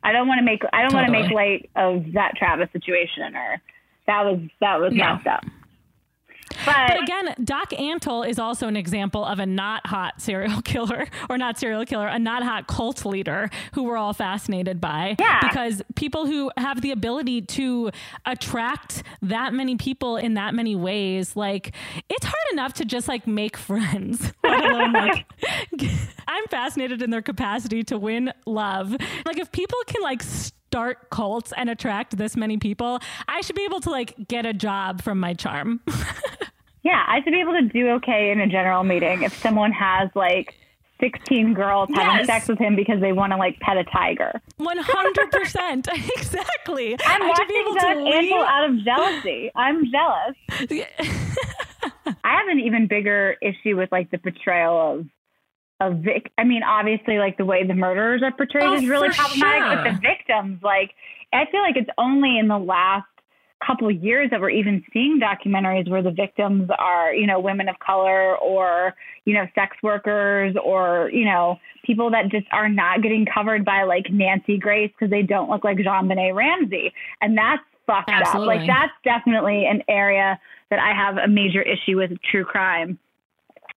I 0.04 0.12
don't 0.12 0.28
want 0.28 0.38
to 0.38 0.44
make 0.44 0.62
I 0.72 0.82
don't 0.82 0.94
want 0.94 1.06
to 1.06 1.12
make 1.12 1.30
light 1.32 1.68
of 1.74 2.12
that 2.12 2.34
Travis 2.36 2.68
situation 2.72 3.34
or 3.34 3.60
that 4.06 4.24
was 4.24 4.38
that 4.60 4.78
was 4.80 4.92
No. 4.94 5.14
messed 5.14 5.26
up. 5.26 5.44
But, 6.66 6.88
But 6.88 7.02
again, 7.02 7.34
Doc 7.44 7.70
Antle 7.70 8.28
is 8.28 8.38
also 8.38 8.66
an 8.68 8.76
example 8.76 9.24
of 9.24 9.38
a 9.38 9.46
not 9.46 9.86
hot 9.86 10.20
serial 10.20 10.60
killer, 10.64 11.06
or 11.30 11.38
not 11.38 11.58
serial 11.58 11.84
killer, 11.86 12.08
a 12.08 12.18
not 12.18 12.42
hot 12.42 12.66
cult 12.66 13.06
leader 13.06 13.48
who 13.72 13.84
we're 13.84 13.96
all 13.96 14.12
fascinated 14.12 14.80
by. 14.80 15.16
Yeah. 15.18 15.40
Because 15.40 15.82
people 15.94 16.26
who 16.26 16.50
have 16.56 16.82
the 16.82 16.90
ability 16.90 17.42
to 17.42 17.90
attract 18.24 19.02
that 19.22 19.54
many 19.54 19.76
people 19.76 20.16
in 20.16 20.34
that 20.34 20.54
many 20.54 20.74
ways, 20.76 21.36
like 21.36 21.74
it's 22.08 22.24
hard 22.26 22.52
enough 22.52 22.74
to 22.74 22.84
just 22.84 23.08
like 23.08 23.26
make 23.26 23.56
friends, 23.56 24.32
alone 24.44 24.92
like 24.92 25.26
I'm 26.28 26.44
fascinated 26.48 27.00
in 27.02 27.10
their 27.10 27.22
capacity 27.22 27.84
to 27.84 27.98
win 27.98 28.32
love. 28.44 28.90
Like 29.24 29.38
if 29.38 29.52
people 29.52 29.78
can 29.86 30.02
like 30.02 30.22
start 30.22 31.10
cults 31.10 31.52
and 31.56 31.70
attract 31.70 32.16
this 32.16 32.36
many 32.36 32.56
people, 32.58 32.98
I 33.28 33.40
should 33.42 33.56
be 33.56 33.64
able 33.64 33.80
to 33.80 33.90
like 33.90 34.14
get 34.28 34.44
a 34.44 34.52
job 34.52 35.02
from 35.02 35.20
my 35.20 35.34
charm. 35.34 35.80
Yeah, 36.86 37.02
I 37.06 37.20
should 37.22 37.32
be 37.32 37.40
able 37.40 37.54
to 37.54 37.62
do 37.62 37.88
okay 37.98 38.30
in 38.30 38.40
a 38.40 38.46
general 38.46 38.84
meeting 38.84 39.22
if 39.22 39.36
someone 39.38 39.72
has 39.72 40.08
like 40.14 40.54
16 41.00 41.52
girls 41.54 41.88
having 41.92 42.18
Yes. 42.18 42.26
sex 42.26 42.48
with 42.48 42.58
him 42.58 42.76
because 42.76 43.00
they 43.00 43.12
want 43.12 43.32
to 43.32 43.36
like 43.36 43.58
pet 43.60 43.76
a 43.76 43.84
tiger. 43.84 44.40
One 44.56 44.78
hundred 44.78 45.30
percent, 45.32 45.88
exactly. 46.16 46.96
I'm 47.04 47.22
I 47.22 47.28
watching 47.28 47.56
able 47.56 47.74
Doug 47.74 47.82
to 47.82 48.10
Antle 48.16 48.20
leave. 48.22 48.32
out 48.54 48.70
of 48.70 48.84
jealousy. 48.84 49.50
I'm 49.54 49.78
jealous. 49.90 50.36
I 52.24 52.38
have 52.38 52.48
an 52.48 52.60
even 52.60 52.86
bigger 52.86 53.36
issue 53.42 53.76
with 53.76 53.90
like 53.92 54.10
the 54.10 54.18
portrayal 54.18 55.00
of 55.00 55.06
of 55.78 55.98
Vic. 55.98 56.30
I 56.38 56.44
mean, 56.44 56.62
obviously, 56.62 57.18
like 57.18 57.36
the 57.36 57.44
way 57.44 57.66
the 57.66 57.74
murderers 57.74 58.22
are 58.22 58.32
portrayed 58.32 58.64
Oh, 58.64 58.74
is 58.76 58.86
really 58.88 59.10
problematic, 59.10 59.84
but 59.84 59.92
the 59.92 59.98
victims, 60.00 60.62
like, 60.62 60.92
I 61.34 61.44
feel 61.50 61.60
like 61.60 61.76
it's 61.76 61.90
only 61.98 62.38
in 62.38 62.48
the 62.48 62.58
last 62.58 63.04
couple 63.66 63.88
of 63.88 64.02
years 64.02 64.30
that 64.30 64.40
we're 64.40 64.50
even 64.50 64.84
seeing 64.92 65.20
documentaries 65.20 65.90
where 65.90 66.02
the 66.02 66.10
victims 66.10 66.70
are, 66.78 67.12
you 67.12 67.26
know, 67.26 67.40
women 67.40 67.68
of 67.68 67.78
color 67.78 68.36
or, 68.36 68.94
you 69.24 69.34
know, 69.34 69.46
sex 69.54 69.76
workers 69.82 70.54
or, 70.62 71.10
you 71.12 71.24
know, 71.24 71.58
people 71.84 72.10
that 72.10 72.28
just 72.30 72.46
are 72.52 72.68
not 72.68 73.02
getting 73.02 73.26
covered 73.26 73.64
by 73.64 73.82
like 73.82 74.06
Nancy 74.10 74.58
Grace 74.58 74.90
because 74.92 75.10
they 75.10 75.22
don't 75.22 75.50
look 75.50 75.64
like 75.64 75.78
JonBenét 75.78 76.34
Ramsey. 76.34 76.92
And 77.20 77.36
that's 77.36 77.62
fucked 77.86 78.10
up. 78.10 78.34
Like 78.34 78.66
that's 78.66 78.92
definitely 79.04 79.66
an 79.66 79.82
area 79.88 80.38
that 80.70 80.78
I 80.78 80.92
have 80.94 81.16
a 81.16 81.28
major 81.28 81.62
issue 81.62 81.96
with 81.96 82.10
true 82.30 82.44
crime. 82.44 82.98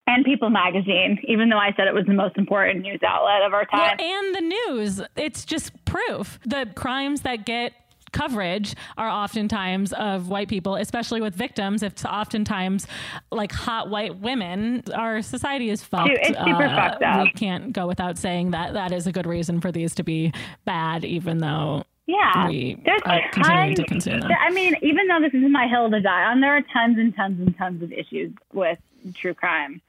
And 0.08 0.26
People 0.26 0.50
Magazine, 0.50 1.20
even 1.28 1.50
though 1.50 1.60
I 1.60 1.72
said 1.78 1.88
it 1.88 1.94
was 1.94 2.06
the 2.08 2.14
most 2.14 2.36
important 2.36 2.82
news 2.82 3.00
outlet 3.08 3.44
of 3.44 3.54
our 3.54 3.68
Well, 3.72 3.90
time. 3.90 4.00
and 4.00 4.36
the 4.36 4.42
news, 4.42 5.02
it's 5.16 5.46
just 5.46 5.86
proof. 5.86 6.40
The 6.46 6.68
crimes 6.76 7.22
that 7.22 7.46
get 7.46 7.74
coverage 8.12 8.76
are 8.98 9.08
oftentimes 9.10 9.94
of 9.94 10.30
white 10.30 10.48
people, 10.50 10.76
especially 10.76 11.22
with 11.22 11.36
victims. 11.36 11.84
It's 11.84 12.06
oftentimes 12.06 12.88
like 13.32 13.52
hot 13.52 13.90
white 13.90 14.18
women. 14.20 14.84
Our 14.94 15.22
society 15.22 15.70
is 15.70 15.84
fucked. 15.84 16.12
It's 16.12 16.28
super 16.40 16.64
Uh, 16.66 16.76
fucked 16.76 17.04
up. 17.04 17.24
We 17.24 17.32
can't 17.34 17.72
go 17.74 17.88
without 17.88 18.18
saying 18.18 18.52
that 18.52 18.74
that 18.74 18.92
is 18.92 19.08
a 19.08 19.12
good 19.12 19.26
reason 19.28 19.62
for 19.62 19.72
these 19.72 19.96
to 19.96 20.04
be 20.04 20.32
bad, 20.66 21.04
even 21.06 21.40
though 21.40 21.84
Yeah, 22.08 22.48
we 22.48 22.78
there's 22.86 23.02
are 23.06 23.22
continuing 23.32 23.76
to 23.76 23.84
tons- 23.84 23.90
consume 24.06 24.20
them. 24.22 24.32
I 24.40 24.50
mean, 24.52 24.76
even 24.82 25.08
though 25.08 25.20
this 25.22 25.34
is 25.34 25.50
my 25.50 25.68
hill 25.68 25.90
to 25.92 26.00
die 26.02 26.24
on, 26.26 26.42
there 26.42 26.56
are 26.56 26.62
tons 26.74 26.98
and 26.98 27.16
tons 27.16 27.40
and 27.40 27.56
tons 27.58 27.84
of 27.84 27.92
issues 27.92 28.32
with 28.54 28.80
true 29.14 29.34
crime 29.34 29.82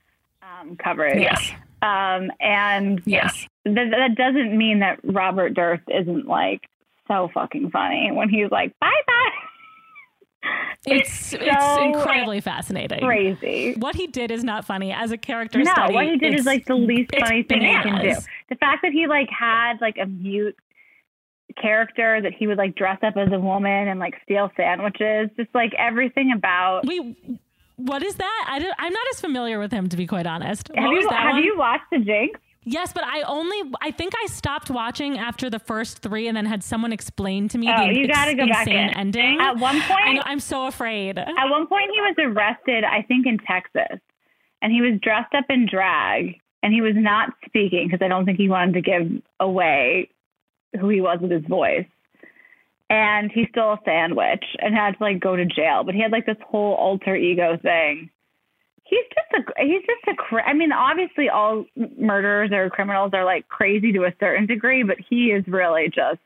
um, 0.43 0.77
coverage. 0.77 1.21
Yes. 1.23 1.51
Um, 1.83 2.31
and 2.41 3.01
Yes. 3.07 3.47
th- 3.65 3.91
that 3.91 4.15
doesn't 4.15 4.57
mean 4.57 4.81
that 4.81 5.01
Robert 5.03 5.55
Durst 5.55 5.83
isn't 5.89 6.27
like 6.29 6.69
so 7.11 7.29
fucking 7.35 7.71
funny 7.71 8.11
when 8.13 8.29
he's 8.29 8.51
like, 8.51 8.79
bye 8.81 8.91
bye. 9.07 9.31
It's 10.87 11.35
it's 11.35 11.45
so 11.45 11.83
incredibly 11.83 12.41
fascinating. 12.41 13.01
Crazy. 13.01 13.75
What 13.75 13.95
he 13.95 14.07
did 14.07 14.31
is 14.31 14.43
not 14.43 14.65
funny 14.65 14.91
as 14.93 15.11
a 15.13 15.19
character 15.19 15.59
No, 15.59 15.71
study. 15.71 15.93
what 15.93 16.07
he 16.07 16.17
did 16.17 16.33
is 16.35 16.47
like 16.47 16.65
the 16.65 16.75
least 16.75 17.11
funny 17.21 17.43
thing 17.43 17.61
he 17.61 17.75
can 17.83 18.01
do. 18.01 18.15
The 18.49 18.55
fact 18.57 18.81
that 18.83 18.93
he 18.93 19.07
like 19.07 19.29
had 19.29 19.75
like 19.83 19.97
a 20.01 20.07
mute 20.07 20.57
character 21.61 22.21
that 22.23 22.33
he 22.33 22.47
would 22.47 22.57
like 22.57 22.75
dress 22.77 22.99
up 23.03 23.19
as 23.19 23.31
a 23.31 23.39
woman 23.39 23.89
and 23.89 24.01
like 24.01 24.15
steal 24.23 24.51
sandwiches, 24.57 25.29
just 25.37 25.55
like 25.55 25.75
everything 25.79 26.33
about. 26.35 26.87
We 26.87 27.15
what 27.77 28.03
is 28.03 28.15
that? 28.15 28.47
I 28.49 28.59
don't, 28.61 28.75
I'm 28.79 28.93
not 28.93 29.07
as 29.13 29.21
familiar 29.21 29.59
with 29.59 29.73
him 29.73 29.91
to 29.91 29.97
be 29.99 30.07
quite 30.07 30.27
honest. 30.27 30.71
Have 30.75 30.91
you 30.93 31.07
that 31.11 31.33
have 31.35 31.45
you 31.45 31.59
watched 31.59 31.85
the 31.93 31.99
Jinx? 31.99 32.41
Yes, 32.65 32.93
but 32.93 33.05
I 33.05 33.23
only 33.23 33.73
I 33.81 33.91
think 33.91 34.13
I 34.23 34.27
stopped 34.27 34.71
watching 34.71 35.19
after 35.19 35.49
the 35.49 35.59
first 35.59 35.99
three, 36.01 36.29
and 36.29 36.37
then 36.37 36.45
had 36.47 36.63
someone 36.63 36.93
explain 36.93 37.49
to 37.49 37.59
me 37.59 37.73
Oh, 37.75 37.87
the 37.87 37.95
you 37.95 38.07
gotta 38.07 38.35
go 38.35 38.47
back 38.47 38.67
insane 38.67 38.89
in. 38.91 38.97
ending. 38.99 39.41
At 39.41 39.57
one 39.57 39.81
point, 39.81 40.19
I 40.19 40.23
I'm 40.27 40.41
so 40.41 40.67
afraid. 40.67 41.19
At 41.19 41.27
one 41.49 41.67
point, 41.67 41.91
he 41.95 42.01
was 42.01 42.15
arrested, 42.19 42.85
I 42.85 43.03
think, 43.03 43.27
in 43.27 43.39
Texas, 43.39 43.99
and 44.61 44.73
he 44.73 44.83
was 44.83 45.01
dressed 45.01 45.35
up 45.35 45.47
in 45.49 45.67
drag, 45.71 46.37
and 46.63 46.75
he 46.75 46.83
was 46.83 46.93
not 46.95 47.31
speaking 47.47 47.89
because 47.89 48.05
I 48.05 48.09
don't 48.09 48.27
think 48.27 48.37
he 48.39 48.51
wanted 48.51 48.75
to 48.75 48.83
give 48.83 49.23
away 49.41 50.11
who 50.79 50.91
he 50.91 51.01
was 51.01 51.19
with 51.21 51.31
his 51.31 51.45
voice. 51.47 51.87
And 52.91 53.31
he 53.33 53.47
stole 53.51 53.75
a 53.75 53.79
sandwich 53.85 54.45
and 54.59 54.75
had 54.75 54.99
to 54.99 55.03
like 55.05 55.21
go 55.21 55.35
to 55.37 55.47
jail, 55.47 55.85
but 55.85 55.95
he 55.95 56.03
had 56.03 56.11
like 56.13 56.27
this 56.27 56.37
whole 56.47 56.75
alter 56.75 57.15
ego 57.17 57.57
thing. 57.63 58.11
He's 58.91 59.05
just 59.05 59.49
a 59.49 59.65
he's 59.65 59.83
just 59.83 60.09
a 60.09 60.15
cra- 60.17 60.47
I 60.47 60.53
mean, 60.53 60.73
obviously 60.73 61.29
all 61.29 61.65
murderers 61.97 62.51
or 62.53 62.69
criminals 62.71 63.13
are 63.15 63.25
like 63.25 63.49
crazy 63.49 63.93
to 63.93 64.05
a 64.05 64.13
certain 64.19 64.47
degree, 64.47 64.83
but 64.83 64.97
he 65.09 65.27
is 65.27 65.47
really 65.47 65.89
just 65.89 66.19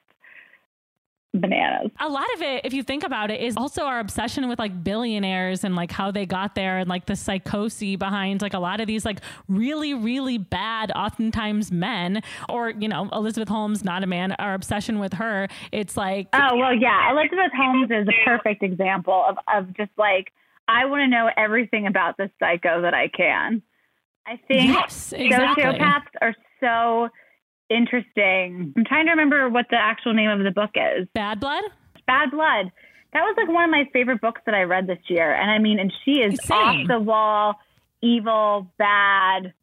bananas. 1.35 1.91
a 2.01 2.09
lot 2.09 2.27
of 2.37 2.43
it, 2.43 2.65
if 2.65 2.73
you 2.73 2.83
think 2.83 3.03
about 3.03 3.31
it, 3.31 3.41
is 3.41 3.57
also 3.57 3.83
our 3.83 3.99
obsession 3.99 4.49
with 4.49 4.59
like 4.59 4.85
billionaires 4.85 5.65
and 5.65 5.75
like 5.75 5.91
how 5.91 6.11
they 6.11 6.25
got 6.25 6.55
there 6.55 6.79
and 6.79 6.89
like 6.89 7.07
the 7.07 7.17
psychosis 7.17 7.97
behind 7.97 8.41
like 8.41 8.55
a 8.55 8.59
lot 8.59 8.81
of 8.81 8.87
these 8.87 9.05
like 9.05 9.19
really, 9.49 9.95
really 9.95 10.39
bad, 10.39 10.93
oftentimes 10.93 11.73
men, 11.73 12.23
or, 12.49 12.71
you 12.71 12.89
know, 12.89 13.09
Elizabeth 13.13 13.49
Holmes, 13.49 13.85
not 13.85 14.05
a 14.05 14.07
man, 14.07 14.33
our 14.39 14.55
obsession 14.55 15.01
with 15.01 15.15
her. 15.15 15.49
It's 15.73 15.97
like, 15.97 16.29
Oh 16.33 16.57
well, 16.57 16.75
yeah. 16.75 17.11
Elizabeth 17.11 17.53
Holmes 17.57 17.91
is 17.91 18.07
a 18.09 18.25
perfect 18.25 18.63
example 18.63 19.25
of 19.29 19.37
of 19.53 19.77
just 19.77 19.91
like 19.99 20.33
I 20.67 20.87
want 20.87 21.03
to 21.03 21.09
know 21.09 21.31
everything 21.37 21.87
about 21.87 22.17
this 22.17 22.31
psycho 22.39 22.83
that 22.83 22.95
I 22.95 23.09
can. 23.09 23.63
I 24.27 24.41
think 24.49 24.73
yes, 24.73 25.13
exactly. 25.13 25.65
sociopaths 25.65 26.03
are 26.23 26.35
so 26.61 27.09
interesting. 27.69 28.73
I'm 28.77 28.85
trying 28.85 29.07
to 29.07 29.13
remember 29.13 29.49
what 29.51 29.67
the 29.71 29.77
actual 29.77 30.15
name 30.15 30.31
of 30.31 30.43
the 30.43 30.51
book 30.51 30.71
is. 30.75 31.07
Bad 31.15 31.41
blood? 31.41 31.65
Bad 32.07 32.31
Blood. 32.31 32.71
That 33.13 33.23
was 33.23 33.35
like 33.37 33.49
one 33.49 33.65
of 33.65 33.71
my 33.71 33.89
favorite 33.93 34.21
books 34.21 34.43
that 34.45 34.55
I 34.55 34.63
read 34.63 34.87
this 34.87 34.99
year, 35.07 35.33
and 35.33 35.51
I 35.51 35.59
mean, 35.59 35.79
and 35.79 35.93
she 36.05 36.21
is 36.21 36.39
Same. 36.45 36.59
off 36.59 36.89
the 36.89 36.99
wall, 36.99 37.55
evil, 38.03 38.71
bad. 38.77 39.55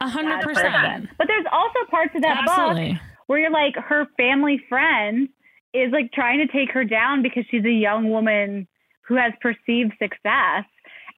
A 0.00 0.08
hundred 0.08 0.42
percent. 0.42 1.08
But 1.16 1.26
there's 1.26 1.46
also 1.50 1.78
parts 1.90 2.14
of 2.14 2.22
that 2.22 2.44
book 2.44 2.98
where 3.26 3.38
you're 3.38 3.50
like 3.50 3.76
her 3.76 4.06
family 4.16 4.62
friend 4.68 5.28
is 5.72 5.90
like 5.92 6.12
trying 6.12 6.46
to 6.46 6.52
take 6.52 6.70
her 6.72 6.84
down 6.84 7.22
because 7.22 7.44
she's 7.50 7.64
a 7.64 7.70
young 7.70 8.10
woman 8.10 8.66
who 9.06 9.16
has 9.16 9.32
perceived 9.40 9.92
success. 9.98 10.64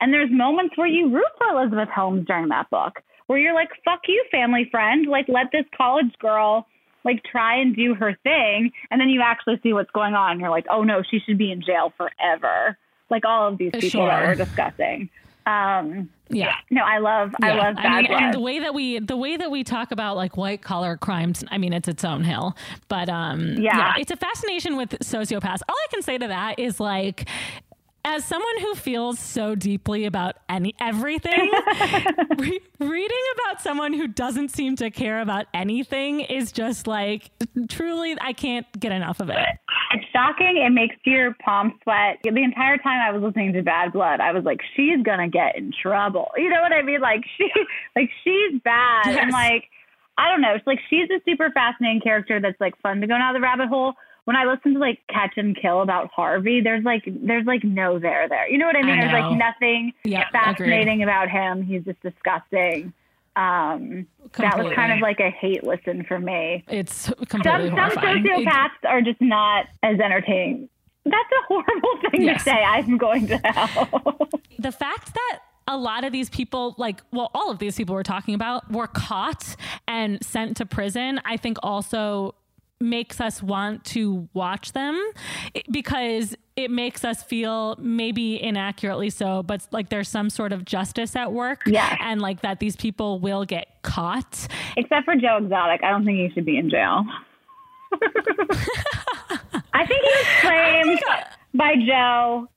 And 0.01 0.13
there's 0.13 0.31
moments 0.31 0.77
where 0.77 0.87
you 0.89 1.09
root 1.13 1.25
for 1.39 1.49
Elizabeth 1.59 1.89
Holmes 1.89 2.27
during 2.27 2.49
that 2.49 2.69
book, 2.71 3.01
where 3.29 3.39
you're 3.39 3.55
like, 3.55 3.71
fuck 3.85 4.01
you, 4.09 4.25
family 4.31 4.69
friend. 4.71 5.07
Like, 5.07 5.27
let 5.29 5.47
this 5.53 5.65
college 5.77 6.13
girl 6.21 6.67
like 7.05 7.23
try 7.25 7.61
and 7.61 7.75
do 7.77 7.95
her 7.95 8.17
thing. 8.25 8.73
And 8.91 9.01
then 9.01 9.09
you 9.09 9.23
actually 9.23 9.61
see 9.63 9.73
what's 9.73 9.91
going 9.93 10.15
on. 10.15 10.33
And 10.33 10.41
you're 10.41 10.51
like, 10.51 10.67
oh 10.71 10.83
no, 10.83 11.03
she 11.09 11.21
should 11.21 11.39
be 11.39 11.53
in 11.53 11.63
jail 11.63 11.93
forever. 11.97 12.77
Like 13.11 13.25
all 13.25 13.49
of 13.53 13.59
these 13.59 13.71
people 13.79 14.07
that 14.07 14.25
we're 14.25 14.35
discussing. 14.35 15.09
Um, 15.47 16.11
Yeah. 16.29 16.57
no, 16.73 16.83
I 16.83 16.99
love, 16.99 17.31
I 17.41 17.51
Yeah. 17.51 17.55
love 17.55 17.77
Bad 17.77 18.03
mean, 18.03 18.07
Blood. 18.09 18.23
and 18.23 18.35
the 18.35 18.41
way 18.41 18.59
that 18.59 18.75
we 18.75 18.99
the 18.99 19.17
way 19.17 19.37
that 19.37 19.49
we 19.53 19.63
talk 19.63 19.93
about 19.93 20.17
like 20.17 20.37
white 20.37 20.61
collar 20.61 20.97
crimes, 20.97 21.45
I 21.49 21.59
mean, 21.59 21.73
it's 21.73 21.87
its 21.87 22.05
own 22.05 22.25
hill. 22.25 22.57
But 22.89 23.09
um, 23.09 23.53
Yeah. 23.57 23.95
it's 23.97 24.11
a 24.11 24.17
fascination 24.17 24.77
with 24.77 24.91
sociopaths. 24.99 25.61
All 25.69 25.77
I 25.77 25.87
can 25.91 26.03
say 26.03 26.19
to 26.19 26.27
that 26.29 26.59
is 26.59 26.81
like. 26.81 27.29
As 28.09 28.25
someone 28.25 28.61
who 28.61 28.75
feels 28.77 29.19
so 29.19 29.57
deeply 29.57 30.05
about 30.05 30.37
any 30.49 30.77
everything, 30.81 31.51
re- 32.39 32.61
reading 32.79 33.25
about 33.35 33.61
someone 33.61 33.93
who 33.93 34.07
doesn't 34.07 34.51
seem 34.51 34.77
to 34.77 34.91
care 34.91 35.21
about 35.21 35.47
anything 35.53 36.21
is 36.21 36.53
just 36.53 36.87
like 36.87 37.31
truly 37.69 38.17
I 38.21 38.33
can't 38.33 38.65
get 38.79 38.93
enough 38.93 39.19
of 39.19 39.29
it. 39.29 39.45
It's 39.93 40.05
shocking. 40.13 40.57
It 40.65 40.71
makes 40.71 40.95
your 41.05 41.35
palms 41.45 41.73
sweat. 41.83 42.19
The 42.23 42.29
entire 42.45 42.77
time 42.79 43.01
I 43.01 43.11
was 43.11 43.23
listening 43.25 43.53
to 43.55 43.63
Bad 43.63 43.93
Blood, 43.93 44.21
I 44.21 44.31
was 44.31 44.45
like, 44.45 44.61
she's 44.77 45.03
gonna 45.03 45.29
get 45.29 45.57
in 45.57 45.73
trouble. 45.83 46.29
You 46.37 46.49
know 46.49 46.61
what 46.61 46.73
I 46.73 46.83
mean? 46.83 47.01
Like 47.01 47.25
she, 47.37 47.51
like 47.97 48.11
she's 48.23 48.61
bad, 48.63 49.07
Yes. 49.07 49.19
and 49.21 49.33
like 49.33 49.65
I 50.17 50.31
don't 50.31 50.41
know. 50.43 50.55
It's 50.55 50.67
like 50.67 50.79
she's 50.89 51.11
a 51.11 51.21
super 51.29 51.51
fascinating 51.51 52.01
character 52.03 52.41
that's 52.41 52.61
like 52.61 52.75
fun 52.83 53.01
to 53.01 53.07
go 53.09 53.19
down 53.19 53.35
the 53.35 53.41
rabbit 53.41 53.69
hole. 53.69 53.95
When 54.27 54.37
I 54.37 54.45
listen 54.45 54.75
to 54.75 54.79
like 54.79 55.01
Catch 55.09 55.35
and 55.39 55.57
Kill 55.57 55.81
about 55.83 56.11
Harvey, 56.15 56.61
there's 56.61 56.85
like 56.85 57.05
there's 57.07 57.47
like 57.47 57.65
no 57.65 57.99
there 57.99 58.29
there. 58.29 58.49
You 58.49 58.59
know 58.59 58.67
what 58.67 58.77
I 58.77 58.83
mean? 58.83 58.99
I 58.99 59.07
There's 59.09 59.13
like 59.23 59.39
nothing 59.39 59.93
Yep, 60.05 60.25
fascinating 60.33 61.03
about 61.03 61.31
him. 61.31 61.63
He's 61.63 61.83
just 61.85 62.01
disgusting. 62.03 62.93
Um, 63.37 64.07
that 64.39 64.57
was 64.59 64.73
kind 64.75 64.93
of 64.93 65.01
like 65.01 65.21
a 65.21 65.29
hate 65.31 65.63
listen 65.63 66.05
for 66.05 66.19
me 66.19 66.65
It's 66.69 67.13
completely 67.29 67.69
some, 67.69 67.69
some 67.69 67.79
horrifying. 67.79 68.25
It- 68.27 68.49
sociopaths 68.49 68.85
are 68.89 69.03
just 69.03 69.21
not 69.21 69.67
as 69.83 70.01
entertaining. 70.01 70.69
That's 71.05 71.15
a 71.15 71.45
horrible 71.47 71.99
thing 72.11 72.23
Yes. 72.23 72.43
to 72.45 72.51
say. 72.51 72.57
I'm 72.65 72.97
going 72.99 73.27
to 73.29 73.37
hell. 73.45 74.19
the 74.59 74.73
fact 74.73 75.15
that 75.15 75.39
a 75.69 75.77
lot 75.77 76.03
of 76.05 76.13
these 76.13 76.31
people, 76.31 76.75
like, 76.79 77.01
well, 77.13 77.31
all 77.35 77.51
of 77.51 77.59
these 77.59 77.77
people 77.77 77.95
we're 77.95 78.03
talking 78.03 78.35
about, 78.35 78.71
were 78.73 78.87
caught 78.89 79.55
and 79.87 80.25
sent 80.25 80.57
to 80.57 80.67
prison, 80.67 81.21
I 81.25 81.37
think 81.37 81.59
also 81.63 82.35
makes 82.81 83.21
us 83.21 83.43
want 83.43 83.85
to 83.85 84.29
watch 84.35 84.73
them 84.73 85.01
because 85.71 86.37
it 86.57 86.71
makes 86.71 87.05
us 87.05 87.23
feel 87.23 87.75
maybe 87.79 88.43
inaccurately 88.43 89.09
so 89.09 89.43
but 89.43 89.67
like 89.71 89.89
there's 89.89 90.09
some 90.09 90.29
sort 90.29 90.53
of 90.53 90.65
justice 90.65 91.17
at 91.17 91.33
work 91.33 91.63
Yes. 91.67 91.97
and 92.01 92.21
like 92.21 92.43
that 92.43 92.61
these 92.61 92.77
people 92.77 93.19
will 93.19 93.45
get 93.47 93.69
caught 93.83 94.47
Except 94.77 95.05
for 95.07 95.17
Joe 95.17 95.39
Exotic, 95.39 95.83
I 95.83 95.91
don't 95.91 96.05
think 96.05 96.19
he 96.19 96.31
should 96.35 96.45
be 96.45 96.59
in 96.59 96.69
jail. 96.69 97.05
I 99.73 99.87
think 99.87 100.03
he 100.03 100.11
was 100.11 100.27
claimed 100.41 101.01
by 101.55 101.75
Joe, 101.77 102.49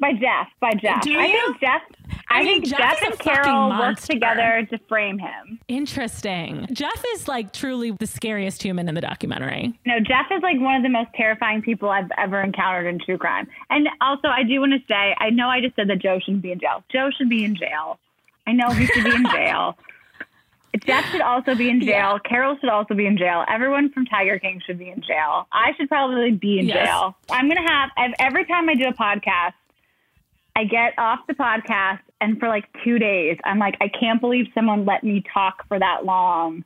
by 0.00 0.12
Jeff, 0.12 0.48
by 0.60 0.72
Jeff. 0.74 1.02
Do 1.02 1.18
I 1.18 1.26
you? 1.26 1.32
think 1.46 1.60
Jeff. 1.60 1.82
I, 2.30 2.40
I 2.40 2.44
mean, 2.44 2.60
think 2.62 2.66
Jeff 2.66 3.00
Jeff, 3.00 3.02
and 3.10 3.18
Carole 3.18 3.70
worked 3.70 4.04
together 4.04 4.66
to 4.70 4.78
frame 4.88 5.18
him. 5.18 5.58
interesting 5.68 6.66
jeff 6.72 7.02
is 7.14 7.26
like 7.28 7.52
truly 7.52 7.90
the 7.92 8.06
scariest 8.06 8.62
human 8.62 8.88
in 8.88 8.94
the 8.94 9.00
documentary 9.00 9.78
No, 9.86 9.98
Jeff 10.00 10.26
is 10.30 10.42
like 10.42 10.60
one 10.60 10.74
of 10.76 10.82
the 10.82 10.88
most 10.90 11.08
terrifying 11.14 11.62
people 11.62 11.88
I've 11.88 12.10
ever 12.18 12.40
encountered 12.42 12.86
in 12.86 12.98
true 12.98 13.16
crime. 13.18 13.48
And 13.70 13.88
also, 14.00 14.28
I 14.28 14.42
do 14.42 14.60
want 14.60 14.72
to 14.72 14.80
say, 14.88 15.14
I 15.18 15.30
know 15.30 15.48
I 15.48 15.60
just 15.60 15.74
said 15.76 15.88
that 15.88 16.00
Joe 16.00 16.18
shouldn't 16.20 16.42
be 16.42 16.52
in 16.52 16.60
jail. 16.60 16.84
Joe 16.92 17.10
should 17.16 17.28
be 17.28 17.44
in 17.44 17.56
jail. 17.56 17.98
I 18.46 18.52
know 18.52 18.68
he 18.70 18.86
should 18.86 19.04
be 19.04 19.14
in 19.14 19.24
jail. 19.30 19.76
Jeff 20.84 21.04
should 21.10 21.20
also 21.22 21.54
be 21.54 21.68
in 21.70 21.80
jail. 21.80 22.18
Carole 22.18 22.56
should 22.60 22.68
also 22.68 22.94
be 22.94 23.06
in 23.06 23.16
jail. 23.18 23.44
Everyone 23.48 23.90
from 23.90 24.04
Tiger 24.06 24.38
King 24.38 24.60
should 24.64 24.78
be 24.78 24.88
in 24.90 25.00
jail. 25.02 25.46
I 25.52 25.72
should 25.76 25.88
probably 25.88 26.30
be 26.32 26.58
in 26.60 26.66
Yes. 26.66 26.86
jail. 26.86 27.16
I'm 27.30 27.48
gonna 27.48 27.66
have 27.68 27.90
every 28.20 28.44
time 28.44 28.68
I 28.68 28.74
do 28.74 28.84
a 28.88 28.92
podcast, 28.92 29.54
I 30.54 30.64
get 30.64 30.94
off 30.98 31.20
the 31.26 31.34
podcast, 31.34 32.00
and 32.20 32.38
for 32.38 32.48
like 32.48 32.64
two 32.84 32.98
days, 32.98 33.38
I'm 33.44 33.58
like, 33.58 33.76
I 33.80 33.88
can't 33.88 34.20
believe 34.20 34.46
someone 34.54 34.84
let 34.84 35.04
me 35.04 35.22
talk 35.32 35.66
for 35.68 35.78
that 35.78 36.04
long 36.04 36.64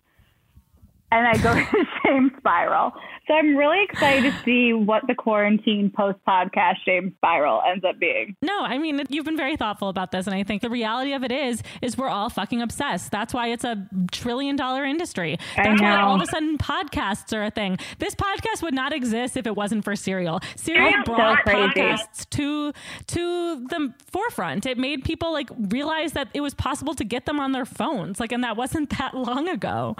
and 1.12 1.26
I 1.26 1.36
go 1.42 1.52
in 1.52 1.66
the 1.72 1.86
same 2.04 2.32
spiral. 2.38 2.92
So 3.32 3.38
I'm 3.38 3.56
really 3.56 3.82
excited 3.84 4.30
to 4.30 4.38
see 4.44 4.74
what 4.74 5.06
the 5.06 5.14
quarantine 5.14 5.90
post 5.96 6.18
podcast 6.28 6.84
James 6.84 7.14
spiral 7.16 7.62
ends 7.66 7.82
up 7.82 7.98
being. 7.98 8.36
No, 8.42 8.60
I 8.60 8.76
mean 8.76 9.00
you've 9.08 9.24
been 9.24 9.38
very 9.38 9.56
thoughtful 9.56 9.88
about 9.88 10.10
this, 10.10 10.26
and 10.26 10.36
I 10.36 10.42
think 10.42 10.60
the 10.60 10.68
reality 10.68 11.14
of 11.14 11.24
it 11.24 11.32
is, 11.32 11.62
is 11.80 11.96
we're 11.96 12.10
all 12.10 12.28
fucking 12.28 12.60
obsessed. 12.60 13.10
That's 13.10 13.32
why 13.32 13.48
it's 13.48 13.64
a 13.64 13.88
trillion 14.10 14.56
dollar 14.56 14.84
industry. 14.84 15.38
That's 15.56 15.80
why 15.80 15.98
all 15.98 16.16
of 16.16 16.20
a 16.20 16.26
sudden 16.26 16.58
podcasts 16.58 17.34
are 17.34 17.44
a 17.44 17.50
thing. 17.50 17.78
This 17.98 18.14
podcast 18.14 18.62
would 18.62 18.74
not 18.74 18.92
exist 18.92 19.38
if 19.38 19.46
it 19.46 19.56
wasn't 19.56 19.82
for 19.82 19.96
Serial. 19.96 20.40
Serial 20.56 20.90
That's 20.90 21.08
so 21.08 21.14
brought 21.14 21.38
podcasts 21.46 22.28
to 22.30 22.74
to 23.06 23.66
the 23.66 23.94
forefront. 24.10 24.66
It 24.66 24.76
made 24.76 25.04
people 25.04 25.32
like 25.32 25.48
realize 25.70 26.12
that 26.12 26.28
it 26.34 26.42
was 26.42 26.52
possible 26.52 26.92
to 26.96 27.04
get 27.04 27.24
them 27.24 27.40
on 27.40 27.52
their 27.52 27.64
phones. 27.64 28.20
Like, 28.20 28.32
and 28.32 28.44
that 28.44 28.58
wasn't 28.58 28.90
that 28.98 29.14
long 29.14 29.48
ago. 29.48 29.96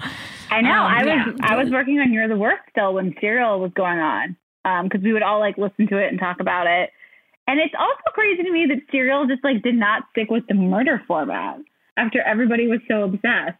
I 0.51 0.61
know. 0.61 0.69
Um, 0.69 0.85
I 0.85 1.03
was 1.03 1.35
yeah. 1.39 1.47
I 1.49 1.55
was 1.55 1.71
working 1.71 1.99
on 1.99 2.13
You're 2.13 2.27
the 2.27 2.37
Work 2.37 2.59
still 2.69 2.93
when 2.93 3.11
Serial 3.23 3.61
was 3.61 3.71
going 3.73 3.99
on 3.99 4.35
because 4.83 5.01
we 5.01 5.13
would 5.13 5.23
all 5.23 5.39
like 5.39 5.57
listen 5.57 5.87
to 5.87 5.97
it 5.97 6.09
and 6.09 6.19
talk 6.19 6.41
about 6.41 6.67
it. 6.67 6.89
And 7.47 7.59
it's 7.59 7.73
also 7.77 8.03
crazy 8.13 8.43
to 8.43 8.51
me 8.51 8.65
that 8.67 8.81
Serial 8.91 9.25
just 9.27 9.43
like 9.43 9.63
did 9.63 9.75
not 9.75 10.03
stick 10.11 10.29
with 10.29 10.45
the 10.47 10.53
murder 10.53 11.01
format 11.07 11.59
after 11.95 12.21
everybody 12.21 12.67
was 12.67 12.79
so 12.87 13.03
obsessed. 13.03 13.57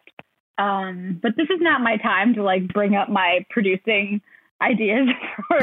Um, 0.58 1.20
but 1.22 1.34
this 1.38 1.48
is 1.50 1.62
not 1.62 1.82
my 1.82 1.98
time 1.98 2.34
to 2.36 2.44
like 2.44 2.68
bring 2.68 2.96
up 2.96 3.10
my 3.10 3.46
producing 3.50 4.22
ideas 4.62 5.08
for 5.48 5.60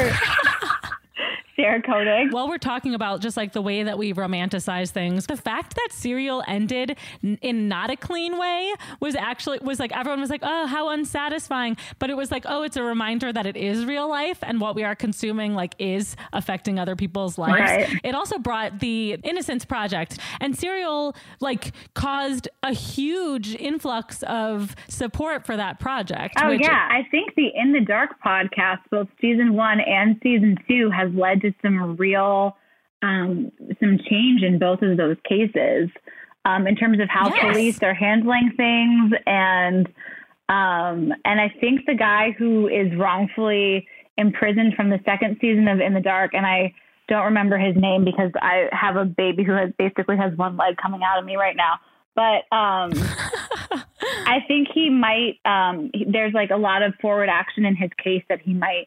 Sarah 1.60 1.82
Koenig. 1.82 2.32
While 2.32 2.48
we're 2.48 2.58
talking 2.58 2.94
about 2.94 3.20
just 3.20 3.36
like 3.36 3.52
the 3.52 3.62
way 3.62 3.82
that 3.82 3.98
we 3.98 4.12
romanticize 4.12 4.90
things, 4.90 5.26
the 5.26 5.36
fact 5.36 5.74
that 5.74 5.88
Serial 5.90 6.42
ended 6.46 6.96
in 7.22 7.68
not 7.68 7.90
a 7.90 7.96
clean 7.96 8.38
way 8.38 8.72
was 9.00 9.14
actually 9.14 9.58
was 9.60 9.78
like 9.78 9.92
everyone 9.96 10.20
was 10.20 10.30
like, 10.30 10.40
"Oh, 10.42 10.66
how 10.66 10.88
unsatisfying!" 10.90 11.76
But 11.98 12.10
it 12.10 12.16
was 12.16 12.30
like, 12.30 12.44
"Oh, 12.48 12.62
it's 12.62 12.76
a 12.76 12.82
reminder 12.82 13.32
that 13.32 13.46
it 13.46 13.56
is 13.56 13.84
real 13.84 14.08
life 14.08 14.38
and 14.42 14.60
what 14.60 14.74
we 14.74 14.84
are 14.84 14.94
consuming 14.94 15.54
like 15.54 15.74
is 15.78 16.16
affecting 16.32 16.78
other 16.78 16.96
people's 16.96 17.38
lives." 17.38 17.60
Right. 17.60 18.00
It 18.02 18.14
also 18.14 18.38
brought 18.38 18.80
the 18.80 19.18
Innocence 19.22 19.64
Project 19.64 20.18
and 20.40 20.56
Serial 20.56 21.14
like 21.40 21.72
caused 21.94 22.48
a 22.62 22.72
huge 22.72 23.54
influx 23.54 24.22
of 24.24 24.74
support 24.88 25.46
for 25.46 25.56
that 25.56 25.78
project. 25.80 26.34
Oh 26.42 26.50
yeah, 26.50 26.88
I 26.90 27.06
think 27.10 27.34
the 27.34 27.50
In 27.54 27.72
the 27.72 27.80
Dark 27.80 28.20
podcast, 28.24 28.80
both 28.90 29.08
season 29.20 29.54
one 29.54 29.80
and 29.80 30.18
season 30.22 30.56
two, 30.68 30.90
has 30.90 31.12
led 31.14 31.40
to 31.42 31.49
some 31.62 31.96
real, 31.96 32.56
um, 33.02 33.50
some 33.80 33.98
change 34.08 34.42
in 34.42 34.58
both 34.58 34.82
of 34.82 34.96
those 34.96 35.16
cases, 35.28 35.88
um, 36.44 36.66
in 36.66 36.76
terms 36.76 37.00
of 37.00 37.08
how 37.08 37.28
Yes. 37.28 37.40
police 37.52 37.82
are 37.82 37.94
handling 37.94 38.52
things, 38.56 39.12
and 39.26 39.86
um, 40.48 41.12
and 41.24 41.40
I 41.40 41.48
think 41.60 41.86
the 41.86 41.94
guy 41.94 42.32
who 42.32 42.66
is 42.68 42.94
wrongfully 42.96 43.86
imprisoned 44.18 44.74
from 44.74 44.90
the 44.90 44.98
second 45.04 45.38
season 45.40 45.68
of 45.68 45.80
In 45.80 45.94
the 45.94 46.00
Dark, 46.00 46.34
and 46.34 46.44
I 46.44 46.74
don't 47.08 47.24
remember 47.24 47.56
his 47.58 47.76
name 47.76 48.04
because 48.04 48.32
I 48.40 48.68
have 48.72 48.96
a 48.96 49.04
baby 49.04 49.44
who 49.44 49.52
has 49.52 49.70
basically 49.78 50.16
has 50.16 50.36
one 50.36 50.56
leg 50.56 50.76
coming 50.76 51.02
out 51.02 51.18
of 51.18 51.24
me 51.24 51.36
right 51.36 51.56
now, 51.56 51.78
but 52.14 52.44
um. 52.56 52.92
I 54.26 54.40
think 54.46 54.68
he 54.72 54.90
might. 54.90 55.38
Um, 55.44 55.90
he- 55.92 56.04
there's 56.04 56.32
like 56.32 56.50
a 56.50 56.56
lot 56.56 56.82
of 56.82 56.94
forward 57.00 57.28
action 57.28 57.64
in 57.64 57.74
his 57.74 57.90
case 58.02 58.22
that 58.28 58.40
he 58.40 58.54
might 58.54 58.86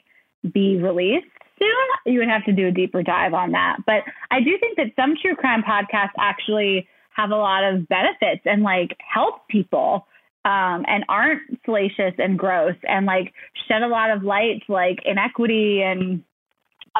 be 0.53 0.78
released 0.78 1.26
soon. 1.64 2.14
You 2.14 2.20
would 2.20 2.30
have 2.30 2.45
to 2.45 2.51
do 2.51 2.68
a 2.68 2.72
deeper 2.72 3.03
dive 3.03 3.34
on 3.34 3.51
that. 3.51 3.78
But 3.86 4.03
I 4.32 4.39
do 4.39 4.57
think 4.59 4.78
that 4.78 4.88
some 4.95 5.16
true 5.22 5.36
crime 5.36 5.64
podcasts 5.64 6.16
actually 6.20 6.88
have 7.16 7.32
a 7.32 7.36
lot 7.36 7.64
of 7.64 7.88
benefits 7.88 8.41
and 8.45 8.64
like 8.64 8.97
help 8.99 9.47
people 9.47 10.07
um, 10.45 10.84
and 10.88 11.05
aren't 11.07 11.41
salacious 11.64 12.14
and 12.18 12.38
gross 12.38 12.76
and 12.84 13.05
like 13.05 13.34
shed 13.68 13.82
a 13.82 13.88
lot 13.88 14.11
of 14.11 14.24
light 14.24 14.64
to 14.66 14.74
like 14.74 14.99
inequity 15.05 15.82
and 15.82 16.24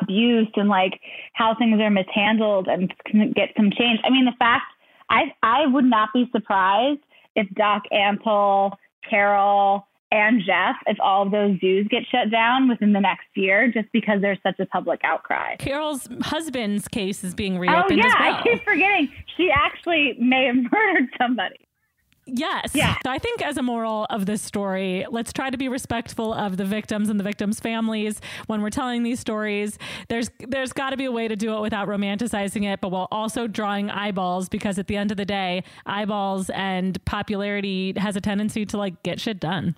abuse 0.02 0.50
and 0.56 0.70
like 0.70 1.00
how 1.34 1.56
things 1.58 1.80
are 1.80 1.90
mishandled 1.90 2.68
and 2.68 2.94
get 3.36 3.50
some 3.58 3.70
change. 3.78 4.00
I 4.04 4.10
mean, 4.10 4.26
the 4.26 4.36
fact 4.40 4.66
I 5.10 5.34
I 5.44 5.68
would 5.68 5.86
not 5.86 6.10
be 6.14 6.30
surprised 6.32 7.02
if 7.36 7.48
Doc 7.56 7.84
Antle, 7.92 8.74
Carole, 9.08 9.88
and 10.14 10.44
Jeff, 10.46 10.76
if 10.86 10.98
all 11.00 11.24
of 11.24 11.32
those 11.32 11.60
zoos 11.60 11.88
get 11.90 12.04
shut 12.12 12.30
down 12.30 12.70
within 12.70 12.94
the 12.94 13.00
next 13.00 13.26
year, 13.34 13.72
just 13.72 13.92
because 13.92 14.22
there's 14.22 14.38
such 14.44 14.60
a 14.60 14.66
public 14.68 15.02
outcry. 15.04 15.56
Carole's 15.56 16.08
husband's 16.22 16.88
case 16.88 17.24
is 17.24 17.34
being 17.34 17.58
reopened. 17.58 17.84
Oh 17.84 17.96
reopened 17.96 17.98
yeah, 17.98 18.06
as 18.06 18.14
well. 18.20 18.36
I 18.36 18.44
keep 18.44 18.64
forgetting 18.64 19.12
she 19.36 19.50
actually 19.50 20.16
may 20.20 20.46
have 20.46 20.56
murdered 20.72 21.10
somebody. 21.20 21.56
Yes. 22.26 22.72
Yeah. 22.74 22.96
I 23.06 23.20
think 23.20 23.42
as 23.42 23.58
a 23.58 23.62
moral 23.62 24.06
of 24.10 24.26
this 24.26 24.42
story, 24.42 25.06
let's 25.10 25.34
try 25.34 25.50
to 25.50 25.58
be 25.58 25.68
respectful 25.68 26.34
of 26.34 26.58
the 26.58 26.66
victims 26.66 27.10
and 27.10 27.20
the 27.20 27.24
victims' 27.24 27.60
families 27.60 28.22
when 28.48 28.62
we're 28.62 28.70
telling 28.70 29.04
these 29.04 29.20
stories. 29.20 29.78
There's 30.08 30.30
there's 30.40 30.72
got 30.72 30.92
to 30.92 30.98
be 30.98 31.06
a 31.06 31.12
way 31.12 31.28
to 31.28 31.36
do 31.36 31.56
it 31.58 31.62
without 31.62 31.88
romanticizing 31.88 32.72
it, 32.72 32.80
but 32.82 32.90
while 32.90 33.08
also 33.12 33.48
drawing 33.48 33.90
eyeballs 33.90 34.48
because 34.48 34.80
at 34.80 34.88
the 34.88 34.96
end 34.96 35.12
of 35.12 35.18
the 35.18 35.26
day, 35.26 35.64
eyeballs 35.86 36.50
and 36.52 37.04
popularity 37.06 37.94
has 37.98 38.16
a 38.16 38.22
tendency 38.22 38.66
to 38.68 38.78
like 38.78 39.04
get 39.04 39.20
shit 39.20 39.40
done. 39.40 39.76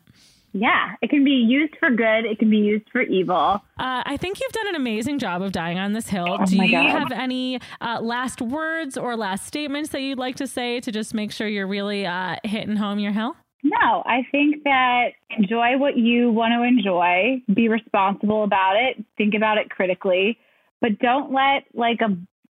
Yeah, 0.58 0.94
it 1.02 1.10
can 1.10 1.26
be 1.26 1.32
used 1.32 1.76
for 1.82 1.90
good. 1.90 2.24
It 2.24 2.40
can 2.40 2.50
be 2.50 2.60
used 2.60 2.86
for 2.90 3.02
evil. 3.02 3.62
Uh, 3.78 4.04
I 4.06 4.16
think 4.16 4.40
you've 4.40 4.54
done 4.54 4.70
an 4.70 4.76
amazing 4.76 5.20
job 5.20 5.42
of 5.42 5.52
dying 5.52 5.78
on 5.78 5.92
this 5.92 6.08
hill. 6.08 6.38
Oh 6.40 6.46
Do 6.46 6.56
you 6.56 6.72
God. 6.72 6.90
have 6.92 7.12
any 7.12 7.60
uh, 7.82 8.00
last 8.02 8.42
words 8.42 8.98
or 8.98 9.18
last 9.18 9.46
statements 9.46 9.90
that 9.90 10.00
you'd 10.00 10.18
like 10.18 10.38
to 10.38 10.48
say 10.48 10.80
to 10.80 10.94
just 10.94 11.14
make 11.14 11.34
sure 11.34 11.46
you're 11.46 11.68
really 11.68 12.06
uh, 12.06 12.38
hitting 12.46 12.78
home 12.78 13.00
your 13.00 13.12
hill? 13.12 13.36
No, 13.64 14.04
I 14.06 14.26
think 14.32 14.64
that 14.64 15.10
enjoy 15.38 15.78
what 15.78 15.98
you 15.98 16.32
want 16.32 16.54
to 16.54 16.64
enjoy, 16.64 17.42
be 17.54 17.68
responsible 17.68 18.46
about 18.46 18.78
it, 18.78 19.04
think 19.18 19.34
about 19.34 19.58
it 19.58 19.70
critically, 19.70 20.38
but 20.80 21.00
don't 21.00 21.34
let 21.34 21.66
like 21.74 22.00
a 22.00 22.16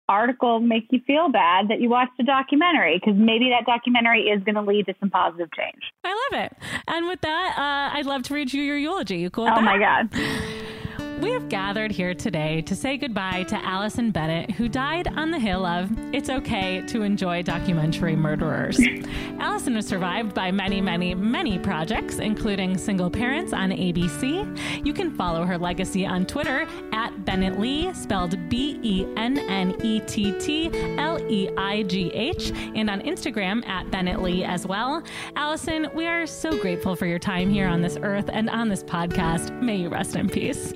article 0.09 0.61
make 0.61 0.87
you 0.91 1.01
feel 1.07 1.29
bad 1.29 1.69
that 1.69 1.81
you 1.81 1.89
watched 1.89 2.13
a 2.19 2.23
documentary 2.25 2.99
because 2.99 3.19
maybe 3.19 3.51
that 3.51 3.67
documentary 3.67 4.23
is 4.23 4.43
going 4.45 4.55
to 4.55 4.63
lead 4.63 4.87
to 4.87 4.95
some 5.01 5.11
positive 5.11 5.49
change. 5.53 5.83
I 6.05 6.29
love 6.33 6.45
it. 6.45 6.57
And 6.87 7.07
with 7.07 7.21
that, 7.23 7.55
uh, 7.59 7.97
I'd 7.97 8.07
love 8.07 8.23
to 8.25 8.35
read 8.35 8.53
you 8.53 8.63
your 8.63 8.79
eulogy. 8.79 9.17
You 9.19 9.31
cool 9.31 9.45
Oh 9.45 9.55
that? 9.55 9.63
my 9.63 9.79
God. 9.79 10.09
We 11.21 11.33
have 11.33 11.49
gathered 11.49 11.91
here 11.91 12.15
today 12.15 12.63
to 12.63 12.77
say 12.77 12.97
goodbye 12.97 13.43
to 13.49 13.57
Allison 13.65 14.13
Bennett, 14.13 14.53
who 14.53 14.69
died 14.69 15.09
on 15.09 15.33
the 15.33 15.39
hill 15.39 15.67
of 15.67 15.91
It's 16.15 16.31
Okay 16.31 16.81
to 16.87 17.03
Enjoy 17.03 17.43
Documentary 17.43 18.15
Murderers. 18.15 18.81
Allison 19.41 19.75
was 19.75 19.85
survived 19.85 20.33
by 20.33 20.53
many, 20.53 20.81
many, 20.81 21.17
many 21.17 21.59
projects, 21.59 22.21
including 22.21 22.79
Single 22.79 23.11
Parents 23.11 23.53
on 23.53 23.71
ABC. 23.71 24.87
You 24.87 24.93
can 24.93 25.11
follow 25.11 25.45
her 25.45 25.59
legacy 25.59 26.07
on 26.07 26.25
Twitter 26.25 26.69
at 26.93 27.25
Bennett 27.25 27.59
Leigh, 27.59 27.93
spelled 27.95 28.49
B 28.49 28.79
E 28.85 29.05
N 29.17 29.39
N 29.39 29.75
E 29.83 29.99
T 29.99 30.39
T 30.39 30.71
L 30.99 31.21
E 31.29 31.51
I 31.57 31.83
G 31.83 32.13
H, 32.15 32.53
and 32.77 32.89
on 32.89 33.01
Instagram 33.01 33.67
at 33.67 33.91
Bennett 33.91 34.23
Leigh 34.23 34.45
as 34.45 34.69
well. 34.69 35.03
Allison, 35.35 35.89
we 35.95 36.07
are 36.07 36.29
so 36.29 36.57
grateful 36.61 36.95
for 36.95 37.07
your 37.07 37.19
time 37.19 37.51
here 37.51 37.67
on 37.67 37.83
this 37.83 37.99
earth 38.03 38.31
and 38.33 38.49
on 38.49 38.69
this 38.69 38.85
podcast. 38.85 39.61
May 39.61 39.79
you 39.79 39.89
rest 39.89 40.15
in 40.15 40.29
peace. 40.29 40.73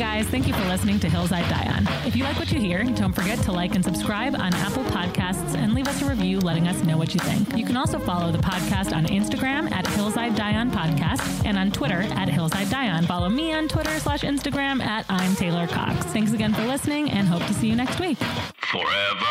Hey 0.00 0.22
guys, 0.22 0.28
thank 0.28 0.48
you 0.48 0.54
for 0.54 0.64
listening 0.64 0.98
to 1.00 1.10
Hills 1.10 1.30
I 1.30 1.46
Die 1.46 1.72
On. 1.76 1.86
If 2.06 2.16
you 2.16 2.24
like 2.24 2.38
what 2.38 2.50
you 2.50 2.58
hear, 2.58 2.82
don't 2.84 3.12
forget 3.12 3.38
to 3.40 3.52
like 3.52 3.74
and 3.74 3.84
subscribe 3.84 4.34
on 4.34 4.54
Apple 4.54 4.82
Podcasts 4.84 5.54
and 5.54 5.74
leave 5.74 5.86
us 5.86 6.00
a 6.00 6.06
review 6.06 6.40
letting 6.40 6.68
us 6.68 6.82
know 6.84 6.96
what 6.96 7.12
you 7.12 7.20
think. 7.20 7.54
You 7.54 7.66
can 7.66 7.76
also 7.76 7.98
follow 7.98 8.32
the 8.32 8.38
podcast 8.38 8.96
on 8.96 9.04
Instagram 9.08 9.70
at 9.70 9.86
Hills 9.88 10.16
I 10.16 10.30
Die 10.30 10.54
On 10.54 10.70
Podcast 10.70 11.44
and 11.44 11.58
on 11.58 11.70
Twitter 11.70 12.00
at 12.12 12.30
Hills 12.30 12.52
I 12.54 12.64
Die 12.64 12.88
On. 12.88 13.04
Follow 13.04 13.28
me 13.28 13.52
on 13.52 13.68
Twitter 13.68 13.90
slash 13.98 14.22
Instagram 14.22 14.80
at 14.80 15.04
I'm 15.10 15.36
Taylor 15.36 15.66
Cox. 15.66 16.06
Thanks 16.06 16.32
again 16.32 16.54
for 16.54 16.62
listening 16.62 17.10
and 17.10 17.28
hope 17.28 17.44
to 17.46 17.52
see 17.52 17.68
you 17.68 17.76
next 17.76 18.00
week. 18.00 18.16
Forever. 18.56 19.26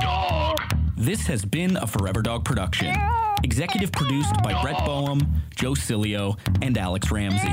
Dog. 0.00 0.56
This 0.96 1.26
has 1.26 1.44
been 1.44 1.76
a 1.76 1.86
Forever 1.86 2.22
Dog 2.22 2.46
production. 2.46 2.96
Executive 3.42 3.92
produced 3.92 4.42
by 4.42 4.58
Brett 4.62 4.86
Boehm, 4.86 5.20
Joe 5.54 5.72
Cilio, 5.72 6.38
and 6.62 6.78
Alex 6.78 7.10
Ramsey. 7.10 7.52